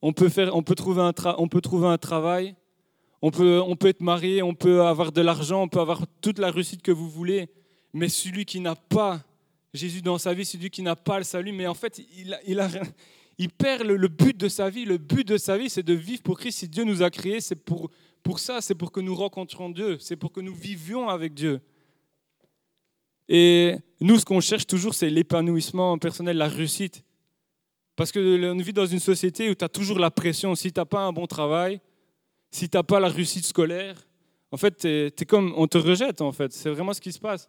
on 0.00 0.14
peut, 0.14 0.30
faire, 0.30 0.56
on 0.56 0.62
peut, 0.62 0.74
trouver, 0.74 1.02
un 1.02 1.12
on 1.36 1.48
peut 1.48 1.60
trouver 1.60 1.86
un 1.86 1.98
travail, 1.98 2.56
on 3.26 3.30
peut, 3.30 3.58
on 3.66 3.74
peut 3.74 3.88
être 3.88 4.02
marié, 4.02 4.42
on 4.42 4.52
peut 4.52 4.82
avoir 4.82 5.10
de 5.10 5.22
l'argent, 5.22 5.62
on 5.62 5.68
peut 5.68 5.80
avoir 5.80 6.02
toute 6.20 6.38
la 6.38 6.50
réussite 6.50 6.82
que 6.82 6.92
vous 6.92 7.08
voulez, 7.08 7.48
mais 7.94 8.10
celui 8.10 8.44
qui 8.44 8.60
n'a 8.60 8.74
pas 8.74 9.22
Jésus 9.72 10.02
dans 10.02 10.18
sa 10.18 10.34
vie, 10.34 10.44
celui 10.44 10.68
qui 10.68 10.82
n'a 10.82 10.94
pas 10.94 11.16
le 11.16 11.24
salut, 11.24 11.50
mais 11.50 11.66
en 11.66 11.72
fait, 11.72 12.02
il, 12.18 12.38
il, 13.38 13.48
perd 13.48 13.82
le, 13.84 14.08
but 14.08 14.36
de 14.36 14.46
sa 14.46 14.68
vie. 14.68 14.84
Le 14.84 14.98
but 14.98 15.26
de 15.26 15.38
sa 15.38 15.56
vie, 15.56 15.70
c'est 15.70 15.82
de 15.82 15.94
vivre 15.94 16.20
pour 16.20 16.38
Christ. 16.38 16.58
Si 16.58 16.68
Dieu 16.68 16.84
nous 16.84 17.02
a 17.02 17.08
créés, 17.08 17.40
c'est 17.40 17.56
pour 17.56 17.90
pour 18.22 18.40
ça, 18.40 18.60
c'est 18.60 18.74
pour 18.74 18.92
que 18.92 19.00
nous 19.00 19.14
rencontrions 19.14 19.70
Dieu, 19.70 19.96
c'est 20.00 20.16
pour 20.16 20.30
que 20.30 20.42
nous 20.42 20.54
vivions 20.54 21.08
avec 21.08 21.32
Dieu. 21.32 21.62
Et 23.30 23.76
nous, 24.02 24.18
ce 24.18 24.26
qu'on 24.26 24.40
cherche 24.40 24.66
toujours, 24.66 24.92
c'est 24.92 25.08
l'épanouissement 25.08 25.96
personnel, 25.96 26.36
la 26.36 26.48
réussite. 26.48 27.02
Parce 27.96 28.12
que 28.12 28.52
on 28.52 28.56
vit 28.58 28.74
dans 28.74 28.84
une 28.84 29.00
société 29.00 29.48
où 29.48 29.54
tu 29.54 29.64
as 29.64 29.70
toujours 29.70 29.98
la 29.98 30.10
pression. 30.10 30.54
Si 30.54 30.70
tu 30.70 30.78
n'as 30.78 30.84
pas 30.84 31.00
un 31.00 31.12
bon 31.12 31.26
travail, 31.26 31.80
si 32.54 32.68
tu 32.68 32.76
n'as 32.76 32.82
pas 32.82 33.00
la 33.00 33.08
réussite 33.08 33.44
scolaire, 33.44 33.96
en 34.50 34.56
fait, 34.56 34.84
es, 34.84 35.26
comme, 35.26 35.52
on 35.56 35.66
te 35.66 35.78
rejette, 35.78 36.20
en 36.20 36.32
fait. 36.32 36.52
C'est 36.52 36.70
vraiment 36.70 36.92
ce 36.92 37.00
qui 37.00 37.12
se 37.12 37.18
passe. 37.18 37.48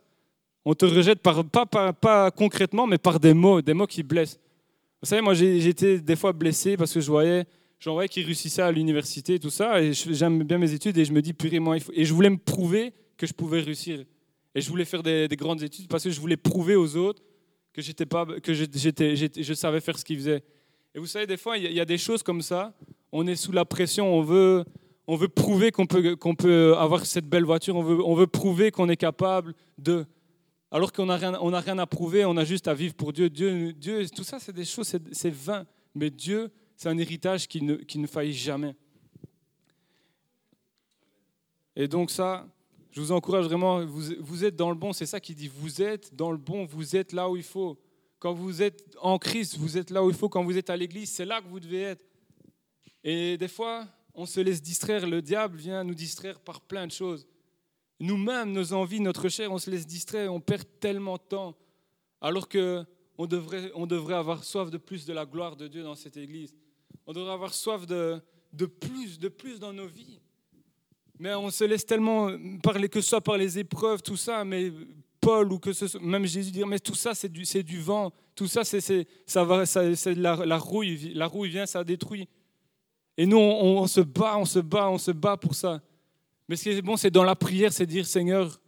On 0.65 0.73
te 0.73 0.85
rejette, 0.85 1.19
par, 1.19 1.45
pas, 1.45 1.65
pas, 1.65 1.93
pas 1.93 2.31
concrètement, 2.31 2.87
mais 2.87 2.97
par 2.97 3.19
des 3.19 3.33
mots, 3.33 3.61
des 3.61 3.73
mots 3.73 3.85
qui 3.85 4.01
blessent. 4.01 4.39
Vous 5.01 5.07
savez, 5.07 5.21
moi, 5.21 5.39
été 5.39 5.99
des 5.99 6.15
fois 6.15 6.33
blessé 6.33 6.75
parce 6.77 6.91
que 6.93 6.99
je 6.99 7.11
voyais 7.11 7.45
j'en 7.79 7.93
voyais 7.93 8.09
qui 8.09 8.23
réussissait 8.23 8.63
à 8.63 8.71
l'université 8.71 9.35
et 9.35 9.39
tout 9.39 9.51
ça, 9.51 9.79
et 9.79 9.93
j'aime 9.93 10.43
bien 10.43 10.57
mes 10.57 10.73
études, 10.73 10.97
et 10.97 11.05
je 11.05 11.13
me 11.13 11.21
dis, 11.21 11.33
purée, 11.33 11.59
moi. 11.59 11.77
Et 11.93 12.03
je 12.05 12.13
voulais 12.13 12.31
me 12.31 12.37
prouver 12.37 12.93
que 13.15 13.27
je 13.27 13.33
pouvais 13.33 13.61
réussir. 13.61 14.03
Et 14.55 14.61
je 14.61 14.69
voulais 14.69 14.85
faire 14.85 15.03
des, 15.03 15.27
grandes 15.33 15.61
études 15.61 15.87
parce 15.87 16.03
que 16.03 16.09
je 16.09 16.19
voulais 16.19 16.37
prouver 16.37 16.75
aux 16.75 16.95
autres 16.95 17.21
que, 17.73 17.81
j'étais 17.81 18.05
pas, 18.05 18.25
que 18.41 18.53
j'étais, 18.53 19.15
je 19.15 19.53
savais 19.53 19.81
faire 19.81 19.99
ce 19.99 20.05
qu'ils 20.05 20.17
faisaient. 20.17 20.43
Et 20.95 20.99
vous 20.99 21.07
savez, 21.07 21.27
des 21.27 21.35
fois, 21.37 21.57
il 21.57 21.71
y, 21.71 21.79
a 21.79 21.85
des 21.85 21.97
choses 21.97 22.23
comme 22.23 22.41
ça, 22.41 22.73
on 23.11 23.27
est 23.27 23.35
sous 23.35 23.51
la 23.51 23.65
pression, 23.65 24.17
on 24.17 24.21
veut, 24.21 24.63
on 25.07 25.15
veut 25.15 25.27
prouver 25.27 25.71
qu'on 25.71 25.85
peut, 25.85 26.15
peut 26.15 26.75
avoir 26.77 27.05
cette 27.05 27.27
belle 27.27 27.45
voiture, 27.45 27.75
on 27.75 27.83
veut, 27.83 28.03
on 28.03 28.15
veut 28.15 28.27
prouver 28.27 28.71
qu'on 28.71 28.89
est 28.89 28.97
capable 28.97 29.53
de... 29.77 30.05
Alors 30.71 30.91
qu'on 30.91 31.05
n'a 31.05 31.15
rien, 31.15 31.31
rien 31.39 31.77
à 31.77 31.85
prouver, 31.85 32.25
on 32.25 32.35
a 32.37 32.43
juste 32.43 32.67
à 32.67 32.73
vivre 32.73 32.95
pour 32.95 33.13
Dieu. 33.13 33.29
Dieu, 33.29 33.71
Dieu 33.71 34.09
tout 34.09 34.23
ça, 34.23 34.39
c'est 34.39 34.51
des 34.51 34.65
choses, 34.65 34.97
c'est 35.11 35.33
vain. 35.33 35.65
Mais 35.93 36.09
Dieu, 36.09 36.51
c'est 36.75 36.89
un 36.89 36.97
héritage 36.97 37.47
qui 37.47 37.61
ne, 37.61 37.75
qui 37.75 37.99
ne 37.99 38.07
faillit 38.07 38.33
jamais. 38.33 38.75
Et 41.75 41.87
donc 41.87 42.09
ça, 42.09 42.47
je 42.91 42.99
vous 42.99 43.11
encourage 43.11 43.45
vraiment, 43.45 43.85
vous, 43.85 44.13
vous 44.19 44.43
êtes 44.43 44.55
dans 44.55 44.69
le 44.69 44.75
bon, 44.75 44.91
c'est 44.91 45.05
ça 45.05 45.19
qui 45.19 45.35
dit, 45.35 45.49
vous 45.53 45.81
êtes 45.81 46.15
dans 46.15 46.31
le 46.31 46.37
bon, 46.37 46.65
vous 46.65 46.95
êtes 46.95 47.13
là 47.13 47.29
où 47.29 47.37
il 47.37 47.43
faut. 47.43 47.79
Quand 48.19 48.33
vous 48.33 48.61
êtes 48.61 48.83
en 49.01 49.17
Christ, 49.19 49.57
vous 49.57 49.77
êtes 49.77 49.91
là 49.91 50.03
où 50.03 50.09
il 50.09 50.15
faut. 50.15 50.29
Quand 50.29 50.43
vous 50.43 50.57
êtes 50.57 50.69
à 50.69 50.75
l'église, 50.75 51.11
c'est 51.11 51.25
là 51.25 51.41
que 51.41 51.47
vous 51.47 51.59
devez 51.59 51.81
être. 51.81 52.03
Et 53.03 53.37
des 53.37 53.47
fois, 53.47 53.85
on 54.15 54.25
se 54.25 54.39
laisse 54.39 54.61
distraire, 54.61 55.07
le 55.07 55.21
diable 55.21 55.57
vient 55.57 55.83
nous 55.83 55.93
distraire 55.93 56.39
par 56.39 56.61
plein 56.61 56.87
de 56.87 56.91
choses. 56.91 57.27
Nous-mêmes, 57.99 58.51
nos 58.51 58.73
envies, 58.73 58.99
notre 58.99 59.29
chair, 59.29 59.51
on 59.51 59.57
se 59.57 59.69
laisse 59.69 59.85
distraire, 59.85 60.33
on 60.33 60.39
perd 60.39 60.65
tellement 60.79 61.15
de 61.15 61.21
temps. 61.21 61.55
Alors 62.21 62.47
que 62.47 62.85
on 63.17 63.27
devrait, 63.27 63.71
on 63.75 63.87
devrait 63.87 64.15
avoir 64.15 64.43
soif 64.43 64.69
de 64.69 64.77
plus 64.77 65.05
de 65.05 65.13
la 65.13 65.25
gloire 65.25 65.55
de 65.55 65.67
Dieu 65.67 65.83
dans 65.83 65.95
cette 65.95 66.17
église. 66.17 66.53
On 67.07 67.13
devrait 67.13 67.31
avoir 67.31 67.53
soif 67.53 67.85
de, 67.85 68.21
de 68.51 68.65
plus, 68.65 69.19
de 69.19 69.29
plus 69.29 69.59
dans 69.59 69.71
nos 69.71 69.87
vies. 69.87 70.19
Mais 71.17 71.33
on 71.33 71.49
se 71.49 71.63
laisse 71.63 71.85
tellement 71.85 72.29
parler, 72.61 72.89
que 72.89 72.99
ce 72.99 73.09
soit 73.09 73.21
par 73.21 73.37
les 73.37 73.57
épreuves, 73.57 74.01
tout 74.01 74.17
ça, 74.17 74.43
mais 74.43 74.71
Paul 75.21 75.51
ou 75.53 75.59
que 75.59 75.71
ce 75.71 75.87
soit, 75.87 76.01
même 76.01 76.25
Jésus 76.25 76.51
dire, 76.51 76.67
mais 76.67 76.79
tout 76.79 76.93
ça 76.93 77.15
c'est 77.15 77.29
du, 77.29 77.43
du 77.63 77.79
vent, 77.79 78.11
tout 78.35 78.47
ça 78.47 78.65
c'est, 78.65 79.07
ça 79.25 79.43
va, 79.45 79.65
c'est 79.65 80.13
la, 80.15 80.45
la, 80.45 80.57
rouille, 80.57 81.13
la 81.13 81.27
rouille 81.27 81.49
vient, 81.49 81.65
ça 81.65 81.83
détruit. 81.85 82.27
Et 83.17 83.25
nous 83.25 83.37
on, 83.37 83.87
se 83.87 84.01
bat, 84.01 84.37
on 84.37 84.45
se 84.45 84.59
bat, 84.59 84.89
on 84.89 84.97
se 84.97 85.11
bat 85.11 85.37
pour 85.37 85.55
ça. 85.55 85.81
Mais 86.47 86.55
ce 86.55 86.63
qui 86.63 86.69
est 86.69 86.81
bon, 86.81 86.97
c'est 86.97 87.11
dans 87.11 87.23
la 87.23 87.35
prière, 87.35 87.71
c'est 87.71 87.85
dire 87.85 88.05
Seigneur, 88.05 88.59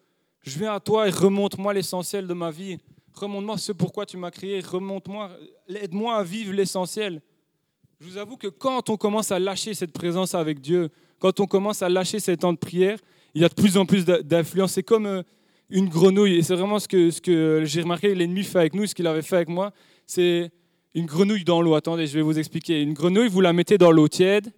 je 0.42 0.58
viens 0.58 0.74
à 0.74 0.80
toi 0.80 1.08
et 1.08 1.12
remonte-moi 1.12 1.74
l'essentiel 1.74 2.28
de 2.28 2.34
ma 2.34 2.50
vie, 2.50 2.78
remonte-moi 3.14 3.58
ce 3.58 3.72
pourquoi 3.72 4.06
tu 4.06 4.18
m'as 4.18 4.32
créé, 4.32 4.62
remonte-moi, 4.62 5.32
aide-moi 5.68 6.16
à 6.16 6.24
vivre 6.24 6.54
l'essentiel. 6.54 7.22
Je 8.00 8.08
vous 8.08 8.18
avoue 8.18 8.38
que 8.38 8.48
quand 8.48 8.90
on 8.90 8.98
commence 8.98 9.32
à 9.32 9.40
lâcher 9.40 9.74
cette 9.74 9.92
présence 9.92 10.36
avec 10.36 10.62
Dieu, 10.62 10.90
quand 11.20 11.40
on 11.40 11.48
commence 11.48 11.82
à 11.82 11.90
lâcher 11.90 12.20
ces 12.20 12.38
temps 12.38 12.54
de 12.54 12.58
prière, 12.58 13.00
il 13.34 13.42
y 13.42 13.46
a 13.46 13.50
de 13.50 13.54
plus 13.54 13.78
en 13.78 13.86
plus 13.86 14.06
d'influence. 14.06 14.74
C'est 14.74 14.84
comme 14.84 15.06
euh, 15.06 15.24
une 15.70 15.90
grenouille. 15.90 16.36
Et 16.38 16.44
c'est 16.44 16.56
vraiment 16.56 16.80
ce 16.80 16.88
que, 16.88 17.10
ce 17.12 17.22
que 17.22 17.64
j'ai 17.66 17.82
remarqué, 17.82 18.14
l'ennemi 18.16 18.44
fait 18.44 18.60
avec 18.60 18.74
nous, 18.74 18.86
ce 18.86 18.96
qu'il 18.96 19.08
avait 19.08 19.22
fait 19.22 19.38
avec 19.38 19.50
moi. 19.50 19.72
C'est 20.06 20.52
une 20.94 21.06
grenouille 21.06 21.44
dans 21.44 21.62
l'eau. 21.62 21.76
Attendez, 21.76 22.08
je 22.08 22.14
vais 22.14 22.22
vous 22.22 22.38
expliquer. 22.40 22.82
Une 22.82 22.94
grenouille, 22.94 23.30
vous 23.30 23.42
la 23.42 23.54
mettez 23.54 23.78
dans 23.78 23.92
l'eau 23.92 24.08
tiède, 24.08 24.52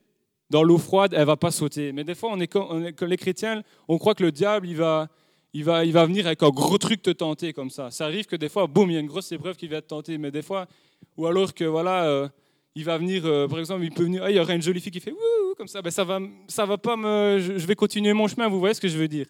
dans 0.50 0.64
l'eau 0.64 0.78
froide, 0.78 1.14
elle 1.16 1.26
va 1.26 1.38
pas 1.38 1.52
sauter. 1.52 1.92
Mais 1.92 2.04
des 2.04 2.16
fois, 2.16 2.30
on 2.32 2.40
est 2.40 2.48
comme, 2.48 2.84
les 2.84 3.18
chrétiens, 3.18 3.64
on 3.88 3.98
croit 3.98 4.16
que 4.16 4.24
le 4.24 4.32
diable, 4.32 4.68
il 4.68 4.76
va, 4.76 5.08
il 5.54 5.64
va, 5.64 5.86
il 5.86 5.92
va 5.92 6.06
venir 6.06 6.26
avec 6.26 6.42
un 6.44 6.50
gros 6.50 6.78
truc 6.78 7.02
te 7.02 7.12
tenter 7.12 7.54
comme 7.54 7.70
ça. 7.70 7.92
Ça 7.92 8.06
arrive 8.06 8.26
que 8.26 8.36
des 8.36 8.50
fois, 8.50 8.68
boum, 8.68 8.90
il 8.90 8.94
y 8.94 8.98
a 8.98 9.00
une 9.00 9.08
grosse 9.08 9.32
épreuve 9.32 9.56
qui 9.56 9.68
va 9.68 9.82
te 9.82 9.88
tenter. 9.88 10.18
Mais 10.18 10.32
des 10.32 10.42
fois, 10.42 10.68
ou 11.18 11.28
alors 11.28 11.54
que 11.54 11.66
voilà, 11.66 12.06
euh, 12.06 12.28
il 12.76 12.86
va 12.86 12.98
venir, 12.98 13.26
euh, 13.26 13.48
par 13.48 13.60
exemple, 13.60 13.84
il 13.84 13.92
peut 13.92 14.04
venir, 14.04 14.24
ah, 14.24 14.32
il 14.32 14.38
y 14.38 14.40
aurait 14.40 14.56
une 14.56 14.62
jolie 14.62 14.80
fille 14.80 14.92
qui 14.92 15.00
fait 15.00 15.12
wouh 15.12 15.56
comme 15.58 15.68
ça, 15.68 15.82
ben 15.82 15.92
ça 15.92 16.06
va, 16.06 16.20
ça 16.48 16.66
va 16.66 16.78
pas 16.78 16.96
me, 16.96 17.38
je, 17.40 17.68
vais 17.68 17.76
continuer 17.76 18.14
mon 18.14 18.28
chemin. 18.28 18.48
Vous 18.48 18.60
voyez 18.60 18.74
ce 18.74 18.80
que 18.80 18.88
je 18.88 18.98
veux 18.98 19.10
dire? 19.10 19.28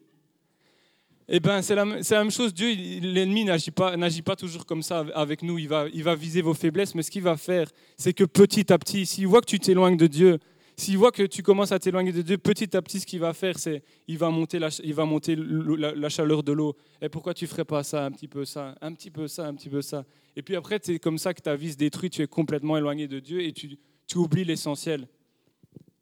Eh 1.32 1.39
ben, 1.39 1.62
c'est 1.62 1.76
la, 1.76 1.86
même 1.86 2.32
chose. 2.32 2.56
Dieu, 2.56 2.74
l'ennemi 3.02 3.46
n'agit 3.46 3.70
pas, 3.70 3.96
pas 4.26 4.36
toujours 4.36 4.65
comme 4.65 4.82
ça 4.82 5.06
avec 5.13 5.44
nous. 5.44 5.60
Il 5.60 5.70
va, 5.70 5.86
il 5.94 6.04
va 6.04 6.15
viser 6.15 6.42
vos 6.42 6.56
faiblesses, 6.56 6.96
mais 6.96 7.04
ce 7.04 7.12
qu'il 7.12 7.22
va 7.22 7.38
faire, 7.38 7.70
c'est 7.98 8.13
que 8.13 8.24
petit 8.24 8.74
à 8.74 8.80
petit, 8.80 9.06
s'il 9.06 9.28
voit 9.28 9.42
que 9.42 9.46
tu 9.46 9.60
t'éloignes 9.60 9.96
de 9.96 10.08
Dieu, 10.08 10.39
s'il 10.76 10.98
voit 10.98 11.12
que 11.12 11.22
tu 11.22 11.44
commences 11.44 11.72
à 11.72 11.78
t'éloigner 11.78 12.12
de 12.12 12.24
Dieu, 12.24 12.39
petit 12.39 12.76
à 12.76 12.82
petit, 12.82 13.00
ce 13.00 13.06
qu'il 13.06 13.20
va 13.20 13.34
faire, 13.34 13.60
c'est 13.60 13.84
il 14.08 14.18
va 14.18 14.32
monter 14.32 14.58
la, 14.58 14.70
il 14.84 14.94
va 14.96 15.06
monter 15.06 15.36
la, 15.38 16.10
chaleur 16.10 16.42
de 16.42 16.52
l'eau. 16.52 16.76
Et 17.00 17.10
pourquoi 17.10 17.36
tu 17.36 17.46
ferais 17.46 17.65
pas 17.65 17.84
ça, 17.84 18.06
un 18.06 18.12
petit 18.12 18.28
peu 18.28 18.44
ça, 18.44 18.74
un 18.82 18.94
petit 18.94 19.12
peu 19.12 19.28
ça, 19.28 19.46
un 19.46 19.54
petit 19.54 19.70
peu 19.70 19.84
ça 19.84 20.06
Et 20.36 20.42
puis 20.42 20.56
après, 20.56 20.80
c'est 20.82 20.98
comme 20.98 21.20
ça 21.20 21.36
que 21.36 21.42
ta 21.42 21.56
vie 21.56 21.74
se 21.74 21.78
détruit, 21.78 22.10
tu 22.10 22.24
es 22.24 22.28
complètement 22.28 22.76
éloigné 22.76 23.08
de 23.08 23.20
Dieu 23.20 23.44
et 23.44 23.54
tu, 23.54 23.78
tu 24.08 24.18
oublies 24.18 24.46
l'essentiel. 24.46 25.08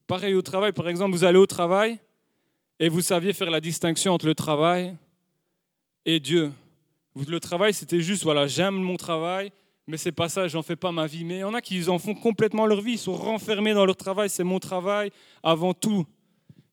Pareil 0.06 0.36
au 0.36 0.42
travail, 0.42 0.72
par 0.72 0.88
exemple, 0.88 1.12
vous 1.12 1.26
allez 1.26 1.40
au 1.40 1.48
travail 1.48 2.00
et 2.80 2.88
vous 2.88 3.02
saviez 3.02 3.34
faire 3.34 3.50
la 3.50 3.60
distinction 3.60 4.14
entre 4.14 4.28
le 4.28 4.36
travail 4.36 4.96
et 6.08 6.22
Dieu. 6.22 6.52
Le 7.28 7.40
travail, 7.40 7.74
c'était 7.74 8.00
juste, 8.00 8.24
voilà, 8.24 8.48
j'aime 8.48 8.76
mon 8.76 8.96
travail, 8.96 9.52
mais 9.88 9.98
c'est 9.98 10.14
pas 10.14 10.30
ça, 10.30 10.48
j'en 10.48 10.64
fais 10.64 10.78
pas 10.78 10.92
ma 10.92 11.06
vie. 11.06 11.26
Mais 11.26 11.38
il 11.38 11.40
y 11.40 11.44
en 11.44 11.54
a 11.54 11.62
qui 11.62 11.88
en 11.90 12.00
font 12.00 12.16
complètement 12.16 12.66
leur 12.66 12.82
vie, 12.82 12.94
ils 12.94 12.98
sont 12.98 13.14
renfermés 13.14 13.74
dans 13.74 13.86
leur 13.86 13.98
travail, 13.98 14.30
c'est 14.30 14.46
mon 14.46 14.60
travail 14.60 15.12
avant 15.44 15.74
tout. 15.74 16.06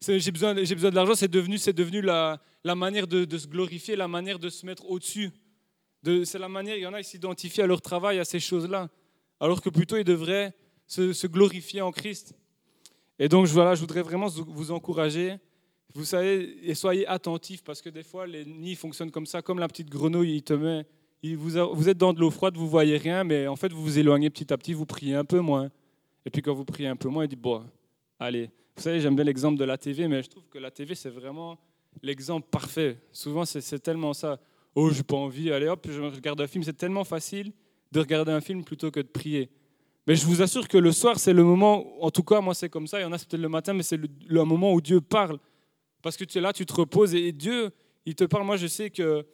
J'ai 0.07 0.31
besoin, 0.31 0.55
j'ai 0.63 0.75
besoin 0.75 0.91
de 0.91 0.95
l'argent, 0.95 1.15
c'est 1.15 1.31
devenu, 1.31 1.59
c'est 1.59 1.73
devenu 1.73 2.01
la, 2.01 2.41
manière 2.65 3.09
de, 3.09 3.25
de, 3.25 3.39
se 3.39 3.49
glorifier, 3.49 3.97
la 3.97 4.07
manière 4.07 4.39
de 4.39 4.49
se 4.49 4.65
mettre 4.67 4.89
au-dessus. 4.89 5.31
c'est 6.25 6.39
la 6.39 6.49
manière, 6.49 6.77
il 6.77 6.83
y 6.83 6.87
en 6.87 6.95
a 6.95 7.03
qui 7.03 7.09
s'identifient 7.09 7.63
à 7.63 7.67
leur 7.67 7.83
travail, 7.83 8.21
à 8.21 8.25
ces 8.25 8.41
choses-là, 8.41 8.89
alors 9.41 9.61
que 9.61 9.71
plutôt 9.71 9.97
ils 9.97 10.05
devraient 10.05 10.55
se 10.87 11.27
glorifier 11.27 11.81
en 11.81 11.91
Christ. 11.91 12.35
Et 13.19 13.29
donc 13.29 13.47
voilà, 13.47 13.75
je 13.75 13.81
voudrais 13.81 14.03
vraiment 14.03 14.29
vous 14.29 14.71
encourager 14.71 15.39
vous 15.95 16.05
savez, 16.05 16.59
et 16.69 16.75
soyez 16.75 17.07
attentifs 17.07 17.63
parce 17.63 17.81
que 17.81 17.89
des 17.89 18.03
fois, 18.03 18.27
les 18.27 18.45
nids 18.45 18.75
fonctionnent 18.75 19.13
comme 19.13 19.27
ça, 19.27 19.43
comme 19.43 19.61
la 19.61 19.69
petite 19.69 19.89
grenouille, 19.89 20.37
il 20.37 20.43
te 20.43 20.53
met. 20.53 20.85
vous, 21.23 21.89
êtes 21.89 21.99
dans 21.99 22.13
de 22.13 22.21
l'eau 22.21 22.31
froide, 22.31 22.57
vous 22.57 22.69
voyez 22.69 22.97
rien, 22.97 23.23
mais 23.23 23.47
en 23.47 23.55
fait, 23.55 23.73
vous 23.73 23.83
vous 23.83 23.99
éloignez 23.99 24.29
petit 24.29 24.53
à 24.53 24.59
petit, 24.59 24.73
vous 24.73 24.87
priez 24.87 25.15
un 25.15 25.25
peu 25.25 25.39
moins. 25.39 25.71
Et 26.27 26.31
puis 26.31 26.43
quand 26.43 26.53
vous 26.53 26.65
priez 26.65 26.89
un 26.89 26.97
peu 26.97 27.09
moins, 27.09 27.25
il 27.25 27.29
dit 27.29 27.37
bon, 27.37 27.63
allez. 28.19 28.51
Vous 28.77 28.83
savez, 28.83 29.01
j'aime 29.01 29.15
bien 29.15 29.25
l'exemple 29.25 29.57
de 29.57 29.65
la 29.65 29.79
TV, 29.79 30.09
mais 30.09 30.23
je 30.25 30.31
trouve 30.31 30.49
que 30.51 30.59
la 30.59 30.73
TV, 30.73 30.97
c'est 30.97 31.11
vraiment 31.11 31.59
l'exemple 32.03 32.49
parfait. 32.51 32.99
Souvent, 33.13 33.45
c'est 33.45 33.79
tellement 33.79 34.13
ça. 34.15 34.41
Oh, 34.75 34.91
j'ai 34.91 35.05
pas 35.05 35.17
envie, 35.17 35.53
allez 35.53 35.69
hop, 35.69 35.87
je 35.89 36.01
regarde 36.01 36.41
un 36.41 36.49
film. 36.49 36.65
C'est 36.65 36.77
tellement 36.77 37.05
facile 37.05 37.53
de 37.93 38.01
regarder 38.01 38.33
un 38.33 38.41
film 38.41 38.65
plutôt 38.65 38.91
que 38.91 38.99
de 38.99 39.07
prier. 39.07 39.49
Mais 40.09 40.17
je 40.17 40.27
vous 40.27 40.43
assure 40.43 40.67
que 40.67 40.77
le 40.77 40.91
soir, 40.91 41.21
c'est 41.21 41.33
le 41.33 41.45
moment, 41.45 42.03
en 42.05 42.11
tout 42.11 42.25
cas, 42.25 42.41
moi, 42.41 42.53
c'est 42.53 42.69
comme 42.69 42.89
ça. 42.89 42.99
Il 42.99 43.05
y 43.05 43.07
en 43.07 43.13
a, 43.13 43.19
peut-être 43.19 43.41
le 43.41 43.49
matin, 43.49 43.73
mais 43.73 43.85
c'est 43.85 44.01
le 44.27 44.45
moment 44.45 44.73
où 44.73 44.81
Dieu 44.81 45.01
parle. 45.01 45.39
Parce 46.05 46.19
que 46.19 46.25
tu 46.25 46.37
es 46.37 46.41
là, 46.43 46.53
tu 46.53 46.67
te 46.67 46.73
reposes 46.75 47.15
et 47.15 47.33
Dieu, 47.33 47.71
il 48.05 48.15
te 48.15 48.25
parle. 48.25 48.45
Moi, 48.45 48.59
je 48.59 48.67
sais 48.67 48.91
que 48.91 49.27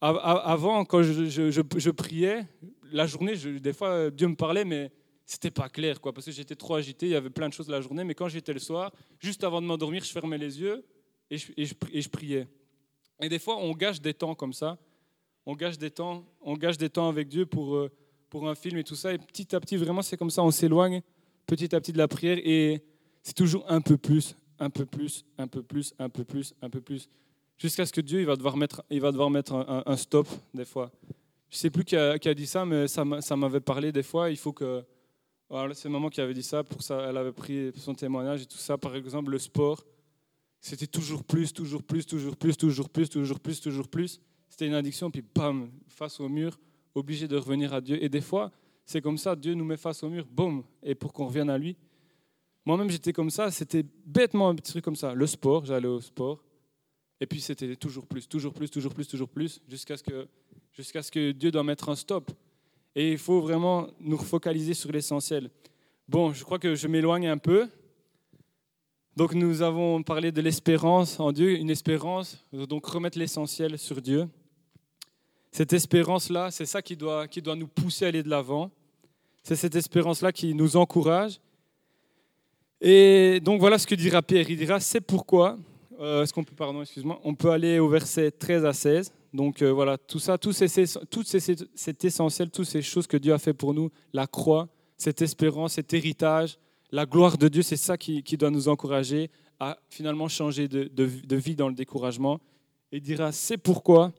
avant, 0.00 0.84
quand 0.84 1.02
je, 1.02 1.90
priais, 1.90 2.46
la 2.92 3.08
journée, 3.08 3.34
des 3.36 3.72
fois, 3.72 4.08
Dieu 4.12 4.28
me 4.28 4.36
parlait, 4.36 4.64
mais 4.64 4.92
c'était 5.24 5.50
pas 5.50 5.68
clair, 5.68 6.00
quoi, 6.00 6.12
parce 6.12 6.26
que 6.26 6.30
j'étais 6.30 6.54
trop 6.54 6.76
agité, 6.76 7.06
il 7.06 7.12
y 7.12 7.16
avait 7.16 7.28
plein 7.28 7.48
de 7.48 7.52
choses 7.52 7.68
la 7.68 7.80
journée. 7.80 8.04
Mais 8.04 8.14
quand 8.14 8.28
j'étais 8.28 8.52
le 8.52 8.60
soir, 8.60 8.92
juste 9.18 9.42
avant 9.42 9.60
de 9.60 9.66
m'endormir, 9.66 10.04
je 10.04 10.12
fermais 10.12 10.38
les 10.38 10.60
yeux 10.60 10.84
et 11.28 11.38
je, 11.38 11.52
et 11.92 12.00
je, 12.00 12.08
priais. 12.08 12.46
Et 13.20 13.28
des 13.28 13.40
fois, 13.40 13.56
on 13.56 13.72
gâche 13.72 14.00
des 14.00 14.14
temps 14.14 14.36
comme 14.36 14.52
ça. 14.52 14.78
On 15.44 15.56
gâche 15.56 15.76
des 15.76 15.90
temps, 15.90 16.24
on 16.40 16.54
gâche 16.54 16.78
des 16.78 16.88
temps 16.88 17.08
avec 17.08 17.26
Dieu 17.26 17.46
pour, 17.46 17.74
euh, 17.74 17.90
pour 18.30 18.48
un 18.48 18.54
film 18.54 18.78
et 18.78 18.84
tout 18.84 18.94
ça. 18.94 19.12
Et 19.12 19.18
petit 19.18 19.56
à 19.56 19.60
petit, 19.60 19.76
vraiment, 19.76 20.02
c'est 20.02 20.16
comme 20.16 20.30
ça, 20.30 20.44
on 20.44 20.52
s'éloigne 20.52 21.02
petit 21.46 21.74
à 21.74 21.80
petit 21.80 21.92
de 21.92 21.98
la 21.98 22.06
prière 22.06 22.38
et 22.38 22.84
c'est 23.24 23.34
toujours 23.34 23.64
un 23.68 23.80
peu 23.80 23.96
plus, 23.96 24.36
un 24.58 24.70
peu 24.70 24.86
plus, 24.86 25.24
un 25.38 25.46
peu 25.46 25.62
plus, 25.62 25.94
un 25.98 26.08
peu 26.08 26.24
plus, 26.24 26.54
un 26.62 26.70
peu 26.70 26.80
plus, 26.80 27.08
jusqu'à 27.58 27.86
ce 27.86 27.92
que 27.92 28.00
Dieu 28.00 28.20
il 28.20 28.26
va 28.26 28.36
devoir 28.36 28.56
mettre, 28.56 28.82
il 28.90 29.00
va 29.00 29.12
devoir 29.12 29.30
mettre 29.30 29.52
un, 29.54 29.96
stop 29.96 30.28
des 30.54 30.64
fois. 30.64 30.90
Je 31.48 31.56
ne 31.56 31.58
sais 31.58 31.70
plus 31.70 31.84
qui 31.84 31.96
a, 31.96 32.34
dit 32.34 32.46
ça, 32.46 32.64
mais 32.64 32.88
ça 32.88 33.36
m'avait 33.36 33.60
parlé 33.60 33.92
des 33.92 34.02
fois. 34.02 34.30
Il 34.30 34.36
faut 34.36 34.52
que. 34.52 34.84
C'est 35.74 35.88
maman 35.88 36.08
qui 36.08 36.20
avait 36.20 36.34
dit 36.34 36.42
ça, 36.42 36.64
pour 36.64 36.82
ça, 36.82 37.06
elle 37.08 37.16
avait 37.16 37.32
pris 37.32 37.70
son 37.76 37.94
témoignage 37.94 38.42
et 38.42 38.46
tout 38.46 38.58
ça. 38.58 38.76
Par 38.76 38.96
exemple, 38.96 39.30
le 39.30 39.38
sport, 39.38 39.84
c'était 40.60 40.88
toujours 40.88 41.22
plus, 41.22 41.52
toujours 41.52 41.84
plus, 41.84 42.04
toujours 42.04 42.36
plus, 42.36 42.56
toujours 42.56 42.88
plus, 42.88 43.08
toujours 43.08 43.38
plus, 43.38 43.60
toujours 43.60 43.88
plus. 43.88 44.20
C'était 44.48 44.66
une 44.66 44.74
addiction, 44.74 45.08
puis 45.08 45.22
bam, 45.22 45.70
face 45.88 46.18
au 46.18 46.28
mur, 46.28 46.58
obligé 46.94 47.28
de 47.28 47.36
revenir 47.36 47.72
à 47.72 47.80
Dieu. 47.80 48.02
Et 48.02 48.08
des 48.08 48.20
fois, 48.20 48.50
c'est 48.84 49.00
comme 49.00 49.18
ça, 49.18 49.36
Dieu 49.36 49.54
nous 49.54 49.64
met 49.64 49.76
face 49.76 50.02
au 50.02 50.08
mur, 50.08 50.26
boum, 50.28 50.64
et 50.82 50.94
pour 50.94 51.12
qu'on 51.12 51.26
revienne 51.26 51.50
à 51.50 51.58
lui, 51.58 51.76
moi-même, 52.66 52.90
j'étais 52.90 53.12
comme 53.12 53.30
ça. 53.30 53.50
C'était 53.52 53.84
bêtement 54.04 54.48
un 54.48 54.56
petit 54.56 54.72
truc 54.72 54.84
comme 54.84 54.96
ça. 54.96 55.14
Le 55.14 55.26
sport, 55.26 55.64
j'allais 55.64 55.86
au 55.86 56.00
sport. 56.00 56.42
Et 57.20 57.26
puis, 57.26 57.40
c'était 57.40 57.76
toujours 57.76 58.06
plus, 58.06 58.28
toujours 58.28 58.52
plus, 58.52 58.68
toujours 58.68 58.92
plus, 58.92 59.06
toujours 59.06 59.28
plus, 59.28 59.60
jusqu'à 59.68 59.96
ce, 59.96 60.02
que, 60.02 60.28
ce 60.76 61.10
que 61.10 61.30
Dieu 61.30 61.52
doit 61.52 61.62
mettre 61.62 61.88
un 61.88 61.94
stop. 61.94 62.32
Et 62.96 63.12
il 63.12 63.18
faut 63.18 63.40
vraiment 63.40 63.86
nous 64.00 64.18
focaliser 64.18 64.74
sur 64.74 64.90
l'essentiel. 64.90 65.48
Bon, 66.08 66.32
je 66.32 66.42
crois 66.42 66.58
que 66.58 66.74
je 66.74 66.88
m'éloigne 66.88 67.28
un 67.28 67.38
peu. 67.38 67.68
Donc, 69.16 69.32
nous 69.32 69.62
avons 69.62 70.02
parlé 70.02 70.32
de 70.32 70.40
l'espérance 70.40 71.20
en 71.20 71.30
Dieu, 71.30 71.56
une 71.56 71.70
espérance, 71.70 72.44
donc 72.52 72.84
remettre 72.84 73.16
l'essentiel 73.16 73.78
sur 73.78 74.02
Dieu. 74.02 74.28
Cette 75.52 75.72
espérance-là, 75.72 76.50
c'est 76.50 76.66
ça 76.66 76.82
qui 76.82 76.96
doit, 76.96 77.28
qui 77.28 77.40
doit 77.40 77.56
nous 77.56 77.68
pousser 77.68 78.06
à 78.06 78.08
aller 78.08 78.22
de 78.24 78.28
l'avant. 78.28 78.72
C'est 79.42 79.56
cette 79.56 79.76
espérance-là 79.76 80.32
qui 80.32 80.52
nous 80.52 80.76
encourage 80.76 81.40
et 82.80 83.40
donc 83.40 83.60
voilà 83.60 83.78
ce 83.78 83.86
que 83.86 83.94
dira 83.94 84.22
Pierre. 84.22 84.48
Il 84.48 84.56
dira, 84.56 84.80
c'est 84.80 85.00
pourquoi, 85.00 85.58
euh, 86.00 86.22
est-ce 86.22 86.32
qu'on 86.32 86.44
peut, 86.44 86.54
pardon, 86.54 86.82
excuse-moi, 86.82 87.20
on 87.24 87.34
peut 87.34 87.50
aller 87.50 87.78
au 87.78 87.88
verset 87.88 88.30
13 88.30 88.64
à 88.64 88.72
16. 88.72 89.12
Donc 89.32 89.62
euh, 89.62 89.70
voilà, 89.70 89.98
tout 89.98 90.18
ça, 90.18 90.38
tout, 90.38 90.52
ces, 90.52 90.68
tout 91.10 91.24
c'est 91.24 92.04
essentiel, 92.04 92.50
toutes 92.50 92.66
ces 92.66 92.82
choses 92.82 93.06
que 93.06 93.16
Dieu 93.16 93.32
a 93.32 93.38
fait 93.38 93.54
pour 93.54 93.74
nous, 93.74 93.90
la 94.12 94.26
croix, 94.26 94.68
cette 94.96 95.22
espérance, 95.22 95.74
cet 95.74 95.92
héritage, 95.94 96.58
la 96.90 97.06
gloire 97.06 97.36
de 97.36 97.48
Dieu, 97.48 97.62
c'est 97.62 97.76
ça 97.76 97.96
qui, 97.96 98.22
doit 98.38 98.50
nous 98.50 98.68
encourager 98.68 99.30
à 99.58 99.78
finalement 99.88 100.28
changer 100.28 100.68
de, 100.68 100.84
de 100.84 101.36
vie 101.36 101.56
dans 101.56 101.68
le 101.68 101.74
découragement. 101.74 102.40
Il 102.92 103.00
dira, 103.00 103.32
c'est 103.32 103.58
pourquoi, 103.58 104.12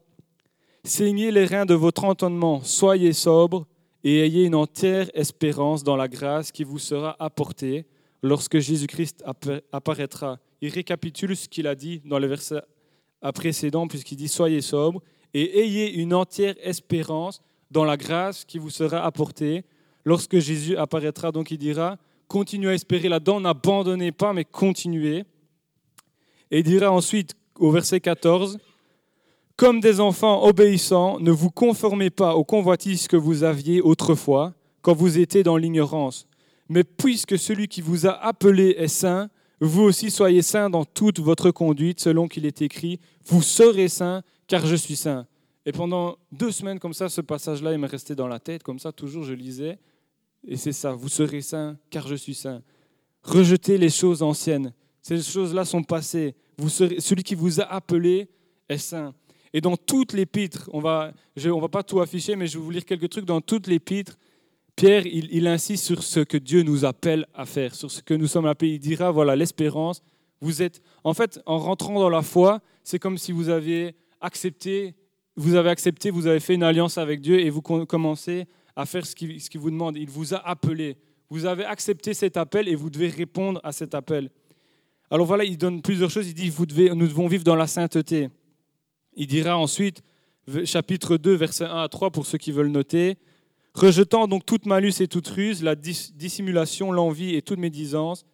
saignez 0.84 1.30
les 1.30 1.46
reins 1.46 1.66
de 1.66 1.74
votre 1.74 2.04
entendement, 2.04 2.60
soyez 2.62 3.12
sobres 3.12 3.66
et 4.04 4.20
ayez 4.20 4.44
une 4.44 4.54
entière 4.54 5.10
espérance 5.14 5.82
dans 5.82 5.96
la 5.96 6.06
grâce 6.06 6.52
qui 6.52 6.64
vous 6.64 6.78
sera 6.78 7.16
apportée 7.18 7.86
lorsque 8.22 8.58
Jésus-Christ 8.58 9.24
apparaîtra. 9.72 10.38
Il 10.60 10.70
récapitule 10.70 11.36
ce 11.36 11.48
qu'il 11.48 11.66
a 11.66 11.74
dit 11.74 12.02
dans 12.04 12.18
le 12.18 12.26
verset 12.26 12.60
précédent, 13.34 13.86
puisqu'il 13.88 14.16
dit 14.16 14.28
Soyez 14.28 14.60
sobres 14.60 15.02
et 15.34 15.60
ayez 15.60 15.94
une 15.94 16.14
entière 16.14 16.54
espérance 16.62 17.42
dans 17.70 17.84
la 17.84 17.96
grâce 17.96 18.44
qui 18.44 18.58
vous 18.58 18.70
sera 18.70 19.04
apportée 19.04 19.64
lorsque 20.04 20.38
Jésus 20.38 20.76
apparaîtra. 20.76 21.32
Donc 21.32 21.50
il 21.50 21.58
dira 21.58 21.98
Continuez 22.28 22.70
à 22.70 22.74
espérer 22.74 23.08
là-dedans, 23.08 23.40
n'abandonnez 23.40 24.12
pas, 24.12 24.34
mais 24.34 24.44
continuez. 24.44 25.24
Et 26.50 26.58
il 26.58 26.62
dira 26.62 26.92
ensuite 26.92 27.34
au 27.58 27.70
verset 27.70 28.00
14 28.00 28.58
Comme 29.56 29.80
des 29.80 29.98
enfants 30.00 30.44
obéissants, 30.44 31.18
ne 31.20 31.30
vous 31.30 31.50
conformez 31.50 32.10
pas 32.10 32.34
aux 32.34 32.44
convoitises 32.44 33.08
que 33.08 33.16
vous 33.16 33.44
aviez 33.44 33.80
autrefois, 33.80 34.52
quand 34.82 34.94
vous 34.94 35.18
étiez 35.18 35.42
dans 35.42 35.56
l'ignorance 35.56 36.27
mais 36.68 36.84
puisque 36.84 37.38
celui 37.38 37.68
qui 37.68 37.80
vous 37.80 38.06
a 38.06 38.12
appelé 38.12 38.74
est 38.78 38.88
saint, 38.88 39.30
vous 39.60 39.82
aussi 39.82 40.10
soyez 40.10 40.42
saints 40.42 40.70
dans 40.70 40.84
toute 40.84 41.18
votre 41.18 41.50
conduite, 41.50 42.00
selon 42.00 42.28
qu'il 42.28 42.46
est 42.46 42.62
écrit, 42.62 43.00
vous 43.26 43.42
serez 43.42 43.88
saints, 43.88 44.22
car 44.46 44.64
je 44.66 44.76
suis 44.76 44.96
saint. 44.96 45.26
Et 45.66 45.72
pendant 45.72 46.16
deux 46.32 46.52
semaines 46.52 46.78
comme 46.78 46.94
ça, 46.94 47.08
ce 47.08 47.20
passage-là, 47.20 47.72
il 47.72 47.78
m'est 47.78 47.86
resté 47.86 48.14
dans 48.14 48.28
la 48.28 48.38
tête, 48.38 48.62
comme 48.62 48.78
ça, 48.78 48.92
toujours 48.92 49.24
je 49.24 49.34
lisais. 49.34 49.78
Et 50.46 50.56
c'est 50.56 50.72
ça, 50.72 50.92
vous 50.92 51.08
serez 51.08 51.40
saints, 51.40 51.76
car 51.90 52.06
je 52.06 52.14
suis 52.14 52.34
saint. 52.34 52.62
Rejetez 53.22 53.76
les 53.76 53.90
choses 53.90 54.22
anciennes. 54.22 54.72
Ces 55.02 55.20
choses-là 55.20 55.64
sont 55.64 55.82
passées. 55.82 56.34
Vous 56.56 56.68
serez, 56.68 57.00
celui 57.00 57.22
qui 57.22 57.34
vous 57.34 57.60
a 57.60 57.64
appelé 57.64 58.28
est 58.68 58.78
saint. 58.78 59.14
Et 59.52 59.60
dans 59.60 59.76
toutes 59.76 60.12
les 60.12 60.26
pitres, 60.26 60.68
on 60.72 60.80
va, 60.80 61.12
je, 61.36 61.50
on 61.50 61.60
va 61.60 61.68
pas 61.68 61.82
tout 61.82 62.00
afficher, 62.00 62.36
mais 62.36 62.46
je 62.46 62.58
vais 62.58 62.64
vous 62.64 62.70
lire 62.70 62.84
quelques 62.84 63.08
trucs. 63.08 63.24
Dans 63.24 63.40
toutes 63.40 63.66
les 63.66 63.78
pitres, 63.78 64.18
Pierre, 64.78 65.06
il, 65.06 65.48
insiste 65.48 65.84
sur 65.84 66.04
ce 66.04 66.20
que 66.20 66.36
Dieu 66.36 66.62
nous 66.62 66.84
appelle 66.84 67.26
à 67.34 67.46
faire, 67.46 67.74
sur 67.74 67.90
ce 67.90 68.00
que 68.00 68.14
nous 68.14 68.28
sommes 68.28 68.46
appelés. 68.46 68.74
Il 68.74 68.78
dira, 68.78 69.10
voilà, 69.10 69.34
l'espérance, 69.34 70.04
vous 70.40 70.62
êtes... 70.62 70.80
En 71.02 71.14
fait, 71.14 71.40
en 71.46 71.58
rentrant 71.58 71.98
dans 71.98 72.08
la 72.08 72.22
foi, 72.22 72.60
c'est 72.84 73.00
comme 73.00 73.18
si 73.18 73.32
vous 73.32 73.48
aviez 73.48 73.96
accepté, 74.20 74.94
vous 75.34 75.56
avez 75.56 75.70
accepté, 75.70 76.12
vous 76.12 76.28
avez 76.28 76.38
fait 76.38 76.54
une 76.54 76.62
alliance 76.62 76.96
avec 76.96 77.20
Dieu 77.20 77.40
et 77.40 77.50
vous 77.50 77.60
commencez 77.60 78.46
à 78.76 78.86
faire 78.86 79.04
ce 79.04 79.16
qu'il 79.16 79.60
vous 79.60 79.72
demande. 79.72 79.96
Il 79.96 80.08
vous 80.08 80.32
a 80.32 80.48
appelé. 80.48 80.96
Vous 81.28 81.44
avez 81.44 81.64
accepté 81.64 82.14
cet 82.14 82.36
appel 82.36 82.68
et 82.68 82.76
vous 82.76 82.88
devez 82.88 83.08
répondre 83.08 83.60
à 83.64 83.72
cet 83.72 83.96
appel. 83.96 84.30
Alors 85.10 85.26
voilà, 85.26 85.42
il 85.42 85.58
donne 85.58 85.82
plusieurs 85.82 86.10
choses. 86.10 86.28
Il 86.28 86.34
dit, 86.34 86.50
vous 86.50 86.66
devez, 86.66 86.90
nous 86.90 87.08
devons 87.08 87.26
vivre 87.26 87.42
dans 87.42 87.56
la 87.56 87.66
sainteté. 87.66 88.28
Il 89.16 89.26
dira 89.26 89.58
ensuite, 89.58 90.04
chapitre 90.62 91.16
2, 91.16 91.34
versets 91.34 91.64
1 91.64 91.82
à 91.82 91.88
3, 91.88 92.12
pour 92.12 92.26
ceux 92.26 92.38
qui 92.38 92.52
veulent 92.52 92.70
noter, 92.70 93.18
Rejetant 93.74 94.26
donc 94.26 94.44
toute 94.44 94.66
malus 94.66 94.94
et 95.00 95.08
toute 95.08 95.28
ruse, 95.28 95.62
la 95.62 95.76
dissimulation, 95.76 96.90
l'envie 96.90 97.34
et 97.34 97.42
toute 97.42 97.58
médisance, 97.58 98.24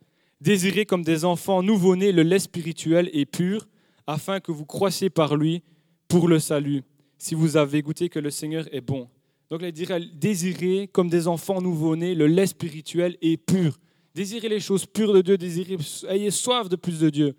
désirez 0.40 0.86
comme 0.86 1.02
des 1.02 1.24
enfants 1.24 1.62
nouveau-nés 1.62 2.12
le 2.12 2.22
lait 2.22 2.38
spirituel 2.38 3.10
et 3.12 3.26
pur, 3.26 3.66
afin 4.06 4.40
que 4.40 4.52
vous 4.52 4.64
croissiez 4.66 5.10
par 5.10 5.36
lui 5.36 5.62
pour 6.08 6.28
le 6.28 6.38
salut, 6.38 6.82
si 7.18 7.34
vous 7.34 7.56
avez 7.56 7.82
goûté 7.82 8.08
que 8.08 8.18
le 8.18 8.30
Seigneur 8.30 8.66
est 8.72 8.80
bon. 8.80 9.08
Donc 9.50 9.60
il 9.62 9.72
dirait, 9.72 10.00
désirez 10.14 10.88
comme 10.92 11.08
des 11.08 11.28
enfants 11.28 11.60
nouveau-nés 11.60 12.14
le 12.14 12.26
lait 12.26 12.46
spirituel 12.46 13.16
et 13.20 13.36
pur. 13.36 13.78
Désirez 14.14 14.48
les 14.48 14.60
choses 14.60 14.86
pures 14.86 15.12
de 15.12 15.22
Dieu, 15.22 15.36
désirez, 15.36 15.76
ayez 16.08 16.30
soif 16.30 16.68
de 16.68 16.76
plus 16.76 17.00
de 17.00 17.10
Dieu. 17.10 17.34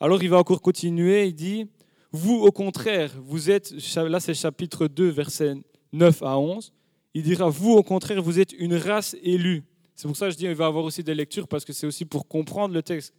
Alors 0.00 0.22
il 0.22 0.28
va 0.28 0.38
encore 0.38 0.60
continuer, 0.60 1.26
il 1.26 1.34
dit, 1.34 1.66
vous 2.12 2.34
au 2.34 2.52
contraire, 2.52 3.12
vous 3.20 3.50
êtes, 3.50 3.74
là 3.96 4.20
c'est 4.20 4.34
chapitre 4.34 4.88
2, 4.88 5.08
versets 5.08 5.54
9 5.92 6.22
à 6.22 6.38
11, 6.38 6.72
il 7.18 7.24
dira, 7.24 7.48
vous 7.48 7.72
au 7.72 7.82
contraire, 7.82 8.22
vous 8.22 8.38
êtes 8.38 8.52
une 8.52 8.76
race 8.76 9.16
élue. 9.22 9.64
C'est 9.96 10.06
pour 10.06 10.16
ça 10.16 10.26
que 10.26 10.32
je 10.32 10.36
dis, 10.36 10.44
il 10.44 10.54
va 10.54 10.66
avoir 10.66 10.84
aussi 10.84 11.02
des 11.02 11.16
lectures, 11.16 11.48
parce 11.48 11.64
que 11.64 11.72
c'est 11.72 11.86
aussi 11.86 12.04
pour 12.04 12.28
comprendre 12.28 12.72
le 12.72 12.82
texte. 12.82 13.12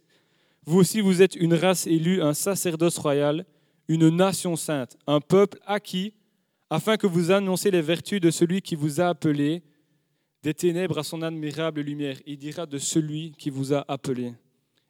Vous 0.64 0.78
aussi, 0.78 1.02
vous 1.02 1.20
êtes 1.20 1.36
une 1.36 1.52
race 1.52 1.86
élue, 1.86 2.22
un 2.22 2.32
sacerdoce 2.32 2.96
royal, 2.96 3.44
une 3.88 4.08
nation 4.08 4.56
sainte, 4.56 4.96
un 5.06 5.20
peuple 5.20 5.58
acquis, 5.66 6.14
afin 6.70 6.96
que 6.96 7.06
vous 7.06 7.30
annonciez 7.30 7.70
les 7.70 7.82
vertus 7.82 8.22
de 8.22 8.30
celui 8.30 8.62
qui 8.62 8.74
vous 8.74 9.02
a 9.02 9.08
appelé 9.08 9.62
des 10.42 10.54
ténèbres 10.54 10.98
à 10.98 11.02
son 11.02 11.20
admirable 11.20 11.82
lumière. 11.82 12.16
Il 12.24 12.38
dira 12.38 12.64
de 12.64 12.78
celui 12.78 13.32
qui 13.32 13.50
vous 13.50 13.74
a 13.74 13.84
appelé. 13.86 14.32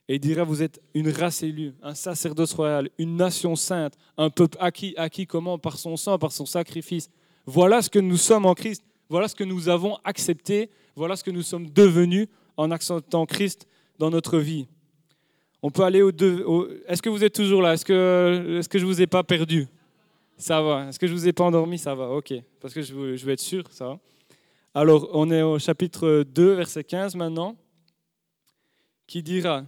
Et 0.06 0.14
il 0.14 0.20
dira, 0.20 0.44
vous 0.44 0.62
êtes 0.62 0.80
une 0.94 1.08
race 1.08 1.42
élue, 1.42 1.72
un 1.82 1.96
sacerdoce 1.96 2.52
royal, 2.52 2.90
une 2.98 3.16
nation 3.16 3.56
sainte, 3.56 3.94
un 4.16 4.30
peuple 4.30 4.56
acquis, 4.60 4.94
acquis 4.96 5.26
comment? 5.26 5.58
Par 5.58 5.78
son 5.78 5.96
sang, 5.96 6.16
par 6.16 6.30
son 6.30 6.46
sacrifice. 6.46 7.10
Voilà 7.46 7.82
ce 7.82 7.90
que 7.90 7.98
nous 7.98 8.16
sommes 8.16 8.46
en 8.46 8.54
Christ, 8.54 8.84
voilà 9.10 9.28
ce 9.28 9.34
que 9.34 9.44
nous 9.44 9.68
avons 9.68 9.98
accepté, 10.04 10.70
voilà 10.96 11.16
ce 11.16 11.24
que 11.24 11.30
nous 11.30 11.42
sommes 11.42 11.68
devenus 11.68 12.28
en 12.56 12.70
acceptant 12.70 13.26
Christ 13.26 13.66
dans 13.98 14.08
notre 14.08 14.38
vie. 14.38 14.66
On 15.62 15.70
peut 15.70 15.82
aller 15.82 16.00
au 16.00 16.12
deux. 16.12 16.82
Est-ce 16.86 17.02
que 17.02 17.10
vous 17.10 17.22
êtes 17.22 17.34
toujours 17.34 17.60
là? 17.60 17.74
Est-ce 17.74 17.84
que, 17.84 18.58
est 18.60 18.68
que 18.68 18.78
je 18.78 18.84
ne 18.84 18.90
vous 18.90 19.02
ai 19.02 19.06
pas 19.06 19.22
perdu? 19.22 19.66
Ça 20.38 20.62
va. 20.62 20.88
Est-ce 20.88 20.98
que 20.98 21.06
je 21.06 21.12
ne 21.12 21.18
vous 21.18 21.28
ai 21.28 21.34
pas 21.34 21.44
endormi? 21.44 21.76
Ça 21.76 21.94
va, 21.94 22.08
ok. 22.08 22.32
Parce 22.60 22.72
que 22.72 22.80
je 22.80 23.16
je 23.16 23.26
veux 23.26 23.32
être 23.32 23.40
sûr, 23.40 23.64
ça 23.70 23.88
va. 23.88 23.98
Alors, 24.72 25.10
on 25.12 25.30
est 25.30 25.42
au 25.42 25.58
chapitre 25.58 26.22
2, 26.22 26.54
verset 26.54 26.84
15 26.84 27.16
maintenant, 27.16 27.56
qui 29.08 29.22
dira 29.22 29.64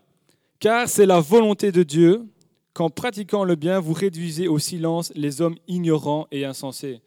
Car 0.60 0.88
c'est 0.88 1.06
la 1.06 1.20
volonté 1.20 1.72
de 1.72 1.82
Dieu 1.82 2.24
qu'en 2.72 2.88
pratiquant 2.88 3.44
le 3.44 3.56
bien, 3.56 3.80
vous 3.80 3.92
réduisez 3.92 4.46
au 4.46 4.60
silence 4.60 5.12
les 5.16 5.42
hommes 5.42 5.56
ignorants 5.66 6.28
et 6.30 6.44
insensés. 6.44 7.02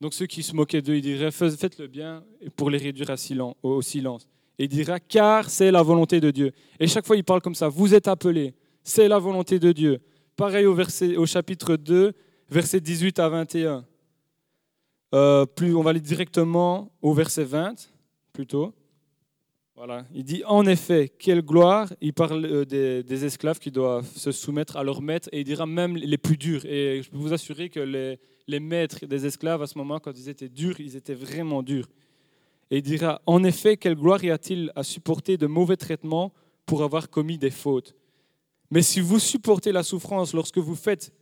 Donc, 0.00 0.14
ceux 0.14 0.26
qui 0.26 0.42
se 0.42 0.54
moquaient 0.54 0.82
d'eux, 0.82 0.96
il 0.96 1.02
dirait 1.02 1.30
Faites 1.30 1.78
le 1.78 1.86
bien 1.86 2.24
pour 2.56 2.70
les 2.70 2.78
réduire 2.78 3.14
au 3.62 3.82
silence 3.82 4.26
il 4.60 4.68
dira 4.68 5.00
car 5.00 5.48
c'est 5.48 5.70
la 5.70 5.82
volonté 5.82 6.20
de 6.20 6.30
Dieu. 6.30 6.52
Et 6.78 6.86
chaque 6.86 7.06
fois 7.06 7.16
il 7.16 7.24
parle 7.24 7.40
comme 7.40 7.54
ça, 7.54 7.68
vous 7.68 7.94
êtes 7.94 8.08
appelés, 8.08 8.54
c'est 8.82 9.08
la 9.08 9.18
volonté 9.18 9.58
de 9.58 9.72
Dieu. 9.72 10.00
Pareil 10.36 10.66
au, 10.66 10.74
verset, 10.74 11.16
au 11.16 11.24
chapitre 11.24 11.76
2, 11.76 12.12
versets 12.50 12.80
18 12.80 13.18
à 13.20 13.28
21. 13.30 13.84
Euh, 15.14 15.46
plus, 15.46 15.74
on 15.74 15.82
va 15.82 15.90
aller 15.90 16.00
directement 16.00 16.92
au 17.00 17.14
verset 17.14 17.44
20, 17.44 17.90
plutôt. 18.34 18.74
Voilà. 19.74 20.04
Il 20.14 20.24
dit 20.24 20.42
en 20.44 20.66
effet, 20.66 21.08
quelle 21.08 21.40
gloire. 21.40 21.90
Il 22.02 22.12
parle 22.12 22.44
euh, 22.44 22.64
des, 22.66 23.02
des, 23.02 23.24
esclaves 23.24 23.58
qui 23.58 23.70
doivent 23.70 24.06
se 24.14 24.30
soumettre 24.30 24.76
à 24.76 24.84
leur 24.84 25.00
maître 25.00 25.30
et 25.32 25.40
il 25.40 25.44
dira 25.44 25.64
même 25.64 25.96
les 25.96 26.18
plus 26.18 26.36
durs. 26.36 26.66
Et 26.66 27.00
je 27.02 27.10
peux 27.10 27.16
vous 27.16 27.32
assurer 27.32 27.70
que 27.70 27.80
les, 27.80 28.18
les 28.46 28.60
maîtres 28.60 29.06
des 29.06 29.26
esclaves 29.26 29.62
à 29.62 29.66
ce 29.66 29.78
moment, 29.78 29.98
quand 29.98 30.16
ils 30.16 30.28
étaient 30.28 30.48
durs, 30.48 30.80
ils 30.80 30.96
étaient 30.96 31.14
vraiment 31.14 31.62
durs. 31.62 31.88
Et 32.70 32.78
il 32.78 32.82
dira, 32.82 33.20
en 33.26 33.42
effet, 33.44 33.76
quelle 33.76 33.96
gloire 33.96 34.22
y 34.22 34.30
a-t-il 34.30 34.72
à 34.76 34.82
supporter 34.82 35.36
de 35.36 35.46
mauvais 35.46 35.76
traitements 35.76 36.32
pour 36.66 36.82
avoir 36.82 37.10
commis 37.10 37.38
des 37.38 37.50
fautes? 37.50 37.94
Mais 38.70 38.82
si 38.82 39.00
vous 39.00 39.18
supportez 39.18 39.72
la 39.72 39.82
souffrance 39.82 40.32
lorsque 40.32 40.58
vous 40.58 40.76
faites 40.76 41.12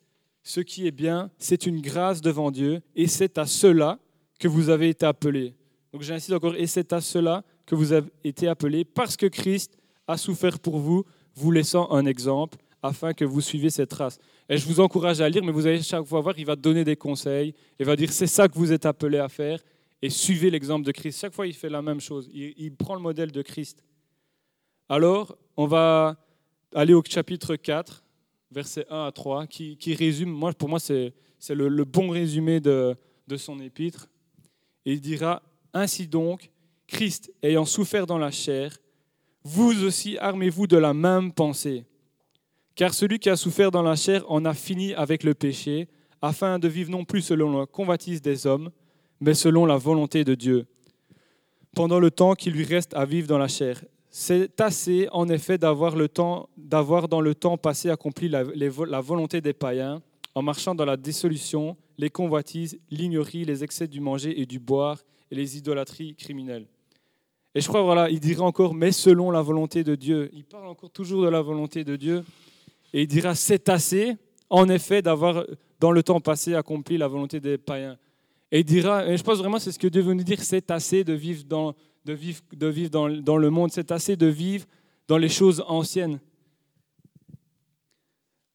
ce 0.42 0.60
qui 0.60 0.86
est 0.86 0.92
bien, 0.92 1.30
c'est 1.38 1.66
une 1.66 1.80
grâce 1.80 2.20
devant 2.20 2.50
Dieu, 2.50 2.80
et 2.94 3.06
c'est 3.06 3.38
à 3.38 3.46
cela 3.46 3.98
que 4.38 4.48
vous 4.48 4.68
avez 4.68 4.90
été 4.90 5.06
appelés. 5.06 5.54
Donc 5.92 6.02
j'insiste 6.02 6.32
encore, 6.32 6.54
et 6.54 6.66
c'est 6.66 6.92
à 6.92 7.00
cela 7.00 7.44
que 7.66 7.74
vous 7.74 7.92
avez 7.92 8.10
été 8.24 8.48
appelés, 8.48 8.84
parce 8.84 9.16
que 9.16 9.26
Christ 9.26 9.78
a 10.06 10.16
souffert 10.16 10.58
pour 10.58 10.78
vous, 10.78 11.04
vous 11.34 11.50
laissant 11.50 11.90
un 11.90 12.06
exemple, 12.06 12.58
afin 12.83 13.12
que 13.12 13.24
vous 13.24 13.41
suiviez 13.41 13.70
cette 13.70 13.91
trace. 13.91 14.18
Et 14.49 14.57
je 14.57 14.66
vous 14.66 14.81
encourage 14.81 15.20
à 15.20 15.29
lire, 15.29 15.45
mais 15.45 15.53
vous 15.53 15.66
allez 15.66 15.83
chaque 15.83 16.05
fois 16.05 16.20
voir, 16.20 16.39
il 16.39 16.47
va 16.47 16.57
donner 16.57 16.85
des 16.85 16.97
conseils, 16.97 17.55
il 17.79 17.87
va 17.87 17.97
dire, 17.97 18.12
c'est 18.12 18.26
ça 18.26 18.49
que 18.49 18.57
vous 18.57 18.72
êtes 18.72 18.87
appelés 18.87 19.18
à 19.18 19.29
faire, 19.29 19.61
et 20.01 20.11
suivez 20.11 20.51
l'exemple 20.51 20.87
de 20.87 20.93
Christ. 20.93 21.20
Chaque 21.20 21.35
fois, 21.35 21.47
il 21.47 21.55
fait 21.55 21.68
la 21.68 21.83
même 21.83 22.01
chose. 22.01 22.31
Il, 22.33 22.72
prend 22.74 22.95
le 22.95 23.01
modèle 23.01 23.33
de 23.33 23.43
Christ. 23.43 23.83
Alors, 24.89 25.37
on 25.57 25.66
va 25.66 26.16
aller 26.74 26.95
au 26.95 27.03
chapitre 27.03 27.57
4, 27.57 28.05
versets 28.53 28.87
1 28.91 29.07
à 29.07 29.12
3, 29.12 29.47
qui, 29.49 29.95
résume, 29.95 30.31
moi, 30.31 30.53
pour 30.53 30.68
moi, 30.68 30.79
c'est 30.79 31.12
le, 31.51 31.85
bon 31.85 32.11
résumé 32.11 32.61
de, 32.61 32.97
de 33.26 33.37
son 33.37 33.59
épître. 33.59 34.09
Et 34.87 34.93
il 34.93 35.01
dira, 35.01 35.43
Ainsi 35.72 36.07
donc, 36.07 36.51
Christ 36.87 37.33
ayant 37.43 37.66
souffert 37.66 38.07
dans 38.07 38.18
la 38.18 38.31
chair, 38.31 38.79
vous 39.45 39.85
aussi 39.85 40.16
armez-vous 40.18 40.66
de 40.66 40.76
la 40.76 40.95
même 40.95 41.33
pensée. 41.33 41.85
Car 42.79 42.95
celui 42.95 43.18
qui 43.18 43.29
a 43.29 43.35
souffert 43.35 43.72
dans 43.72 43.83
la 43.83 43.97
chair 43.97 44.24
en 44.29 44.45
a 44.45 44.55
fini 44.55 44.95
avec 44.95 45.24
le 45.24 45.35
péché, 45.35 45.89
afin 46.22 46.61
de 46.61 46.68
vivre 46.68 46.93
non 46.93 47.05
plus 47.05 47.22
selon 47.22 47.59
la 47.59 47.66
convoitise 47.66 48.22
des 48.22 48.47
hommes, 48.47 48.70
mais 49.18 49.35
selon 49.35 49.66
la 49.66 49.76
volonté 49.76 50.22
de 50.22 50.37
Dieu, 50.37 50.64
pendant 51.74 51.99
le 51.99 52.12
temps 52.12 52.35
qui 52.35 52.53
lui 52.53 52.62
reste 52.62 52.95
à 52.95 53.05
vivre 53.05 53.26
dans 53.26 53.37
la 53.37 53.49
chair. 53.49 53.85
C'est 54.11 54.61
assez, 54.61 55.09
en 55.11 55.29
effet, 55.29 55.59
d'avoir, 55.59 55.97
le 55.97 56.09
temps, 56.09 56.51
d'avoir 56.57 57.09
dans 57.09 57.20
le 57.20 57.35
temps 57.35 57.59
passé 57.59 57.91
accompli 57.91 58.29
la, 58.29 58.45
volonté 59.01 59.41
des 59.41 59.55
païens, 59.55 60.01
en 60.37 60.43
marchant 60.43 60.76
dans 60.76 60.85
la 60.85 60.97
dissolution, 60.97 61.76
les 61.99 62.11
convoitises, 62.11 62.79
l'ignorie, 62.93 63.45
les 63.45 63.64
excès 63.64 63.89
du 63.89 63.99
manger 63.99 64.41
et 64.41 64.47
du 64.47 64.61
boire, 64.61 65.03
et 65.33 65.35
les 65.35 65.59
idolâtries 65.59 66.14
criminelles. 66.14 66.68
Et 67.57 67.61
je 67.61 67.66
crois, 67.66 67.83
voilà, 67.83 68.09
il 68.09 68.20
dira 68.20 68.45
encore, 68.45 68.72
mais 68.72 68.93
selon 68.93 69.33
la 69.33 69.43
volonté 69.43 69.83
de 69.83 69.97
Dieu. 69.97 70.31
Il 70.33 70.45
parle 70.45 70.68
encore 70.68 70.91
toujours 70.91 71.24
de 71.24 71.29
la 71.29 71.43
volonté 71.43 71.83
de 71.83 71.97
Dieu. 71.97 72.22
Et 72.93 73.03
il 73.03 73.07
dira, 73.07 73.34
c'est 73.34 73.68
assez, 73.68 74.16
en 74.51 74.68
effet, 74.68 75.03
d'avoir 75.03 75.45
dans 75.80 75.93
le 75.93 76.03
temps 76.03 76.20
passé 76.20 76.55
accompli 76.55 76.97
la 76.97 77.09
volonté 77.09 77.41
des 77.41 77.59
païens. 77.59 77.99
Et 78.51 78.61
il 78.61 78.64
dira, 78.64 79.07
et 79.07 79.16
je 79.16 79.22
pense 79.22 79.39
vraiment 79.39 79.59
c'est 79.59 79.72
ce 79.72 79.78
que 79.78 79.89
Dieu 79.89 80.03
veut 80.03 80.14
nous 80.14 80.24
dire, 80.24 80.43
c'est 80.43 80.70
assez 80.70 81.05
de 81.05 81.12
vivre 81.12 81.45
dans, 81.45 81.74
de 82.05 82.12
vivre, 82.14 82.41
de 82.53 82.66
vivre 82.66 82.91
dans, 82.91 83.09
dans 83.09 83.36
le 83.36 83.51
monde, 83.51 83.70
c'est 83.72 83.93
assez 83.93 84.16
de 84.16 84.26
vivre 84.26 84.64
dans 85.07 85.18
les 85.18 85.28
choses 85.28 85.62
anciennes. 85.66 86.18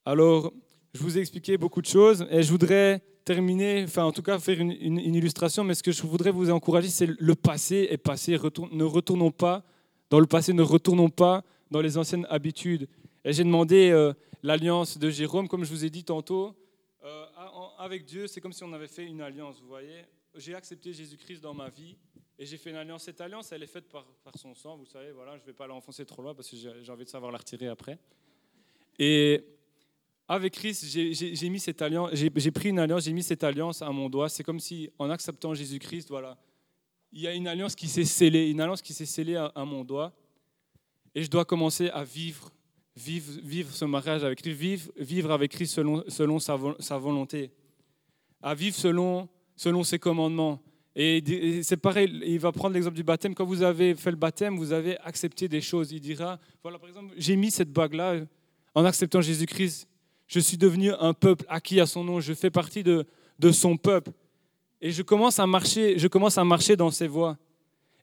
Alors, 0.06 0.52
je 0.94 1.00
vous 1.00 1.18
ai 1.18 1.22
expliqué 1.22 1.58
beaucoup 1.58 1.82
de 1.82 1.88
choses 1.88 2.26
et 2.30 2.44
je 2.44 2.52
voudrais 2.52 3.02
terminer, 3.24 3.84
enfin 3.86 4.04
en 4.04 4.12
tout 4.12 4.22
cas 4.22 4.38
faire 4.40 4.60
une, 4.60 4.72
une, 4.72 5.16
illustration, 5.16 5.64
mais 5.64 5.76
ce 5.76 5.84
que 5.84 5.92
je 5.92 6.02
voudrais 6.04 6.32
vous 6.32 6.50
encourager, 6.50 6.90
c'est 6.90 7.08
le 7.08 7.36
passé 7.36 7.88
est 7.90 7.98
passé. 7.98 8.38
ne 8.72 8.84
retournons 8.84 9.32
pas 9.32 9.64
dans 10.10 10.20
le 10.20 10.26
passé, 10.26 10.54
ne 10.54 10.62
retournons 10.62 11.10
pas 11.10 11.44
dans 11.72 11.82
les 11.82 11.98
anciennes 11.98 12.28
habitudes. 12.30 12.88
Et 13.26 13.34
j'ai 13.34 13.44
demandé 13.44 13.90
euh, 13.92 14.14
l'alliance 14.42 14.98
de 14.98 15.10
Jérôme, 15.10 15.48
comme 15.48 15.64
je 15.64 15.70
vous 15.70 15.86
ai 15.86 15.90
dit 15.90 16.04
tantôt, 16.04 16.56
euh, 17.04 17.26
avec 17.78 18.06
Dieu, 18.06 18.28
c'est 18.28 18.40
comme 18.40 18.54
si 18.54 18.64
on 18.64 18.74
avait 18.74 18.88
fait 18.88 19.06
une 19.06 19.22
alliance, 19.22 19.60
vous 19.60 19.68
voyez. 19.68 20.06
J'ai 20.36 20.56
accepté 20.56 20.94
Jésus-Christ 20.94 21.42
dans 21.42 21.54
ma 21.54 21.70
vie 21.70 21.98
et 22.40 22.46
j'ai 22.46 22.58
fait 22.58 22.70
une 22.70 22.78
alliance. 22.78 23.04
Cette 23.04 23.22
alliance, 23.22 23.52
elle 23.52 23.64
est 23.64 23.68
faite 23.68 23.90
par, 23.90 24.06
son 24.36 24.56
sang, 24.56 24.78
vous 24.78 24.86
savez, 24.86 25.12
voilà, 25.12 25.38
je 25.38 25.42
ne 25.42 25.48
vais 25.48 25.54
pas 25.54 25.68
l'enfoncer 25.68 26.06
trop 26.06 26.22
loin 26.22 26.34
parce 26.34 26.50
que 26.50 26.56
j'ai 26.56 26.92
envie 26.92 27.06
de 27.06 27.10
savoir 27.10 27.32
la 27.32 27.38
retirer 27.38 27.68
après. 27.68 28.00
Et 28.98 29.46
avec 30.28 30.54
Christ, 30.54 30.86
j'ai 30.86 31.50
mis 31.50 31.60
cette 31.60 31.82
alliance, 31.82 32.12
j'ai 32.14 32.52
pris 32.52 32.70
une 32.70 32.80
alliance, 32.80 33.04
j'ai 33.04 33.14
mis 33.14 33.24
cette 33.24 33.44
alliance 33.44 33.82
à 33.82 33.90
mon 33.92 34.10
doigt. 34.10 34.30
C'est 34.30 34.44
comme 34.44 34.60
si, 34.60 34.90
en 34.98 35.10
acceptant 35.10 35.54
Jésus-Christ, 35.54 36.10
voilà, 36.10 36.38
il 37.12 37.22
y 37.22 37.28
a 37.28 37.34
une 37.34 37.48
alliance 37.48 37.76
qui 37.76 37.88
s'est 37.88 38.06
scellée, 38.06 38.50
une 38.50 38.60
alliance 38.60 38.82
qui 38.82 38.94
s'est 38.94 39.06
scellée 39.06 39.36
à, 39.36 39.66
mon 39.66 39.84
doigt, 39.84 40.14
et 41.14 41.22
je 41.22 41.30
dois 41.30 41.46
commencer 41.46 41.90
à 41.90 42.04
vivre, 42.04 42.52
vivre, 42.96 43.40
vivre 43.44 43.74
ce 43.74 43.86
mariage 43.86 44.24
avec 44.24 44.42
Christ, 44.42 44.58
vivre, 44.58 44.92
vivre 44.98 45.32
avec 45.32 45.52
Christ 45.52 45.74
selon, 45.74 46.04
selon 46.08 46.40
sa, 46.40 46.58
sa 46.80 46.98
volonté 46.98 47.52
à 48.44 48.54
vivre 48.54 48.76
selon, 48.76 49.30
selon 49.56 49.84
ses 49.84 49.98
commandements. 49.98 50.62
Et 50.96 51.64
c'est 51.64 51.78
pareil, 51.78 52.22
il 52.24 52.40
va 52.40 52.52
prendre 52.52 52.76
l'exemple 52.76 52.96
du 52.96 53.04
baptême. 53.04 53.34
Quand 53.34 53.46
vous 53.46 53.64
avez 53.64 53.96
fait 53.96 54.12
le 54.12 54.18
baptême, 54.18 54.58
vous 54.58 54.74
avez 54.74 55.00
accepté 55.00 55.48
des 55.48 55.62
choses. 55.62 55.92
Il 55.92 56.02
dira, 56.02 56.38
voilà, 56.62 56.78
par 56.78 56.90
exemple, 56.90 57.16
j'ai 57.18 57.36
mis 57.36 57.50
cette 57.50 57.72
bague-là 57.72 58.18
en 58.76 58.86
acceptant 58.86 59.22
Jésus-Christ. 59.22 59.88
Je 60.28 60.40
suis 60.40 60.58
devenu 60.58 60.92
un 61.00 61.14
peuple 61.14 61.46
acquis 61.48 61.80
à 61.80 61.88
son 61.88 62.04
nom. 62.04 62.20
Je 62.20 62.34
fais 62.34 62.52
partie 62.52 62.84
de, 62.84 63.08
de 63.40 63.52
son 63.52 63.76
peuple. 63.76 64.12
Et 64.82 64.92
je 64.92 65.02
commence 65.02 65.40
à 65.40 65.48
marcher, 65.48 65.98
je 65.98 66.08
commence 66.08 66.38
à 66.38 66.44
marcher 66.44 66.76
dans 66.76 66.92
ses 66.92 67.08
voies. 67.08 67.38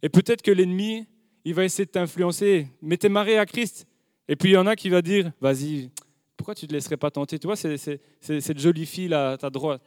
Et 0.03 0.09
peut-être 0.09 0.43
que 0.43 0.51
l'ennemi, 0.51 1.07
il 1.45 1.55
va 1.55 1.64
essayer 1.64 1.84
de 1.84 1.91
t'influencer. 1.91 2.66
Mais 2.82 2.97
tu 2.97 3.07
es 3.07 3.11
marié 3.11 3.38
à 3.38 3.47
Christ. 3.47 3.86
Et 4.31 4.37
puis 4.37 4.51
il 4.51 4.53
y 4.53 4.57
en 4.57 4.66
a 4.68 4.76
qui 4.76 4.89
va 4.89 5.03
dire, 5.03 5.33
vas-y, 5.41 5.91
pourquoi 6.37 6.55
tu 6.55 6.64
ne 6.64 6.68
te 6.68 6.72
laisserais 6.72 6.97
pas 6.97 7.11
tenter? 7.11 7.37
Tu 7.37 7.49
vois, 7.49 7.57
c'est 7.57 7.76
cette 8.20 8.59
jolie 8.61 8.87
fille 8.87 9.09
là 9.09 9.33
à 9.33 9.37
ta 9.37 9.51
droite. 9.51 9.83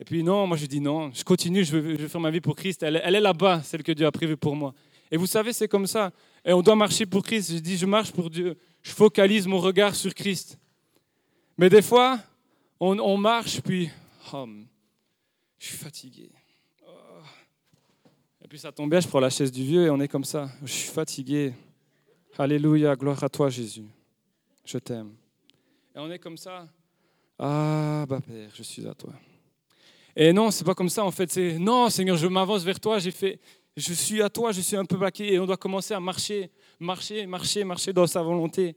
Et 0.00 0.04
puis 0.04 0.24
non, 0.24 0.48
moi 0.48 0.56
je 0.56 0.66
dis 0.66 0.80
non, 0.80 1.12
je 1.14 1.22
continue, 1.22 1.62
je 1.62 1.76
veux, 1.76 2.08
faire 2.08 2.20
ma 2.20 2.32
vie 2.32 2.40
pour 2.40 2.56
Christ. 2.56 2.82
Elle, 2.82 2.96
est 2.96 3.20
là-bas, 3.20 3.62
celle 3.62 3.84
que 3.84 3.92
Dieu 3.92 4.04
a 4.04 4.10
prévue 4.10 4.36
pour 4.36 4.56
moi. 4.56 4.74
Et 5.12 5.16
vous 5.16 5.28
savez, 5.28 5.52
c'est 5.52 5.68
comme 5.68 5.86
ça. 5.86 6.10
Et 6.44 6.52
on 6.52 6.60
doit 6.60 6.74
marcher 6.74 7.06
pour 7.06 7.22
Christ. 7.22 7.52
Je 7.52 7.58
dis, 7.58 7.76
je 7.76 7.86
marche 7.86 8.10
pour 8.10 8.28
Dieu. 8.28 8.58
Je 8.82 8.90
focalise 8.90 9.46
mon 9.46 9.60
regard 9.60 9.94
sur 9.94 10.12
Christ. 10.12 10.58
Mais 11.56 11.70
des 11.70 11.82
fois, 11.82 12.18
on, 12.80 13.16
marche, 13.16 13.60
puis 13.60 13.90
oh, 14.32 14.48
je 15.56 15.66
suis 15.68 15.76
fatigué. 15.76 16.32
Oh. 16.84 16.90
Et 18.44 18.48
puis 18.48 18.58
ça 18.58 18.72
tombe 18.72 18.90
bien, 18.90 18.98
je 18.98 19.06
prends 19.06 19.20
la 19.20 19.30
chaise 19.30 19.52
du 19.52 19.62
vieux 19.62 19.84
et 19.84 19.90
on 19.90 20.00
est 20.00 20.08
comme 20.08 20.24
ça. 20.24 20.50
Je 20.64 20.72
suis 20.72 20.90
fatigué. 20.90 21.54
Alléluia, 22.36 22.96
gloire 22.96 23.22
à 23.22 23.28
toi 23.28 23.48
Jésus. 23.48 23.84
Je 24.64 24.78
t'aime. 24.78 25.12
Et 25.94 25.98
on 26.00 26.10
est 26.10 26.18
comme 26.18 26.36
ça. 26.36 26.66
Ah, 27.38 28.04
bah 28.08 28.18
Père, 28.26 28.50
je 28.52 28.62
suis 28.64 28.84
à 28.88 28.94
toi. 28.94 29.12
Et 30.16 30.32
non, 30.32 30.50
c'est 30.50 30.64
pas 30.64 30.74
comme 30.74 30.88
ça 30.88 31.04
en 31.04 31.12
fait. 31.12 31.30
C'est 31.30 31.58
non, 31.58 31.88
Seigneur, 31.90 32.16
je 32.16 32.26
m'avance 32.26 32.64
vers 32.64 32.80
toi. 32.80 32.98
J'ai 32.98 33.12
fait, 33.12 33.38
je 33.76 33.92
suis 33.92 34.20
à 34.20 34.28
toi. 34.28 34.50
Je 34.50 34.60
suis 34.62 34.76
un 34.76 34.84
peu 34.84 34.96
baqué 34.96 35.32
et 35.32 35.38
on 35.38 35.46
doit 35.46 35.56
commencer 35.56 35.94
à 35.94 36.00
marcher, 36.00 36.50
marcher, 36.80 37.24
marcher, 37.24 37.62
marcher 37.62 37.92
dans 37.92 38.08
sa 38.08 38.20
volonté. 38.20 38.74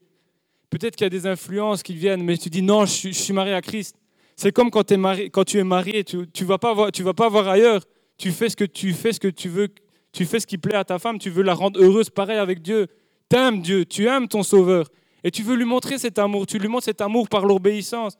Peut-être 0.70 0.96
qu'il 0.96 1.06
y 1.06 1.08
a 1.08 1.10
des 1.10 1.26
influences 1.26 1.82
qui 1.82 1.96
viennent, 1.96 2.24
mais 2.24 2.38
tu 2.38 2.52
dis 2.52 2.62
non, 2.62 2.86
je 2.86 3.10
suis, 3.10 3.34
marié 3.34 3.54
à 3.54 3.62
Christ. 3.62 3.96
C'est 4.36 4.52
comme 4.52 4.70
quand, 4.70 4.92
es 4.92 4.98
marié, 4.98 5.32
quand 5.32 5.46
tu 5.46 5.58
es 5.58 5.64
marié, 5.64 6.04
tu 6.04 6.18
ne 6.18 6.46
vas, 6.46 6.60
pas 6.60 6.76
voir, 6.76 6.92
tu 6.92 7.02
vas 7.02 7.16
pas 7.16 7.28
voir 7.28 7.48
ailleurs. 7.48 7.84
Tu 8.20 8.32
fais, 8.32 8.50
ce 8.50 8.56
que 8.56 8.66
tu 8.66 8.94
fais 8.94 9.14
ce 9.14 9.20
que 9.20 9.28
tu 9.28 9.50
veux, 9.50 9.70
tu 10.12 10.26
fais 10.26 10.40
ce 10.40 10.46
qui 10.46 10.60
plaît 10.60 10.76
à 10.76 10.84
ta 10.84 11.00
femme, 11.00 11.18
tu 11.18 11.32
veux 11.32 11.44
la 11.44 11.56
rendre 11.56 11.82
heureuse, 11.82 12.12
pareil 12.12 12.38
avec 12.38 12.62
Dieu. 12.62 12.88
Tu 13.30 13.38
aimes 13.38 13.62
Dieu, 13.62 13.86
tu 13.86 14.08
aimes 14.08 14.28
ton 14.28 14.44
Sauveur. 14.44 14.90
Et 15.24 15.32
tu 15.32 15.44
veux 15.44 15.56
lui 15.56 15.66
montrer 15.66 15.98
cet 15.98 16.20
amour, 16.20 16.46
tu 16.46 16.58
lui 16.60 16.68
montres 16.68 16.86
cet 16.86 17.02
amour 17.02 17.28
par 17.28 17.46
l'obéissance. 17.46 18.18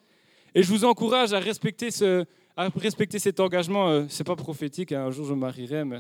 Et 0.54 0.64
je 0.64 0.70
vous 0.70 0.84
encourage 0.84 1.34
à 1.34 1.40
respecter, 1.40 1.92
ce, 1.92 2.26
à 2.56 2.70
respecter 2.76 3.20
cet 3.20 3.40
engagement. 3.40 3.90
Euh, 3.90 4.06
c'est 4.10 4.26
pas 4.26 4.36
prophétique, 4.36 4.92
hein. 4.92 5.06
un 5.06 5.12
jour 5.12 5.26
je 5.26 5.34
me 5.34 5.40
marierai, 5.40 5.86
mais. 5.86 6.00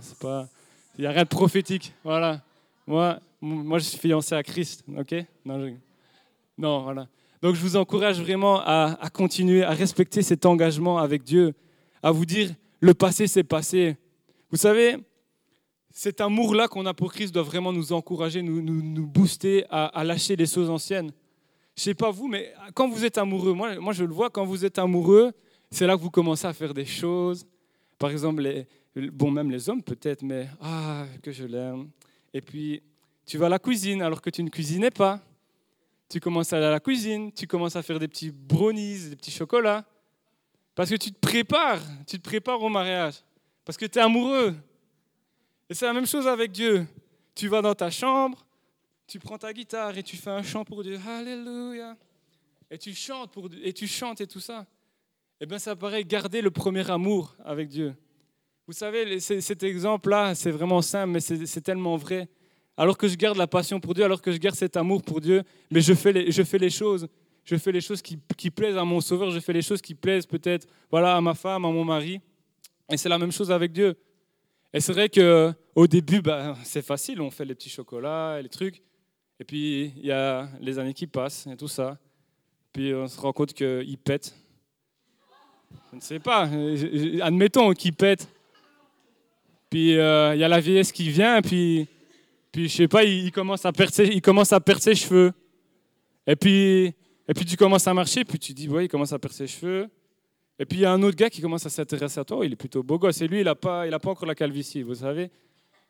Il 0.97 1.01
n'y 1.01 1.05
a 1.05 1.12
rien 1.12 1.24
de 1.24 1.28
prophétique. 1.28 1.93
Voilà. 2.03 2.41
Moi, 2.88 3.20
moi, 3.39 3.78
je 3.78 3.84
suis 3.84 3.99
fiancé 3.99 4.34
à 4.34 4.41
Christ, 4.41 4.84
ok? 4.97 5.16
Non, 6.58 6.82
voilà. 6.82 7.08
Donc 7.41 7.53
je 7.53 7.62
vous 7.62 7.76
encourage 7.76 8.20
vraiment 8.20 8.62
à, 8.62 8.97
continuer 9.14 9.64
à 9.64 9.72
respecter 9.72 10.24
cet 10.24 10.45
engagement 10.45 10.97
avec 10.97 11.24
Dieu, 11.24 11.53
à 12.01 12.12
vous 12.12 12.26
dire, 12.26 12.49
le 12.80 12.93
passé, 12.95 13.28
c'est 13.28 13.43
passé. 13.43 13.95
Vous 14.49 14.58
savez, 14.58 14.97
cet 15.91 16.21
amour-là 16.21 16.67
qu'on 16.67 16.85
a 16.85 16.93
pour 16.93 17.13
Christ 17.13 17.33
doit 17.33 17.43
vraiment 17.43 17.73
nous 17.73 17.93
encourager, 17.93 18.41
nous, 18.41 19.07
booster 19.07 19.65
à, 19.69 20.03
lâcher 20.03 20.35
les 20.35 20.45
choses 20.45 20.69
anciennes. 20.69 21.11
Je 21.75 21.83
sais 21.83 21.93
pas 21.93 22.11
vous, 22.11 22.27
mais 22.27 22.53
quand 22.73 22.88
vous 22.88 23.05
êtes 23.05 23.17
amoureux, 23.17 23.53
moi, 23.53 23.79
moi 23.79 23.93
je 23.93 24.03
le 24.03 24.13
vois, 24.13 24.29
quand 24.29 24.45
vous 24.45 24.65
êtes 24.65 24.79
amoureux, 24.79 25.31
c'est 25.71 25.85
là 25.85 25.95
que 25.95 26.01
vous 26.01 26.11
commencez 26.11 26.47
à 26.47 26.53
faire 26.53 26.73
des 26.73 26.85
choses. 26.85 27.45
Par 27.97 28.09
exemple, 28.09 28.41
les, 28.41 28.67
bon, 29.09 29.31
même 29.31 29.51
les 29.51 29.69
hommes 29.69 29.83
peut-être, 29.83 30.23
mais 30.23 30.47
ah, 30.61 31.05
que 31.21 31.31
je 31.31 31.45
l'aime. 31.45 31.89
Et 32.33 32.41
puis, 32.41 32.81
tu 33.25 33.38
vas 33.38 33.47
à 33.47 33.49
la 33.49 33.59
cuisine 33.59 34.01
alors 34.01 34.21
que 34.21 34.29
tu 34.29 34.43
ne 34.43 34.49
cuisinais 34.49 34.91
pas. 34.91 35.21
Tu 36.09 36.19
commences 36.19 36.53
à 36.53 36.57
aller 36.57 36.65
à 36.65 36.71
la 36.71 36.79
cuisine, 36.79 37.31
tu 37.33 37.47
commences 37.47 37.75
à 37.75 37.81
faire 37.81 37.99
des 37.99 38.07
petits 38.07 38.31
brownies, 38.31 39.09
des 39.09 39.15
petits 39.15 39.31
chocolats. 39.31 39.85
Parce 40.73 40.89
que 40.89 40.95
tu 40.95 41.11
te 41.11 41.19
prépares, 41.19 41.81
tu 42.05 42.17
te 42.17 42.23
prépares 42.23 42.61
au 42.61 42.69
mariage. 42.69 43.15
Parce 43.65 43.77
que 43.77 43.85
tu 43.85 43.99
es 43.99 44.01
amoureux. 44.01 44.55
Et 45.70 45.74
c'est 45.74 45.86
la 45.86 45.93
même 45.93 46.07
chose 46.07 46.28
avec 46.28 46.51
Dieu. 46.51 46.88
Tu 47.36 47.47
vas 47.47 47.61
dans 47.61 47.76
ta 47.76 47.89
chambre, 47.89 48.45
tu 49.05 49.20
prends 49.20 49.38
ta 49.38 49.51
guitare 49.51 49.97
et 49.97 50.03
tu 50.03 50.15
fais 50.15 50.30
un 50.30 50.43
chant 50.43 50.63
pour 50.63 50.84
Dieu. 50.84 50.99
Alléluia. 51.07 51.95
Et 52.72 52.78
tu 52.78 52.93
chantes 52.93 53.32
pour 53.32 53.49
et 53.63 53.74
tu 53.74 53.88
chantes 53.88 54.22
et 54.22 54.28
tout 54.28 54.39
ça. 54.39 54.65
Eh 55.39 55.45
bien, 55.45 55.59
ça 55.59 55.76
paraît 55.76 56.03
garder 56.03 56.41
le 56.41 56.51
premier 56.51 56.89
amour 56.89 57.36
avec 57.43 57.68
Dieu. 57.68 57.95
Vous 58.65 58.74
savez, 58.74 59.20
cet 59.20 59.63
exemple-là, 59.63 60.36
c'est 60.36 60.51
vraiment 60.51 60.82
simple, 60.82 61.13
mais 61.13 61.20
c'est 61.20 61.61
tellement 61.61 61.95
vrai. 61.95 62.28
Alors 62.76 62.97
que 62.97 63.07
je 63.07 63.15
garde 63.15 63.38
la 63.38 63.47
passion 63.47 63.80
pour 63.80 63.93
Dieu, 63.93 64.03
alors 64.03 64.22
que 64.22 64.32
je 64.32 64.38
garde 64.38 64.55
cet 64.55 64.76
amour 64.78 65.03
pour 65.03 65.22
Dieu, 65.22 65.43
mais 65.72 65.82
je 65.82 65.93
fais 65.93 66.11
les, 66.11 66.32
je 66.32 66.43
fais 66.43 66.57
les 66.57 66.70
choses. 66.70 67.07
Je 67.43 67.55
fais 67.55 67.72
les 67.72 67.80
choses 67.80 68.01
qui, 68.01 68.20
qui, 68.36 68.51
plaisent 68.51 68.76
à 68.76 68.84
mon 68.84 68.99
Sauveur, 68.99 69.32
je 69.32 69.39
fais 69.39 69.53
les 69.53 69.61
choses 69.61 69.82
qui 69.82 69.95
plaisent 69.95 70.26
peut-être 70.26 70.68
voilà, 70.91 71.15
à 71.15 71.22
ma 71.22 71.34
femme, 71.34 71.63
à 71.63 71.72
mon 71.72 71.86
mari. 71.86 72.20
Et 72.91 72.97
c'est 72.97 73.07
la 73.07 73.18
même 73.18 73.32
chose 73.32 73.51
avec 73.51 73.72
Dieu. 73.72 73.95
Et 74.78 74.80
c'est 74.80 74.93
vrai 74.93 75.09
qu'au 75.09 75.88
début, 75.88 76.21
bah, 76.21 76.55
c'est 76.63 76.84
facile, 76.84 77.19
on 77.19 77.32
fait 77.32 77.45
les 77.45 77.55
petits 77.55 77.67
chocolats 77.67 78.38
et 78.39 78.43
les 78.43 78.49
trucs. 78.49 78.84
Et 79.39 79.43
puis, 79.43 79.91
il 79.97 80.05
y 80.05 80.11
a 80.11 80.47
les 80.61 80.78
années 80.78 80.93
qui 80.93 81.07
passent 81.07 81.47
et 81.47 81.57
tout 81.57 81.67
ça. 81.67 81.97
Puis 82.71 82.93
on 82.93 83.07
se 83.07 83.19
rend 83.19 83.34
compte 83.34 83.53
qu'il 83.53 83.97
pète. 83.97 84.36
Je 85.91 85.95
ne 85.95 86.01
sais 86.01 86.19
pas, 86.19 86.47
admettons 87.23 87.73
qu'il 87.73 87.93
pète. 87.93 88.30
Puis 89.71 89.97
euh, 89.97 90.36
il 90.36 90.41
y 90.41 90.43
a 90.43 90.47
la 90.47 90.59
vieillesse 90.59 90.91
qui 90.91 91.09
vient, 91.09 91.41
puis, 91.41 91.88
puis 92.51 92.69
je 92.69 92.75
sais 92.75 92.88
pas, 92.88 93.03
il, 93.03 93.32
commence 93.32 93.65
à 93.65 93.71
perdre 93.71 93.95
ses, 93.95 94.05
il 94.05 94.21
commence 94.21 94.53
à 94.53 94.59
perdre 94.59 94.84
ses 94.84 94.93
cheveux. 94.93 95.34
Et 96.28 96.36
puis, 96.36 96.93
et 97.28 97.34
puis 97.36 97.45
tu 97.45 97.57
commences 97.57 97.88
à 97.88 97.95
marcher, 97.95 98.23
puis 98.23 98.38
tu 98.38 98.53
dis, 98.53 98.69
ouais, 98.69 98.86
il 98.86 98.89
commence 98.89 99.11
à 99.11 99.17
perdre 99.17 99.36
ses 99.36 99.47
cheveux. 99.47 99.89
Et 100.60 100.66
puis 100.66 100.80
il 100.80 100.82
y 100.82 100.86
a 100.86 100.91
un 100.91 101.01
autre 101.03 101.16
gars 101.16 101.30
qui 101.30 101.41
commence 101.41 101.66
à 101.66 101.70
s'intéresser 101.70 102.20
à 102.20 102.26
toi, 102.26 102.45
il 102.45 102.53
est 102.53 102.55
plutôt 102.55 102.84
beau 102.84 102.97
gosse, 102.97 103.22
et 103.22 103.28
lui, 103.28 103.41
il 103.41 103.45
n'a 103.45 103.55
pas, 103.55 103.88
pas 103.99 104.10
encore 104.10 104.28
la 104.28 104.36
calvitie, 104.36 104.82
vous 104.82 104.95
savez. 104.95 105.30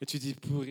Et 0.02 0.06
tu 0.06 0.20
dis, 0.20 0.36
pourquoi? 0.36 0.66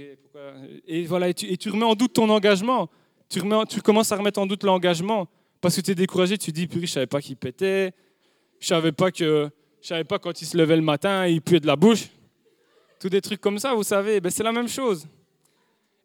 Et 0.87 1.05
voilà, 1.05 1.29
et 1.29 1.35
tu, 1.35 1.47
et 1.47 1.57
tu, 1.57 1.71
remets 1.71 1.85
en 1.85 1.95
doute 1.95 2.13
ton 2.13 2.29
engagement. 2.29 2.89
Tu, 3.29 3.41
commences 3.83 4.13
à 4.13 4.17
remettre 4.17 4.39
en 4.39 4.47
doute 4.47 4.63
l'engagement. 4.63 5.29
Parce 5.61 5.75
que 5.75 5.81
tu 5.81 5.91
es 5.91 5.95
découragé, 5.95 6.39
tu 6.39 6.53
dis, 6.53 6.69
purée, 6.69 6.87
je 6.87 6.93
savais 6.93 7.07
pas 7.07 7.21
qu'il 7.21 7.37
pétait. 7.37 7.93
Je 8.61 8.69
savais 8.69 8.93
savais 9.83 10.05
pas 10.05 10.19
quand 10.19 10.41
il 10.41 10.47
se 10.47 10.57
levait 10.57 10.77
le 10.77 10.83
matin, 10.83 11.27
il 11.27 11.41
puait 11.41 11.61
de 11.61 11.67
la 11.67 11.77
bouche. 11.77 12.09
Tous 13.01 13.09
des 13.09 13.21
trucs 13.21 13.41
comme 13.41 13.59
ça, 13.59 13.75
vous 13.75 13.83
savez, 13.83 14.21
ben, 14.21 14.31
c'est 14.31 14.45
la 14.45 14.53
même 14.53 14.69
chose. 14.69 15.07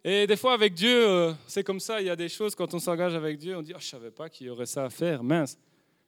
Et 0.04 0.26
des 0.26 0.36
fois, 0.36 0.54
avec 0.54 0.74
Dieu, 0.74 1.08
euh, 1.08 1.34
c'est 1.46 1.64
comme 1.64 1.80
ça. 1.80 2.02
Il 2.02 2.08
y 2.08 2.10
a 2.10 2.16
des 2.16 2.28
choses, 2.28 2.56
quand 2.56 2.74
on 2.74 2.80
s'engage 2.80 3.14
avec 3.14 3.38
Dieu, 3.38 3.56
on 3.56 3.62
dit 3.62 3.74
oh, 3.76 3.80
Je 3.80 3.86
ne 3.86 3.89
savais 3.89 4.12
pas 4.12 4.30
qu'il 4.30 4.48
y 4.48 4.50
aurait 4.50 4.66
ça 4.66 4.86
à 4.86 4.89
faire, 4.89 5.24
mince. 5.24 5.58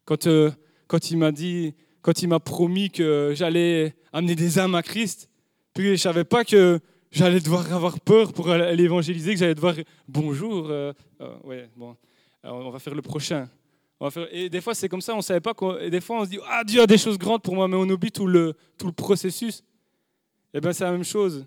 Quand, 0.03 0.25
euh, 0.25 0.51
quand 0.87 1.11
il 1.11 1.17
m'a 1.17 1.31
dit, 1.31 1.73
quand 2.01 2.21
il 2.21 2.27
m'a 2.27 2.39
promis 2.39 2.89
que 2.89 3.33
j'allais 3.35 3.95
amener 4.11 4.35
des 4.35 4.59
âmes 4.59 4.75
à 4.75 4.83
Christ, 4.83 5.29
puis 5.73 5.85
je 5.85 5.91
ne 5.91 5.95
savais 5.97 6.23
pas 6.23 6.43
que 6.43 6.79
j'allais 7.11 7.39
devoir 7.39 7.71
avoir 7.73 7.99
peur 7.99 8.33
pour 8.33 8.49
aller 8.49 8.83
évangéliser, 8.83 9.33
que 9.33 9.39
j'allais 9.39 9.55
devoir 9.55 9.75
Bonjour, 10.07 10.67
euh, 10.69 10.93
ouais, 11.43 11.69
bon, 11.75 11.95
on 12.43 12.69
va 12.69 12.79
faire 12.79 12.95
le 12.95 13.01
prochain. 13.01 13.49
Et 14.31 14.49
des 14.49 14.61
fois, 14.61 14.75
c'est 14.75 14.89
comme 14.89 15.01
ça, 15.01 15.13
on 15.13 15.17
ne 15.17 15.21
savait 15.21 15.39
pas. 15.39 15.53
Et 15.81 15.89
des 15.89 16.01
fois, 16.01 16.21
on 16.21 16.25
se 16.25 16.29
dit 16.29 16.39
Ah, 16.47 16.63
Dieu 16.63 16.81
a 16.81 16.87
des 16.87 16.97
choses 16.97 17.17
grandes 17.17 17.41
pour 17.41 17.55
moi, 17.55 17.67
mais 17.67 17.77
on 17.77 17.89
oublie 17.89 18.11
tout 18.11 18.27
le, 18.27 18.53
tout 18.77 18.87
le 18.87 18.91
processus. 18.91 19.63
Eh 20.53 20.59
bien, 20.59 20.73
c'est 20.73 20.83
la 20.83 20.91
même 20.91 21.05
chose. 21.05 21.45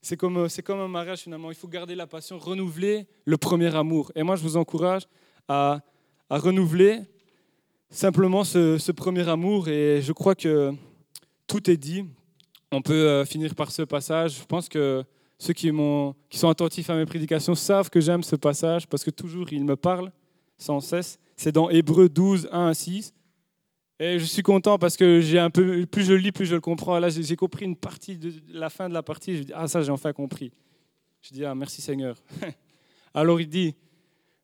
C'est 0.00 0.16
comme, 0.16 0.36
euh, 0.36 0.48
c'est 0.48 0.62
comme 0.62 0.80
un 0.80 0.88
mariage 0.88 1.20
finalement. 1.20 1.50
Il 1.50 1.54
faut 1.56 1.68
garder 1.68 1.94
la 1.94 2.08
passion, 2.08 2.38
renouveler 2.38 3.06
le 3.24 3.36
premier 3.36 3.74
amour. 3.74 4.10
Et 4.16 4.24
moi, 4.24 4.34
je 4.34 4.42
vous 4.42 4.56
encourage 4.56 5.02
à, 5.46 5.80
à 6.28 6.38
renouveler 6.38 7.02
simplement 7.92 8.42
ce, 8.42 8.90
premier 8.90 9.28
amour. 9.28 9.68
Et 9.68 10.02
je 10.02 10.12
crois 10.12 10.34
que 10.34 10.72
tout 11.46 11.70
est 11.70 11.76
dit. 11.76 12.04
On 12.72 12.82
peut 12.82 13.06
euh, 13.06 13.24
finir 13.24 13.54
par 13.54 13.70
ce 13.70 13.82
passage. 13.82 14.38
Je 14.40 14.44
pense 14.44 14.68
que 14.68 15.04
ceux 15.38 15.52
qui, 15.52 15.68
sont 15.68 16.48
attentifs 16.48 16.88
à 16.90 16.96
mes 16.96 17.04
prédications 17.04 17.54
savent 17.54 17.90
que 17.90 18.00
j'aime 18.00 18.22
ce 18.22 18.36
passage 18.36 18.88
parce 18.88 19.04
que 19.04 19.10
toujours 19.10 19.52
il 19.52 19.64
me 19.64 19.76
parle 19.76 20.10
sans 20.56 20.80
cesse. 20.80 21.18
C'est 21.36 21.52
dans 21.52 21.68
Hébreu 21.68 22.08
12, 22.08 22.48
1 22.50 22.66
à 22.68 22.74
6. 22.74 23.12
Et 24.00 24.18
je 24.18 24.24
suis 24.24 24.42
content 24.42 24.78
parce 24.78 24.96
que 24.96 25.20
j'ai 25.20 25.38
un 25.38 25.50
peu, 25.50 25.86
plus 25.86 26.04
je 26.04 26.14
lis, 26.14 26.32
plus 26.32 26.46
je 26.46 26.54
le 26.54 26.60
comprends. 26.60 26.98
Là, 26.98 27.08
j'ai 27.08 27.36
compris 27.36 27.64
une 27.66 27.76
partie 27.76 28.16
de 28.16 28.32
la 28.52 28.70
fin 28.70 28.88
de 28.88 28.94
la 28.94 29.02
partie. 29.02 29.36
Je 29.36 29.42
dis, 29.42 29.52
ah, 29.54 29.68
ça, 29.68 29.82
j'ai 29.82 29.90
enfin 29.90 30.12
compris. 30.12 30.52
Je 31.20 31.32
dis, 31.32 31.44
ah, 31.44 31.54
merci 31.54 31.82
Seigneur. 31.82 32.16
Alors 33.14 33.40
il 33.40 33.48
dit, 33.48 33.74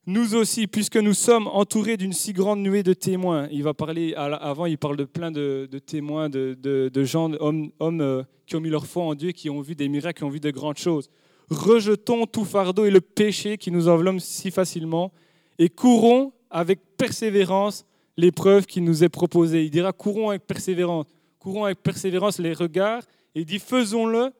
nous 0.08 0.34
aussi, 0.34 0.66
puisque 0.66 0.96
nous 0.96 1.12
sommes 1.12 1.48
entourés 1.48 1.98
d'une 1.98 2.14
si 2.14 2.32
grande 2.32 2.60
nuée 2.60 2.82
de 2.82 2.94
témoins. 2.94 3.46
Il 3.52 3.62
va 3.62 3.74
parler, 3.74 4.14
avant, 4.14 4.64
il 4.64 4.78
parle 4.78 4.96
de 4.96 5.04
plein 5.04 5.30
de, 5.30 5.68
témoins, 5.84 6.30
de, 6.30 7.04
gens, 7.04 7.30
hommes, 7.40 7.70
euh, 7.82 8.22
qui 8.46 8.56
ont 8.56 8.60
mis 8.60 8.70
leur 8.70 8.86
foi 8.86 9.02
en 9.02 9.14
Dieu, 9.14 9.32
qui 9.32 9.50
ont 9.50 9.60
vu 9.60 9.74
des 9.74 9.86
miracles, 9.86 10.20
qui 10.20 10.24
ont 10.24 10.30
vu 10.30 10.40
de 10.40 10.50
grandes 10.50 10.78
choses. 10.78 11.10
Rejetons 11.50 12.24
tout 12.24 12.46
fardeau 12.46 12.86
et 12.86 12.90
le 12.90 13.02
péché 13.02 13.58
qui 13.58 13.70
nous 13.70 13.86
enveloppe 13.86 14.20
si 14.20 14.50
facilement 14.50 15.12
et 15.58 15.68
courons 15.68 16.32
avec 16.50 16.80
persévérance 16.96 17.84
l'épreuve 18.16 18.64
qui 18.64 18.80
nous 18.80 19.04
est 19.04 19.10
proposée. 19.10 19.64
Il 19.64 19.70
dira 19.70 19.92
courons 19.92 20.30
avec 20.30 20.46
persévérance, 20.46 21.04
courons 21.38 21.66
avec 21.66 21.82
persévérance 21.82 22.38
les 22.38 22.54
regards. 22.54 23.02
Et 23.34 23.44
dit 23.44 23.58
faisons-le 23.58 24.30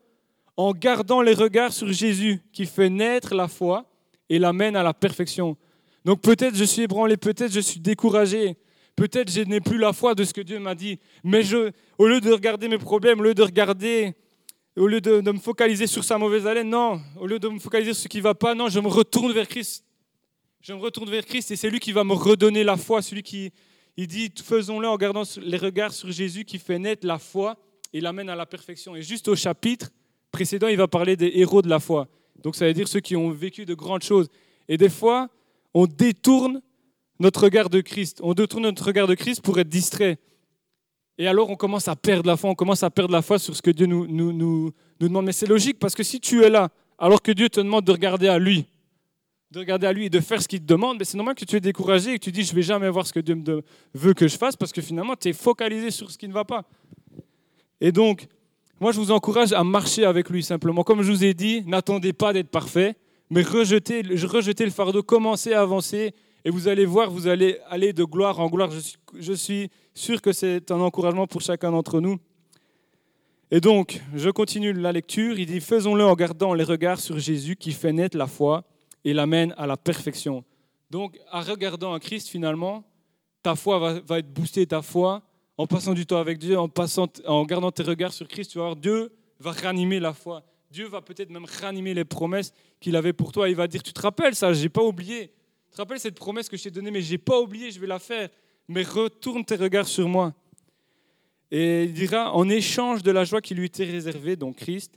en 0.57 0.73
gardant 0.73 1.21
les 1.21 1.35
regards 1.35 1.75
sur 1.75 1.93
Jésus 1.93 2.41
qui 2.55 2.65
fait 2.65 2.89
naître 2.89 3.35
la 3.35 3.49
foi 3.49 3.85
et 4.29 4.39
l'amène 4.39 4.77
à 4.77 4.83
la 4.83 4.95
perfection. 4.95 5.57
Donc 6.05 6.21
peut-être 6.21 6.55
je 6.55 6.65
suis 6.65 6.83
ébranlé, 6.83 7.17
peut-être 7.17 7.53
je 7.53 7.61
suis 7.61 7.81
découragé, 7.81 8.57
peut-être 8.97 9.31
je 9.31 9.41
n'ai 9.43 9.61
plus 9.61 9.79
la 9.79 9.93
foi 9.93 10.15
de 10.15 10.25
ce 10.25 10.33
que 10.33 10.41
Dieu 10.41 10.59
m'a 10.59 10.75
dit. 10.75 10.99
Mais 11.25 11.43
je, 11.43 11.71
au 11.99 12.07
lieu 12.07 12.21
de 12.21 12.33
regarder 12.33 12.69
mes 12.69 12.79
problèmes, 12.79 13.21
au 13.21 13.23
lieu 13.23 13.35
de 13.35 13.43
regarder, 13.43 14.15
au 14.77 14.87
lieu 14.87 15.01
de, 15.01 15.21
me 15.21 15.39
focaliser 15.39 15.87
sur 15.87 16.05
sa 16.05 16.19
mauvaise 16.19 16.47
haleine, 16.47 16.71
non, 16.71 17.01
au 17.19 17.27
lieu 17.27 17.39
de 17.39 17.49
me 17.49 17.59
focaliser 17.59 17.95
sur 17.95 18.05
ce 18.05 18.09
qui 18.09 18.19
ne 18.19 18.23
va 18.23 18.35
pas, 18.35 18.55
non, 18.55 18.69
je 18.69 18.81
me 18.81 18.89
retourne 18.89 19.33
vers 19.33 19.49
Christ. 19.49 19.85
Je 20.61 20.73
me 20.73 20.79
retourne 20.79 21.09
vers 21.11 21.25
Christ 21.25 21.51
et 21.51 21.57
c'est 21.57 21.71
lui 21.71 21.79
qui 21.79 21.93
va 21.93 22.05
me 22.05 22.15
redonner 22.15 22.65
la 22.65 22.77
foi, 22.77 23.01
celui 23.01 23.23
qui, 23.23 23.53
il 23.97 24.07
dit, 24.07 24.33
faisons-le 24.43 24.89
en 24.89 24.97
gardant 24.97 25.23
les 25.41 25.57
regards 25.57 25.93
sur 25.93 26.11
Jésus 26.11 26.45
qui 26.45 26.59
fait 26.59 26.79
naître 26.79 27.07
la 27.07 27.19
foi 27.19 27.57
et 27.93 28.01
l'amène 28.01 28.29
à 28.29 28.37
la 28.37 28.47
perfection. 28.47 28.97
Et 28.97 29.03
juste 29.03 29.29
au 29.29 29.37
chapitre 29.37 29.91
précédent, 30.31 30.69
il 30.69 30.77
va 30.77 30.89
parler 30.89 31.17
des 31.17 31.33
héros 31.35 31.63
de 31.63 31.69
la 31.69 31.81
foi. 31.81 32.09
Donc 32.43 32.57
ça 32.57 32.67
veut 32.67 32.75
dire 32.75 32.89
ceux 32.89 33.01
qui 33.01 33.17
ont 33.17 33.31
vécu 33.31 33.65
de 33.65 33.75
grandes 33.75 34.03
choses. 34.03 34.29
Et 34.69 34.77
des 34.77 34.89
fois, 34.89 35.29
on 35.75 35.87
détourne 35.87 36.61
notre 37.19 37.43
regard 37.45 37.71
de 37.71 37.81
Christ. 37.81 38.21
On 38.23 38.35
détourne 38.35 38.65
notre 38.65 38.85
regard 38.85 39.07
de 39.07 39.15
Christ 39.15 39.43
pour 39.43 39.59
être 39.59 39.69
distrait. 39.69 40.19
Et 41.19 41.27
alors 41.27 41.51
on 41.51 41.57
commence 41.57 41.89
à 41.89 41.97
perdre 41.97 42.29
la 42.29 42.37
foi, 42.37 42.51
on 42.51 42.55
commence 42.55 42.85
à 42.85 42.91
perdre 42.91 43.13
la 43.13 43.23
foi 43.23 43.41
sur 43.41 43.57
ce 43.57 43.61
que 43.61 43.73
Dieu 43.73 43.87
nous, 43.87 44.07
nous, 44.07 44.33
nous, 44.33 44.73
nous 45.01 45.09
demande. 45.09 45.27
Mais 45.27 45.33
c'est 45.33 45.47
logique 45.47 45.79
parce 45.79 45.95
que 45.95 46.05
si 46.05 46.21
tu 46.21 46.45
es 46.45 46.49
là, 46.49 46.69
alors 46.97 47.23
que 47.23 47.33
Dieu 47.33 47.49
te 47.49 47.61
demande 47.61 47.85
de 47.85 47.93
regarder 47.93 48.29
à 48.29 48.39
lui, 48.39 48.67
de 49.51 49.59
regarder 49.59 49.89
à 49.89 49.93
lui 49.93 50.07
et 50.07 50.11
de 50.11 50.21
faire 50.21 50.41
ce 50.41 50.47
qu'il 50.47 50.61
te 50.61 50.67
demande, 50.67 50.99
mais 50.99 51.05
c'est 51.05 51.17
normal 51.17 51.35
que 51.35 51.45
tu 51.45 51.57
es 51.57 51.61
découragé 51.61 52.13
et 52.13 52.19
que 52.19 52.25
tu 52.25 52.31
dis 52.33 52.45
je 52.45 52.55
vais 52.55 52.63
jamais 52.63 52.89
voir 52.89 53.05
ce 53.05 53.13
que 53.13 53.21
Dieu 53.21 53.37
veut 53.95 54.15
que 54.15 54.29
je 54.29 54.37
fasse 54.37 54.55
parce 54.55 54.73
que 54.73 54.81
finalement 54.81 55.17
tu 55.17 55.29
es 55.29 55.33
focalisé 55.33 55.91
sur 55.91 56.11
ce 56.11 56.19
qui 56.19 56.29
ne 56.29 56.33
va 56.33 56.45
pas. 56.45 56.65
Et 57.81 57.91
donc, 57.91 58.29
moi 58.81 58.93
je 58.93 58.99
vous 58.99 59.11
encourage 59.11 59.53
à 59.53 59.65
marcher 59.65 60.05
avec 60.05 60.31
lui 60.31 60.43
simplement. 60.43 60.85
Comme 60.85 61.03
je 61.03 61.11
vous 61.11 61.25
ai 61.25 61.35
dit, 61.35 61.63
n'attendez 61.67 62.13
pas 62.13 62.33
d'être 62.33 62.51
parfait, 62.51 62.97
mais 63.31 63.43
rejetez, 63.43 64.03
rejetez 64.03 64.65
le 64.65 64.71
fardeau, 64.71 65.03
commencez 65.03 65.53
à 65.53 65.61
avancer 65.61 66.15
Et 66.45 66.51
vous 66.51 66.69
allez 66.69 66.87
voir, 66.87 67.11
vous 67.11 67.27
allez 67.27 67.59
aller 67.69 67.93
de 67.93 68.05
gloire 68.05 68.41
en 68.41 68.49
gloire. 68.49 68.71
Je 68.71 68.81
suis, 68.81 68.97
je 69.19 69.33
suis 69.33 69.71
sûr 69.95 70.23
que 70.23 70.33
c'est 70.33 70.71
un 70.71 70.81
encouragement 70.81 71.27
pour 71.27 71.41
chacun 71.41 71.73
d'entre 71.73 72.01
nous. 72.01 72.19
Et 73.51 73.61
donc, 73.61 74.03
je 74.15 74.31
continue 74.31 74.73
la 74.73 74.93
lecture. 74.93 75.39
Il 75.39 75.47
dit, 75.47 75.61
faisons-le 75.61 76.05
en 76.05 76.15
gardant 76.15 76.55
les 76.55 76.65
regards 76.65 77.01
sur 77.01 77.19
Jésus 77.19 77.57
qui 77.57 77.73
fait 77.73 77.93
naître 77.93 78.17
la 78.17 78.27
foi 78.27 78.65
et 79.05 79.15
l'amène 79.15 79.55
à 79.57 79.67
la 79.67 79.77
perfection. 79.77 80.45
Donc, 80.91 81.19
en 81.33 81.41
regardant 81.41 81.95
à 81.95 82.01
Christ, 82.01 82.29
finalement, 82.29 82.85
ta 83.43 83.55
foi 83.55 83.79
va, 83.79 84.01
va, 84.01 84.19
être 84.19 84.33
boostée, 84.33 84.67
ta 84.67 84.83
foi, 84.83 85.23
en 85.59 85.67
passant 85.67 85.93
du 85.93 86.07
temps 86.07 86.19
avec 86.19 86.39
Dieu, 86.39 86.57
en, 86.57 86.69
passant, 86.69 87.09
en 87.27 87.45
gardant 87.45 87.73
tes 87.73 87.83
regards 87.83 88.13
sur 88.13 88.29
Christ, 88.29 88.53
tu 88.53 88.59
vas 88.59 88.65
voir, 88.65 88.77
Dieu 88.77 89.13
va 89.41 89.51
ranimer 89.51 89.99
la 89.99 90.13
foi. 90.13 90.45
Dieu 90.71 90.87
va 90.87 91.03
peut-être 91.03 91.31
même 91.31 91.47
ranimer 91.61 91.95
les 91.95 92.05
promesses 92.05 92.53
qu'il 92.81 92.95
avait 92.95 93.13
pour 93.13 93.33
toi. 93.33 93.49
Il 93.49 93.57
va 93.57 93.67
dire, 93.67 93.83
tu 93.83 93.93
te 93.93 94.01
rappelles 94.01 94.37
ça, 94.37 94.53
j'ai 94.53 94.69
pas 94.69 94.83
oublié. 94.83 95.33
Tu 95.69 95.73
te 95.73 95.77
rappelles 95.79 95.99
cette 95.99 96.15
promesse 96.15 96.49
que 96.49 96.57
je 96.57 96.63
t'ai 96.63 96.71
donnée, 96.71 96.93
mais 96.93 97.03
j'ai 97.03 97.19
pas 97.19 97.41
oublié, 97.41 97.73
je 97.73 97.81
vais 97.81 97.89
la 97.89 97.99
faire. 97.99 98.29
Mais 98.69 98.83
retourne 98.83 99.45
tes 99.45 99.57
regards 99.57 99.89
sur 99.89 100.09
moi. 100.09 100.33
Et 101.51 101.85
il 101.85 101.93
dira, 101.93 102.33
en 102.35 102.49
échange 102.49 103.03
de 103.03 103.11
la 103.11 103.25
joie 103.25 103.41
qui 103.41 103.55
lui 103.55 103.67
était 103.67 103.85
réservée, 103.85 104.37
donc 104.37 104.57
Christ, 104.57 104.93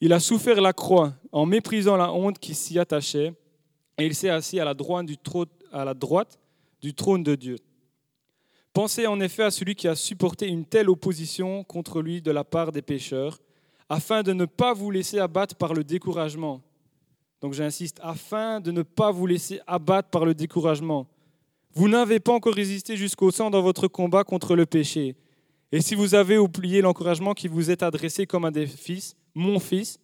il 0.00 0.12
a 0.12 0.20
souffert 0.20 0.60
la 0.60 0.72
croix 0.72 1.12
en 1.32 1.44
méprisant 1.44 1.96
la 1.96 2.12
honte 2.12 2.38
qui 2.38 2.54
s'y 2.54 2.78
attachait, 2.78 3.34
et 3.98 4.06
il 4.06 4.14
s'est 4.14 4.30
assis 4.30 4.60
à 4.60 4.64
la, 4.64 4.74
droite 4.74 5.06
du 5.06 5.18
trône, 5.18 5.48
à 5.72 5.84
la 5.84 5.92
droite 5.92 6.38
du 6.80 6.94
trône 6.94 7.24
de 7.24 7.34
Dieu. 7.34 7.56
Pensez 8.72 9.06
en 9.06 9.20
effet 9.20 9.42
à 9.42 9.50
celui 9.50 9.74
qui 9.74 9.88
a 9.88 9.94
supporté 9.94 10.46
une 10.46 10.64
telle 10.64 10.88
opposition 10.88 11.64
contre 11.64 12.00
lui 12.00 12.22
de 12.22 12.30
la 12.30 12.44
part 12.44 12.72
des 12.72 12.82
pécheurs, 12.82 13.40
afin 13.88 14.22
de 14.22 14.32
ne 14.32 14.44
pas 14.44 14.74
vous 14.74 14.90
laisser 14.90 15.18
abattre 15.18 15.56
par 15.56 15.74
le 15.74 15.84
découragement. 15.84 16.62
Donc 17.40 17.54
j'insiste, 17.54 17.98
afin 18.02 18.60
de 18.60 18.70
ne 18.70 18.82
pas 18.82 19.10
vous 19.10 19.26
laisser 19.26 19.60
abattre 19.66 20.10
par 20.10 20.24
le 20.24 20.34
découragement. 20.34 21.06
Vous 21.72 21.88
n'avez 21.88 22.20
pas 22.20 22.32
encore 22.32 22.54
résisté 22.54 22.96
jusqu'au 22.96 23.30
sang 23.30 23.50
dans 23.50 23.62
votre 23.62 23.88
combat 23.88 24.24
contre 24.24 24.56
le 24.56 24.66
péché. 24.66 25.16
Et 25.70 25.80
si 25.80 25.94
vous 25.94 26.14
avez 26.14 26.38
oublié 26.38 26.80
l'encouragement 26.80 27.34
qui 27.34 27.46
vous 27.46 27.70
est 27.70 27.82
adressé 27.82 28.26
comme 28.26 28.44
à 28.44 28.50
des 28.50 28.66
fils, 28.66 29.16
mon 29.34 29.58
fils, 29.58 30.00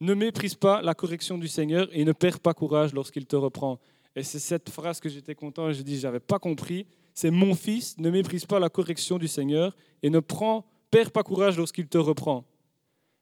ne 0.00 0.14
méprise 0.14 0.54
pas 0.54 0.80
la 0.80 0.94
correction 0.94 1.38
du 1.38 1.48
Seigneur 1.48 1.88
et 1.92 2.04
ne 2.04 2.12
perds 2.12 2.40
pas 2.40 2.54
courage 2.54 2.94
lorsqu'il 2.94 3.26
te 3.26 3.36
reprend. 3.36 3.80
Et 4.14 4.22
c'est 4.22 4.38
cette 4.38 4.70
phrase 4.70 5.00
que 5.00 5.08
j'étais 5.08 5.34
content 5.34 5.68
et 5.68 5.74
je 5.74 5.82
dis, 5.82 5.98
j'avais 5.98 6.20
pas 6.20 6.38
compris. 6.38 6.86
C'est 7.20 7.32
mon 7.32 7.56
fils, 7.56 7.98
ne 7.98 8.10
méprise 8.10 8.46
pas 8.46 8.60
la 8.60 8.68
correction 8.68 9.18
du 9.18 9.26
Seigneur 9.26 9.74
et 10.04 10.08
ne 10.08 10.20
prend, 10.20 10.64
perds 10.88 11.10
pas 11.10 11.24
courage 11.24 11.58
lorsqu'il 11.58 11.88
te 11.88 11.98
reprend. 11.98 12.44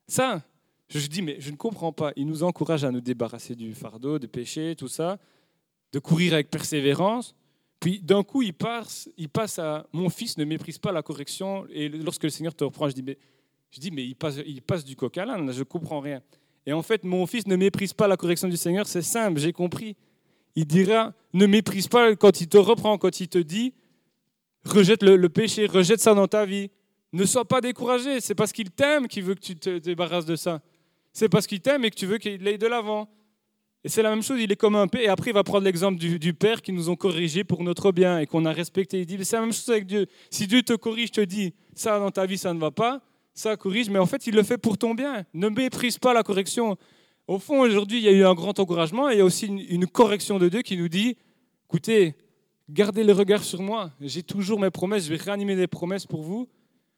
Ça, 0.07 0.42
je 0.90 1.07
dis, 1.07 1.22
mais 1.22 1.36
je 1.38 1.51
ne 1.51 1.57
comprends 1.57 1.94
pas. 1.94 2.12
Il 2.14 2.26
nous 2.26 2.42
encourage 2.42 2.84
à 2.84 2.90
nous 2.90 3.01
débarrasser 3.01 3.55
du 3.55 3.72
fardeau, 3.72 4.18
des 4.18 4.28
péchés, 4.28 4.76
tout 4.76 4.86
ça, 4.86 5.18
de 5.94 5.99
courir 5.99 6.34
avec 6.34 6.51
persévérance. 6.51 7.34
Puis 7.80 8.03
d'un 8.03 8.22
coup, 8.22 8.42
il 8.42 8.53
passe, 8.53 9.09
il 9.16 9.30
passe 9.30 9.59
à 9.59 9.86
mon 9.94 10.11
fils 10.11 10.36
ne 10.36 10.44
méprise 10.44 10.76
pas 10.76 10.92
la 10.92 11.01
correction. 11.01 11.66
Et 11.70 11.88
lorsque 11.88 12.24
le 12.24 12.28
Seigneur 12.28 12.55
te 12.55 12.64
reprend, 12.64 12.90
je 12.90 12.94
dis 12.94 13.03
mais, 13.03 13.16
je 13.70 13.80
dis, 13.80 13.90
mais 13.90 14.05
il, 14.05 14.14
passe, 14.14 14.36
il 14.47 14.61
passe 14.61 14.84
du 14.84 14.94
coq 14.94 15.16
à 15.16 15.24
l'âne, 15.24 15.51
je 15.51 15.61
ne 15.61 15.64
comprends 15.64 16.01
rien. 16.01 16.20
Et 16.66 16.74
en 16.74 16.82
fait, 16.82 17.03
mon 17.03 17.24
fils 17.24 17.47
ne 17.47 17.57
méprise 17.57 17.94
pas 17.94 18.09
la 18.09 18.18
correction 18.18 18.49
du 18.49 18.59
Seigneur, 18.59 18.86
c'est 18.86 19.01
simple, 19.01 19.40
j'ai 19.40 19.55
compris. 19.55 19.97
Il 20.55 20.66
dira, 20.66 21.14
ne 21.32 21.47
méprise 21.47 21.88
pas 21.88 22.14
quand 22.14 22.42
il 22.42 22.49
te 22.49 22.59
reprend, 22.59 22.99
quand 22.99 23.20
il 23.20 23.28
te 23.28 23.38
dit, 23.38 23.72
rejette 24.66 25.02
le, 25.02 25.28
péché, 25.28 25.66
rejette 25.66 26.00
ça 26.00 26.14
dans 26.14 26.26
ta 26.26 26.44
vie. 26.44 26.70
Ne 27.12 27.24
sois 27.24 27.44
pas 27.44 27.60
découragé, 27.60 28.20
c'est 28.20 28.34
parce 28.34 28.52
qu'il 28.52 28.70
t'aime 28.70 29.08
qu'il 29.08 29.24
veut 29.24 29.34
que 29.34 29.40
tu 29.40 29.54
te 29.54 29.78
débarrasses 29.78 30.26
de 30.26 30.36
ça. 30.36 30.60
C'est 31.12 31.28
parce 31.28 31.46
qu'il 31.46 31.60
t'aime 31.60 31.84
et 31.84 31.90
que 31.90 31.96
tu 31.96 32.06
veux 32.06 32.18
qu'il 32.18 32.46
aille 32.46 32.58
de 32.58 32.66
l'avant. 32.66 33.08
Et 33.84 33.88
c'est 33.88 34.02
la 34.02 34.10
même 34.10 34.22
chose, 34.22 34.40
il 34.40 34.50
est 34.50 34.56
comme 34.56 34.74
un 34.74 34.88
père. 34.88 35.00
Et 35.00 35.08
après, 35.08 35.30
il 35.30 35.34
va 35.34 35.44
prendre 35.44 35.64
l'exemple 35.64 35.98
du, 35.98 36.34
père 36.34 36.60
qui 36.60 36.72
nous 36.72 36.90
ont 36.90 36.96
corrigés 36.96 37.44
pour 37.44 37.62
notre 37.62 37.92
bien 37.92 38.18
et 38.18 38.26
qu'on 38.26 38.44
a 38.44 38.52
respecté. 38.52 39.00
Il 39.00 39.06
dit, 39.06 39.24
c'est 39.24 39.36
la 39.36 39.42
même 39.42 39.52
chose 39.52 39.68
avec 39.68 39.86
Dieu. 39.86 40.06
Si 40.30 40.46
Dieu 40.46 40.62
te 40.62 40.72
corrige, 40.72 41.12
te 41.12 41.20
dit, 41.20 41.54
ça 41.74 41.98
dans 41.98 42.10
ta 42.10 42.26
vie, 42.26 42.36
ça 42.36 42.52
ne 42.52 42.58
va 42.58 42.72
pas, 42.72 43.00
ça 43.32 43.56
corrige, 43.56 43.88
mais 43.88 44.00
en 44.00 44.06
fait, 44.06 44.26
il 44.26 44.34
le 44.34 44.42
fait 44.42 44.58
pour 44.58 44.76
ton 44.76 44.94
bien. 44.94 45.24
Ne 45.34 45.48
méprise 45.48 45.98
pas 45.98 46.12
la 46.12 46.24
correction. 46.24 46.76
Au 47.28 47.38
fond, 47.38 47.60
aujourd'hui, 47.60 47.98
il 47.98 48.04
y 48.04 48.08
a 48.08 48.12
eu 48.12 48.24
un 48.24 48.34
grand 48.34 48.58
encouragement 48.58 49.08
et 49.08 49.14
il 49.14 49.18
y 49.18 49.20
a 49.20 49.24
aussi 49.24 49.46
une, 49.46 49.60
une 49.60 49.86
correction 49.86 50.38
de 50.38 50.48
Dieu 50.48 50.62
qui 50.62 50.76
nous 50.76 50.88
dit, 50.88 51.16
écoutez, 51.68 52.16
gardez 52.68 53.04
le 53.04 53.12
regard 53.12 53.44
sur 53.44 53.62
moi. 53.62 53.90
J'ai 54.00 54.22
toujours 54.22 54.60
mes 54.60 54.70
promesses, 54.70 55.04
je 55.04 55.14
vais 55.14 55.22
réanimer 55.22 55.56
des 55.56 55.66
promesses 55.66 56.06
pour 56.06 56.22
vous. 56.22 56.48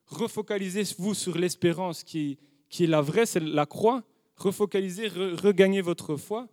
Refocalisez-vous 0.06 1.14
sur 1.14 1.36
l'espérance 1.36 2.02
qui, 2.02 2.38
qui 2.70 2.84
est 2.84 2.88
la 2.88 3.00
vraie, 3.00 3.26
c'est 3.26 3.40
la 3.40 3.66
croix. 3.66 4.02
Refocalisez, 4.36 5.08
regagnez 5.08 5.80
votre 5.80 6.16
foi 6.16 6.46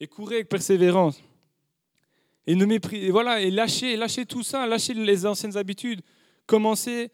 et 0.00 0.06
courez 0.06 0.36
avec 0.36 0.48
persévérance. 0.48 1.20
Et 2.46 2.54
ne 2.54 2.64
méprisez, 2.64 3.10
voilà, 3.10 3.40
et 3.40 3.50
lâchez, 3.50 3.96
lâchez 3.96 4.24
tout 4.24 4.42
ça, 4.42 4.66
lâchez 4.66 4.94
les 4.94 5.26
anciennes 5.26 5.56
habitudes. 5.56 6.00
Commencez 6.46 7.10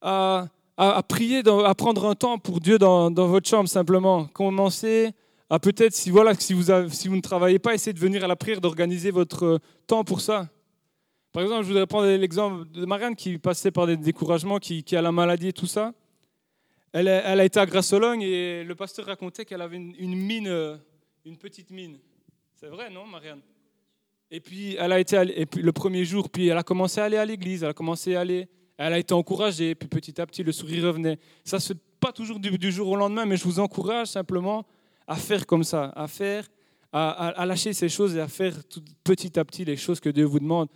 à, 0.00 0.46
à, 0.76 1.02
prier, 1.02 1.42
à 1.46 1.74
prendre 1.74 2.06
un 2.06 2.14
temps 2.14 2.38
pour 2.38 2.60
Dieu 2.60 2.78
dans, 2.78 3.10
dans 3.10 3.26
votre 3.26 3.48
chambre 3.48 3.68
simplement. 3.68 4.26
Commencez 4.26 5.10
à 5.50 5.58
peut-être, 5.58 5.94
si, 5.94 6.10
voilà, 6.10 6.34
si, 6.34 6.54
vous 6.54 6.64
si 6.90 7.08
vous 7.08 7.16
ne 7.16 7.20
travaillez 7.20 7.58
pas, 7.58 7.74
essayez 7.74 7.92
de 7.92 7.98
venir 7.98 8.24
à 8.24 8.26
la 8.26 8.36
prière, 8.36 8.60
d'organiser 8.60 9.10
votre 9.10 9.60
temps 9.86 10.04
pour 10.04 10.20
ça. 10.20 10.48
Par 11.32 11.42
exemple, 11.42 11.62
je 11.62 11.68
voudrais 11.68 11.86
prendre 11.86 12.08
l'exemple 12.08 12.68
de 12.70 12.84
Marianne 12.86 13.16
qui 13.16 13.38
passait 13.38 13.70
par 13.70 13.86
des 13.86 13.96
découragements, 13.96 14.58
qui, 14.58 14.84
a 14.96 15.02
la 15.02 15.12
maladie 15.12 15.48
et 15.48 15.52
tout 15.52 15.66
ça. 15.66 15.92
Elle, 16.92 17.08
a 17.08 17.44
été 17.44 17.58
à 17.58 17.66
Grassologne 17.66 18.22
et 18.22 18.62
le 18.62 18.74
pasteur 18.76 19.06
racontait 19.06 19.44
qu'elle 19.44 19.62
avait 19.62 19.76
une, 19.76 19.94
une 19.98 20.14
mine 20.14 20.46
euh, 20.46 20.76
une 21.24 21.36
petite 21.36 21.70
mine. 21.70 21.98
C'est 22.54 22.68
vrai, 22.68 22.90
non, 22.90 23.06
Marianne? 23.06 23.40
Et 24.30 24.40
puis, 24.40 24.76
elle 24.78 24.92
a 24.92 25.00
été 25.00 25.16
et 25.36 25.46
puis, 25.46 25.62
le 25.62 25.72
premier 25.72 26.04
jour, 26.04 26.28
puis 26.28 26.48
elle 26.48 26.58
a 26.58 26.62
commencé 26.62 27.00
à 27.00 27.04
aller 27.04 27.16
à 27.16 27.24
l'église, 27.24 27.62
elle 27.62 27.70
a 27.70 27.74
commencé 27.74 28.14
à 28.14 28.20
aller, 28.20 28.48
elle 28.76 28.92
a 28.92 28.98
été 28.98 29.14
encouragée, 29.14 29.74
puis 29.74 29.88
petit 29.88 30.20
à 30.20 30.26
petit, 30.26 30.42
le 30.42 30.52
sourire 30.52 30.84
revenait. 30.84 31.18
Ça 31.44 31.56
ne 31.56 31.60
se 31.60 31.72
fait 31.72 31.78
pas 32.00 32.12
toujours 32.12 32.38
du, 32.38 32.72
jour 32.72 32.88
au 32.88 32.96
lendemain, 32.96 33.24
mais 33.24 33.36
je 33.36 33.44
vous 33.44 33.60
encourage 33.60 34.08
simplement 34.08 34.66
à 35.06 35.16
faire 35.16 35.46
comme 35.46 35.64
ça, 35.64 35.92
à 35.96 36.06
faire, 36.08 36.48
à, 36.92 37.44
lâcher 37.46 37.72
ces 37.72 37.88
choses 37.88 38.14
et 38.16 38.20
à 38.20 38.28
faire 38.28 38.54
petit 39.02 39.38
à 39.38 39.44
petit 39.44 39.64
les 39.64 39.76
choses 39.76 40.00
que 40.00 40.08
Dieu 40.08 40.24
vous 40.24 40.38
demande. 40.38 40.68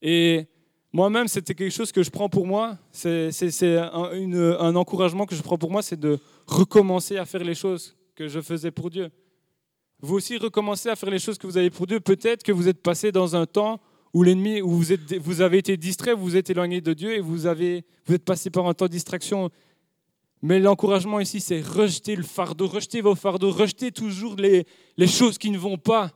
Et 0.00 0.46
moi-même, 0.92 1.28
c'était 1.28 1.54
quelque 1.54 1.72
chose 1.72 1.92
que 1.92 2.02
je 2.02 2.10
prends 2.10 2.28
pour 2.28 2.46
moi. 2.46 2.78
C'est 2.92 3.78
un, 3.78 4.76
encouragement 4.76 5.26
que 5.26 5.34
je 5.34 5.42
prends 5.42 5.58
pour 5.58 5.70
moi, 5.70 5.82
c'est 5.82 5.98
de 5.98 6.18
recommencer 6.46 7.16
à 7.18 7.24
faire 7.24 7.44
les 7.44 7.54
choses 7.54 7.96
que 8.14 8.28
je 8.28 8.40
faisais 8.40 8.70
pour 8.70 8.90
Dieu 8.90 9.10
vous 10.04 10.16
aussi 10.16 10.36
recommencez 10.36 10.90
à 10.90 10.96
faire 10.96 11.10
les 11.10 11.18
choses 11.18 11.38
que 11.38 11.46
vous 11.46 11.56
avez 11.56 11.70
pour 11.70 11.86
Dieu. 11.86 11.98
Peut-être 11.98 12.42
que 12.42 12.52
vous 12.52 12.68
êtes 12.68 12.82
passé 12.82 13.10
dans 13.10 13.36
un 13.36 13.46
temps 13.46 13.80
où 14.12 14.22
l'ennemi, 14.22 14.60
où 14.60 14.82
vous 15.20 15.40
avez 15.40 15.58
été 15.58 15.76
distrait, 15.76 16.12
vous 16.12 16.22
vous 16.22 16.36
êtes 16.36 16.50
éloigné 16.50 16.80
de 16.80 16.92
Dieu 16.92 17.14
et 17.14 17.20
vous, 17.20 17.46
avez, 17.46 17.84
vous 18.06 18.14
êtes 18.14 18.24
passé 18.24 18.50
par 18.50 18.66
un 18.68 18.74
temps 18.74 18.84
de 18.84 18.90
distraction. 18.90 19.50
Mais 20.44 20.60
l'encouragement 20.60 21.20
ici, 21.20 21.40
c'est 21.40 21.62
rejeter 21.62 22.14
le 22.16 22.22
fardeau, 22.22 22.66
rejeter 22.66 23.00
vos 23.00 23.14
fardeaux, 23.14 23.50
rejeter 23.50 23.90
toujours 23.90 24.36
les, 24.36 24.66
les 24.98 25.06
choses 25.06 25.38
qui 25.38 25.50
ne 25.50 25.56
vont 25.56 25.78
pas. 25.78 26.10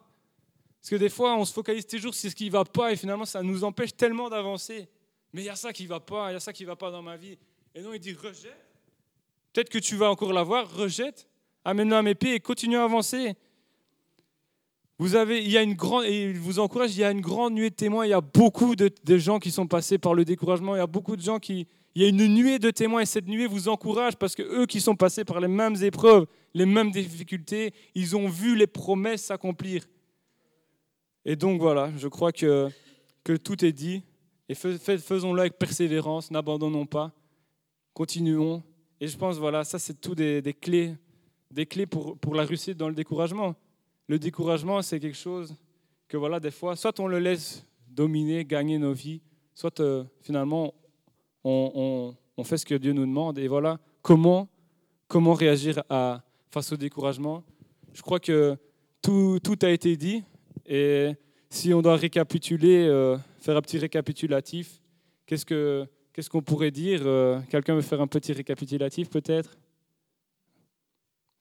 Parce 0.78 0.90
que 0.90 0.96
des 0.96 1.08
fois, 1.08 1.34
on 1.38 1.46
se 1.46 1.52
focalise 1.54 1.86
toujours 1.86 2.12
sur 2.12 2.30
ce 2.30 2.36
qui 2.36 2.44
ne 2.44 2.50
va 2.50 2.66
pas 2.66 2.92
et 2.92 2.96
finalement, 2.96 3.24
ça 3.24 3.42
nous 3.42 3.64
empêche 3.64 3.96
tellement 3.96 4.28
d'avancer. 4.28 4.86
Mais 5.32 5.40
il 5.40 5.44
y 5.46 5.48
a 5.48 5.56
ça 5.56 5.72
qui 5.72 5.84
ne 5.84 5.88
va 5.88 6.00
pas, 6.00 6.30
il 6.30 6.34
y 6.34 6.36
a 6.36 6.40
ça 6.40 6.52
qui 6.52 6.64
ne 6.64 6.68
va 6.68 6.76
pas 6.76 6.90
dans 6.90 7.00
ma 7.00 7.16
vie. 7.16 7.38
Et 7.74 7.80
non, 7.80 7.94
il 7.94 8.00
dit 8.00 8.12
rejette. 8.12 8.52
Peut-être 9.54 9.70
que 9.70 9.78
tu 9.78 9.96
vas 9.96 10.10
encore 10.10 10.34
l'avoir, 10.34 10.70
rejette, 10.76 11.26
amène-le 11.64 11.96
à 11.96 12.02
mes 12.02 12.14
pieds 12.14 12.34
et 12.34 12.40
continue 12.40 12.76
à 12.76 12.84
avancer. 12.84 13.34
Vous 14.98 15.14
avez, 15.14 15.42
il 15.42 15.50
y 15.50 15.56
a 15.56 15.62
une 15.62 15.72
grande, 15.72 16.04
et 16.04 16.24
il 16.24 16.38
vous 16.38 16.58
encourage, 16.58 16.94
il 16.94 17.00
y 17.00 17.04
a 17.04 17.10
une 17.10 17.22
grande 17.22 17.54
nuée 17.54 17.70
de 17.70 17.74
témoins. 17.74 18.04
Il 18.04 18.10
y 18.10 18.12
a 18.12 18.20
beaucoup 18.20 18.76
de, 18.76 18.92
gens 19.16 19.38
qui 19.38 19.50
sont 19.50 19.66
passés 19.66 19.96
par 19.96 20.12
le 20.12 20.26
découragement. 20.26 20.76
Il 20.76 20.80
y 20.80 20.82
a 20.82 20.86
beaucoup 20.86 21.16
de 21.16 21.22
gens 21.22 21.38
qui, 21.38 21.66
il 21.98 22.02
y 22.02 22.04
a 22.04 22.08
une 22.10 22.28
nuée 22.28 22.60
de 22.60 22.70
témoins 22.70 23.00
et 23.00 23.06
cette 23.06 23.26
nuée 23.26 23.48
vous 23.48 23.68
encourage 23.68 24.14
parce 24.14 24.36
que 24.36 24.42
eux 24.42 24.66
qui 24.66 24.80
sont 24.80 24.94
passés 24.94 25.24
par 25.24 25.40
les 25.40 25.48
mêmes 25.48 25.74
épreuves, 25.82 26.26
les 26.54 26.64
mêmes 26.64 26.92
difficultés, 26.92 27.74
ils 27.96 28.14
ont 28.14 28.28
vu 28.28 28.54
les 28.54 28.68
promesses 28.68 29.24
s'accomplir. 29.24 29.84
Et 31.24 31.34
donc 31.34 31.60
voilà, 31.60 31.90
je 31.96 32.06
crois 32.06 32.30
que, 32.30 32.68
que 33.24 33.32
tout 33.32 33.64
est 33.64 33.72
dit. 33.72 34.04
Et 34.48 34.54
faisons-le 34.54 35.40
avec 35.40 35.58
persévérance, 35.58 36.30
n'abandonnons 36.30 36.86
pas, 36.86 37.12
continuons. 37.94 38.62
Et 39.00 39.08
je 39.08 39.18
pense, 39.18 39.36
voilà, 39.38 39.64
ça 39.64 39.80
c'est 39.80 40.00
tout 40.00 40.14
des, 40.14 40.40
clés, 40.60 40.94
des 41.50 41.66
clés 41.66 41.86
pour, 41.86 42.16
pour 42.16 42.36
la 42.36 42.44
réussite 42.44 42.76
dans 42.76 42.88
le 42.88 42.94
découragement 42.94 43.56
le 44.08 44.18
découragement, 44.18 44.80
c'est 44.82 45.00
quelque 45.00 45.16
chose 45.16 45.54
que, 46.08 46.16
voilà, 46.16 46.40
des 46.40 46.50
fois, 46.50 46.76
soit 46.76 46.98
on 46.98 47.06
le 47.06 47.18
laisse 47.18 47.66
dominer, 47.86 48.44
gagner 48.44 48.78
nos 48.78 48.94
vies, 48.94 49.20
soit 49.54 49.80
euh, 49.80 50.04
finalement, 50.22 50.72
on, 51.44 52.14
fait 52.44 52.56
ce 52.56 52.66
que 52.66 52.74
Dieu 52.74 52.92
nous 52.92 53.06
demande. 53.06 53.38
Et 53.38 53.48
voilà, 53.48 53.78
comment, 54.02 54.48
comment 55.06 55.34
réagir 55.34 55.82
à, 55.88 56.22
face 56.50 56.72
au 56.72 56.76
découragement 56.76 57.42
Je 57.92 58.02
crois 58.02 58.20
que 58.20 58.56
tout, 59.02 59.58
a 59.62 59.70
été 59.70 59.96
dit. 59.96 60.22
Et 60.66 61.12
si 61.50 61.72
on 61.72 61.82
doit 61.82 61.96
récapituler, 61.96 62.86
euh, 62.86 63.16
faire 63.40 63.56
un 63.56 63.62
petit 63.62 63.78
récapitulatif, 63.78 64.80
qu'est-ce 65.26 65.46
que 65.46 65.86
qu'est-ce 66.12 66.28
qu'on 66.28 66.42
pourrait 66.42 66.70
dire 66.70 67.02
euh, 67.04 67.40
Quelqu'un 67.48 67.74
veut 67.74 67.80
faire 67.80 68.00
un 68.00 68.06
petit 68.06 68.32
récapitulatif 68.32 69.08
peut-être? 69.08 69.56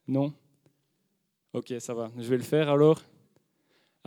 Non? 0.07 0.33
Ok, 1.53 1.73
ça 1.79 1.93
va. 1.93 2.11
Je 2.17 2.29
vais 2.29 2.37
le 2.37 2.43
faire 2.43 2.69
alors. 2.69 3.01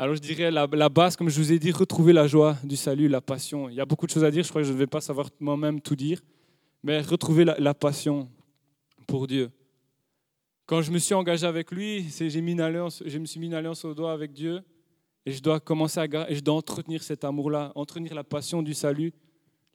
Alors 0.01 0.14
je 0.14 0.20
dirais 0.22 0.51
la, 0.51 0.88
base, 0.88 1.14
comme 1.14 1.28
je 1.28 1.38
vous 1.38 1.53
ai 1.53 1.59
dit, 1.59 1.72
retrouver 1.72 2.14
la 2.14 2.26
joie 2.26 2.57
du 2.64 2.74
salut, 2.74 3.07
la 3.07 3.20
passion. 3.20 3.68
Il 3.68 3.74
y 3.74 3.82
a 3.82 3.84
beaucoup 3.84 4.07
de 4.07 4.11
choses 4.11 4.24
à 4.24 4.30
dire, 4.30 4.42
je 4.42 4.48
crois 4.48 4.62
que 4.62 4.66
je 4.66 4.72
ne 4.72 4.78
vais 4.78 4.86
pas 4.86 5.03
savoir 5.03 5.28
moi-même 5.38 5.78
tout 5.78 5.94
dire, 5.94 6.22
mais 6.82 7.03
retrouver 7.03 7.44
la, 7.44 7.55
la, 7.59 7.74
passion 7.74 8.26
pour 9.07 9.26
Dieu. 9.26 9.51
Quand 10.64 10.80
je 10.80 10.90
me 10.90 10.96
suis 10.96 11.12
engagé 11.12 11.46
avec 11.46 11.70
lui, 11.70 12.07
j'ai 12.18 12.40
mis 12.40 12.53
une 12.53 12.62
alliance, 12.62 13.03
je 13.05 13.18
me 13.18 13.26
suis 13.26 13.38
mis 13.38 13.48
une 13.48 13.53
alliance 13.53 13.84
au 13.84 13.92
doigt 13.92 14.12
avec 14.14 14.32
Dieu, 14.32 14.62
et 15.26 15.32
je 15.32 15.42
dois 15.42 15.61
commencer 15.61 16.01
à 16.01 16.30
et 16.30 16.34
je 16.34 16.40
dois 16.40 16.55
entretenir 16.55 17.03
cet 17.03 17.22
amour-là, 17.22 17.70
entretenir 17.74 18.14
la 18.14 18.24
passion 18.24 18.62
du 18.62 18.72
salut, 18.72 19.12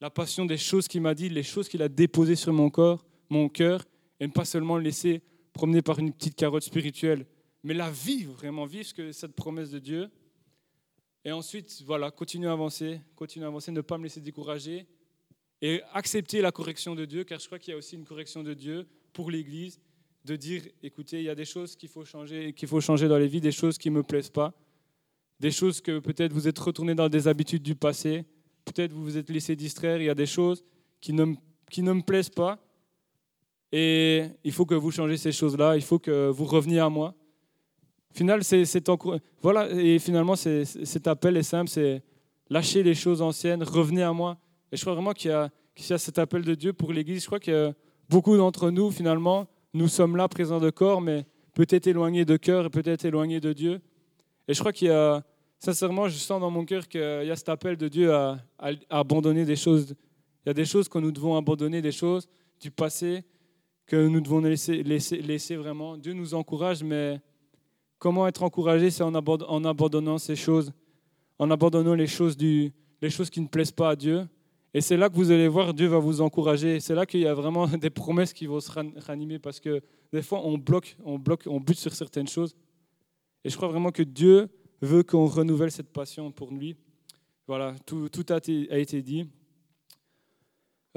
la 0.01 0.09
passion 0.09 0.45
des 0.45 0.57
choses 0.57 0.88
qu'il 0.88 1.01
m'a 1.03 1.13
dit, 1.13 1.30
les 1.30 1.43
choses 1.43 1.69
qu'il 1.69 1.84
a 1.84 1.88
déposées 1.88 2.36
sur 2.36 2.51
mon 2.51 2.71
corps, 2.71 3.05
mon 3.30 3.47
cœur, 3.47 3.84
et 4.19 4.26
ne 4.26 4.32
pas 4.32 4.45
seulement 4.45 4.78
le 4.78 4.86
laisser 4.86 5.21
promener 5.53 5.84
par 5.84 5.99
une 5.99 6.11
petite 6.11 6.36
carotte 6.36 6.63
spirituelle, 6.63 7.28
mais 7.66 7.74
la 7.74 7.89
vivre, 7.89 8.34
vraiment 8.34 8.68
vivre 8.68 8.88
cette 9.11 9.34
promesse 9.34 9.72
de 9.72 9.80
Dieu. 9.80 10.11
Et 11.26 11.32
ensuite, 11.32 11.82
voilà, 11.84 12.11
continuer 12.11 12.47
à 12.47 12.51
avancer, 12.51 13.01
continuer 13.16 13.43
à 13.45 13.47
avancer, 13.47 13.72
ne 13.72 13.82
pas 13.82 13.97
me 13.97 14.03
laisser 14.03 14.22
décourager 14.22 14.86
et 15.63 15.82
accepter 15.93 16.41
la 16.41 16.51
correction 16.51 16.93
de 16.93 17.05
Dieu, 17.05 17.24
car 17.24 17.39
je 17.39 17.47
crois 17.47 17.57
qu'il 17.57 17.72
y 17.72 17.74
a 17.74 17.78
aussi 17.78 17.95
une 17.95 18.05
correction 18.05 18.43
de 18.43 18.53
Dieu 18.53 18.88
pour 19.13 19.32
l'Église, 19.32 19.80
de 20.26 20.36
dire, 20.36 20.61
écoutez, 20.84 21.18
il 21.18 21.24
y 21.24 21.30
a 21.30 21.34
des 21.34 21.45
choses 21.45 21.76
qu'il 21.76 21.89
faut 21.89 22.05
changer, 22.05 22.53
qu'il 22.53 22.68
faut 22.68 22.82
changer 22.82 23.07
dans 23.07 23.18
les 23.18 23.28
vies, 23.28 23.41
des 23.41 23.51
choses 23.51 23.80
qui 23.80 23.89
ne 23.89 23.95
me 23.95 24.03
plaisent 24.03 24.30
pas, 24.30 24.53
des 25.39 25.49
choses 25.49 25.82
que 25.82 25.97
peut-être 25.97 26.34
vous 26.34 26.47
êtes 26.47 26.59
retourné 26.59 26.93
dans 26.93 27.09
des 27.09 27.28
habitudes 27.28 27.63
du 27.63 27.74
passé, 27.74 28.26
peut-être 28.63 28.93
vous 28.93 29.03
vous 29.03 29.18
êtes 29.18 29.32
laissé 29.32 29.55
distraire, 29.55 29.97
il 29.97 30.05
y 30.05 30.09
a 30.09 30.16
des 30.16 30.28
choses 30.28 30.63
qui 31.01 31.13
ne, 31.13 31.34
qui 31.72 31.82
ne 31.82 31.93
me 31.93 32.03
plaisent 32.03 32.30
pas, 32.30 32.59
et 33.72 34.26
il 34.43 34.51
faut 34.51 34.68
que 34.68 34.76
vous 34.76 34.91
changez 34.91 35.18
ces 35.18 35.32
choses-là, 35.32 35.76
il 35.76 35.82
faut 35.84 35.97
que 35.97 36.30
vous 36.30 36.45
reveniez 36.45 36.78
à 36.78 36.89
moi. 36.89 37.16
Final, 38.16 38.45
c'est, 38.45 38.63
voilà, 39.41 39.70
et 39.72 39.99
finalement, 39.99 40.38
cet 40.38 41.05
appel 41.05 41.36
est 41.36 41.43
simple, 41.43 41.70
c'est 41.70 42.01
lâcher 42.49 42.82
les 42.82 42.95
choses 42.95 43.22
anciennes, 43.22 43.61
revenez 43.61 44.03
à 44.03 44.13
moi. 44.13 44.38
Et 44.72 44.78
je 44.78 44.82
crois 44.84 44.93
vraiment 44.93 45.11
qu'il 45.11 45.32
y, 45.32 45.34
a, 45.34 45.51
cet 45.97 46.18
appel 46.18 46.43
de 46.43 46.55
Dieu 46.55 46.72
pour 46.72 46.93
l'Église. 46.93 47.24
Je 47.24 47.26
crois 47.26 47.41
que 47.41 47.74
beaucoup 48.07 48.38
d'entre 48.38 48.72
nous, 48.72 48.89
finalement, 48.89 49.47
nous 49.74 49.89
sommes 49.89 50.16
là, 50.16 50.30
présents 50.30 50.61
de 50.61 50.70
corps, 50.70 51.01
mais 51.01 51.26
peut-être 51.55 51.88
éloignés 51.88 52.24
de 52.24 52.38
cœur 52.38 52.68
et 52.68 52.70
peut-être 52.70 53.03
éloignés 53.03 53.41
de 53.41 53.51
Dieu. 53.51 53.82
Et 54.47 54.53
je 54.53 54.59
crois 54.61 54.72
qu'il 54.72 54.88
y 54.88 54.91
a, 54.91 55.22
sincèrement, 55.59 56.07
je 56.07 56.16
sens 56.16 56.39
dans 56.39 56.49
mon 56.49 56.63
cœur 56.63 56.88
qu'il 56.88 57.01
y 57.01 57.32
a 57.32 57.36
cet 57.36 57.49
appel 57.49 57.76
de 57.76 57.89
Dieu 57.89 58.13
à, 58.13 58.39
abandonner 58.89 59.43
des 59.43 59.57
choses. 59.57 59.93
Il 60.45 60.47
y 60.47 60.51
a 60.51 60.53
des 60.53 60.63
choses 60.63 60.88
que 60.88 60.99
nous 60.99 61.11
devons 61.11 61.36
abandonner, 61.36 61.82
des 61.82 61.91
choses 61.91 62.30
du 62.61 62.72
passé 62.72 63.26
que 63.86 64.07
nous 64.07 64.22
devons 64.22 64.39
laisser 64.39 65.55
vraiment. 65.57 65.97
Dieu 65.97 66.13
nous 66.13 66.34
encourage, 66.34 66.82
mais 66.82 67.20
comment 68.00 68.28
être 68.28 68.43
encouragé 68.43 68.89
C'est 68.91 69.04
en, 69.04 69.14
abandonnant 69.14 70.18
ces 70.18 70.36
choses, 70.36 70.72
en 71.39 71.50
abandonnant 71.52 71.96
les 71.96 72.08
choses, 72.08 72.38
les 72.38 73.10
choses 73.10 73.30
qui 73.30 73.41
ne 73.41 73.48
plaisent 73.48 73.72
pas 73.72 73.89
à 73.91 73.96
Dieu. 73.96 74.28
Et 74.74 74.82
c'est 74.82 74.98
là 74.98 75.10
que 75.10 75.16
vous 75.16 75.32
allez 75.32 75.48
voir, 75.48 75.74
Dieu 75.74 75.88
va 75.88 76.00
vous 76.00 76.20
encourager. 76.22 76.80
C'est 76.82 76.96
là 76.96 77.06
qu'il 77.06 77.22
y 77.22 77.28
a 77.28 77.34
vraiment 77.34 77.68
des 77.86 77.89
promesses 77.89 78.34
qui 78.34 78.46
vont 78.46 78.60
se 78.60 78.72
ranimer 78.72 79.39
parce 79.39 79.60
que 79.60 79.82
des 80.12 80.22
fois, 80.22 80.41
on 80.46 80.58
bloque, 80.58 80.98
on 81.04 81.18
bloque, 81.18 81.43
on 81.48 81.60
bute 81.60 81.80
sur 81.80 81.93
certaines 81.93 82.28
choses. 82.28 82.56
Et 83.43 83.50
je 83.50 83.56
crois 83.56 83.70
vraiment 83.70 83.91
que 83.91 84.04
Dieu 84.04 84.50
veut 84.82 85.04
qu'on 85.04 85.28
renouvelle 85.28 85.72
cette 85.72 85.91
passion 85.91 86.32
pour 86.32 86.52
lui. 86.52 86.76
Voilà, 87.48 87.76
tout, 87.86 88.10
tout 88.10 88.26
a 88.30 88.38
été 88.38 89.02
dit. 89.02 89.28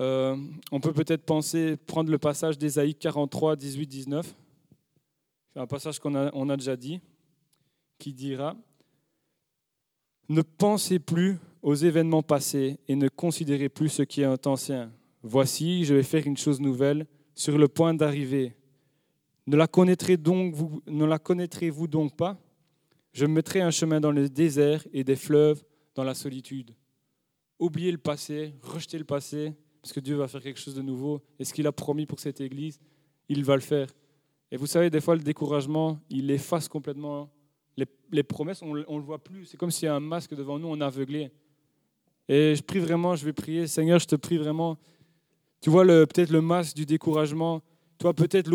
Euh, 0.01 0.37
on 0.71 0.81
peut 0.81 0.93
peut-être 0.93 1.25
penser, 1.25 1.77
prendre 1.77 2.11
le 2.11 2.19
passage 2.19 2.57
d'Ésaïe 2.57 2.95
43, 2.95 3.57
18, 3.57 3.87
19. 3.87 4.35
Un 5.59 5.67
passage 5.67 5.99
qu'on 5.99 6.15
a, 6.15 6.57
déjà 6.57 6.77
dit, 6.77 7.01
qui 7.99 8.15
dira 8.15 8.57
Ne 10.29 10.43
pensez 10.43 11.01
plus 11.01 11.37
aux 11.63 11.75
événements 11.75 12.23
passés 12.23 12.79
et 12.87 12.95
ne 12.95 13.09
considérez 13.09 13.69
plus 13.69 13.89
ce 13.89 14.03
qui 14.03 14.21
est 14.21 14.47
ancien. 14.47 14.93
Voici, 15.21 15.85
je 15.85 15.95
vais 15.95 16.05
faire 16.05 16.25
une 16.29 16.37
chose 16.37 16.61
nouvelle 16.61 17.09
sur 17.35 17.59
le 17.59 17.67
point 17.67 17.93
d'arriver. 17.93 18.55
Ne 19.49 19.57
la 19.57 19.67
connaîtrez 19.67 20.17
donc 20.17 20.55
vous, 20.55 20.81
ne 20.87 21.05
la 21.05 21.19
connaîtrez-vous 21.19 21.89
donc 21.89 22.17
pas? 22.17 22.39
Je 23.13 23.27
mettrai 23.27 23.61
un 23.61 23.73
chemin 23.73 24.01
dans 24.01 24.13
le 24.13 24.29
désert 24.29 24.87
et 24.93 25.03
des 25.03 25.17
fleuves 25.17 25.65
dans 25.97 26.05
la 26.05 26.15
solitude. 26.15 26.73
Oubliez 27.59 27.91
le 27.91 27.99
passé, 27.99 28.55
rejetez 28.63 28.99
le 28.99 29.05
passé, 29.05 29.55
parce 29.83 29.93
que 29.93 29.99
Dieu 29.99 30.15
va 30.15 30.29
faire 30.29 30.41
quelque 30.41 30.61
chose 30.61 30.77
de 30.77 30.83
nouveau. 30.83 31.21
Et 31.41 31.45
ce 31.45 31.53
qu'il 31.53 31.67
a 31.67 31.73
promis 31.73 32.07
pour 32.07 32.21
cette 32.21 32.41
Église, 32.41 32.79
il 33.29 33.45
va 33.45 33.57
le 33.57 33.61
faire. 33.61 33.89
Et 34.51 34.57
vous 34.57 34.67
savez, 34.67 34.91
des 34.91 35.01
fois, 35.01 35.15
le 35.15 35.23
découragement, 35.23 36.01
il 36.09 36.31
efface 36.31 36.69
complètement 36.69 37.31
les, 38.11 38.23
promesses, 38.23 38.63
on 38.63 38.75
ne 38.75 38.83
le 38.83 39.05
voit 39.05 39.23
plus. 39.23 39.45
C'est 39.45 39.57
comme 39.57 39.71
s'il 39.71 39.87
y 39.87 39.89
a 39.89 39.95
un 39.95 40.01
masque 40.01 40.35
devant 40.35 40.59
nous, 40.59 40.69
on 40.69 40.81
est 40.81 40.85
aveuglé. 40.85 41.31
Et 42.29 42.55
je 42.55 42.63
prie 42.63 42.79
vraiment, 42.79 43.15
je 43.17 43.25
vais 43.25 43.33
prier, 43.33 43.67
Seigneur, 43.67 43.99
je 43.99 44.07
te 44.07 44.17
prie 44.17 44.39
vraiment. 44.39 44.79
Tu 45.61 45.71
vois 45.71 45.85
peut-être 45.85 46.31
le 46.31 46.41
masque 46.41 46.77
du 46.77 46.87
découragement. 46.87 47.63
Toi, 47.99 48.15
peut-être 48.15 48.51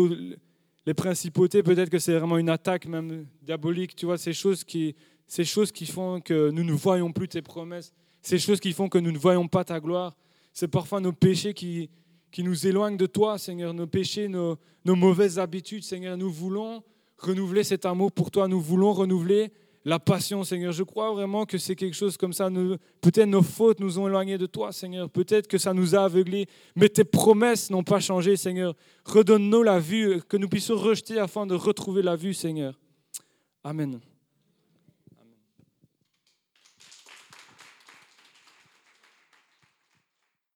les 0.86 0.94
principautés, 0.94 1.62
peut-être 1.62 1.90
que 1.90 1.98
c'est 1.98 2.18
vraiment 2.18 2.38
une 2.38 2.48
attaque 2.48 2.86
même 2.86 3.26
diabolique. 3.42 3.96
Tu 3.96 4.06
vois, 4.06 4.18
ces 4.18 4.32
choses 4.32 4.64
qui, 4.64 4.94
ces 5.26 5.44
choses 5.44 5.72
qui 5.72 5.86
font 5.86 6.20
que 6.20 6.50
nous 6.50 6.64
ne 6.64 6.72
voyons 6.72 7.12
plus 7.12 7.28
tes 7.28 7.42
promesses. 7.42 7.92
Ces 8.22 8.38
choses 8.38 8.60
qui 8.60 8.72
font 8.72 8.88
que 8.88 8.98
nous 8.98 9.12
ne 9.12 9.18
voyons 9.18 9.48
pas 9.48 9.64
ta 9.64 9.80
gloire. 9.80 10.16
C'est 10.52 10.68
parfois 10.68 11.00
nos 11.00 11.12
péchés 11.12 11.52
qui, 11.52 11.90
qui 12.34 12.42
nous 12.42 12.66
éloignent 12.66 12.96
de 12.96 13.06
toi, 13.06 13.38
Seigneur, 13.38 13.72
nos 13.72 13.86
péchés, 13.86 14.26
nos, 14.26 14.58
nos 14.84 14.96
mauvaises 14.96 15.38
habitudes, 15.38 15.84
Seigneur. 15.84 16.16
Nous 16.16 16.32
voulons 16.32 16.82
renouveler 17.16 17.62
cet 17.62 17.86
amour 17.86 18.10
pour 18.10 18.32
toi, 18.32 18.48
nous 18.48 18.60
voulons 18.60 18.92
renouveler 18.92 19.52
la 19.84 20.00
passion, 20.00 20.42
Seigneur. 20.42 20.72
Je 20.72 20.82
crois 20.82 21.12
vraiment 21.12 21.46
que 21.46 21.58
c'est 21.58 21.76
quelque 21.76 21.94
chose 21.94 22.16
comme 22.16 22.32
ça. 22.32 22.50
Peut-être 23.00 23.28
nos 23.28 23.44
fautes 23.44 23.78
nous 23.78 24.00
ont 24.00 24.08
éloignés 24.08 24.36
de 24.36 24.46
toi, 24.46 24.72
Seigneur. 24.72 25.08
Peut-être 25.10 25.46
que 25.46 25.58
ça 25.58 25.72
nous 25.72 25.94
a 25.94 26.06
aveuglés, 26.06 26.48
mais 26.74 26.88
tes 26.88 27.04
promesses 27.04 27.70
n'ont 27.70 27.84
pas 27.84 28.00
changé, 28.00 28.36
Seigneur. 28.36 28.74
Redonne-nous 29.04 29.62
la 29.62 29.78
vue, 29.78 30.20
que 30.28 30.36
nous 30.36 30.48
puissions 30.48 30.74
rejeter 30.74 31.20
afin 31.20 31.46
de 31.46 31.54
retrouver 31.54 32.02
la 32.02 32.16
vue, 32.16 32.34
Seigneur. 32.34 32.76
Amen. 33.62 34.00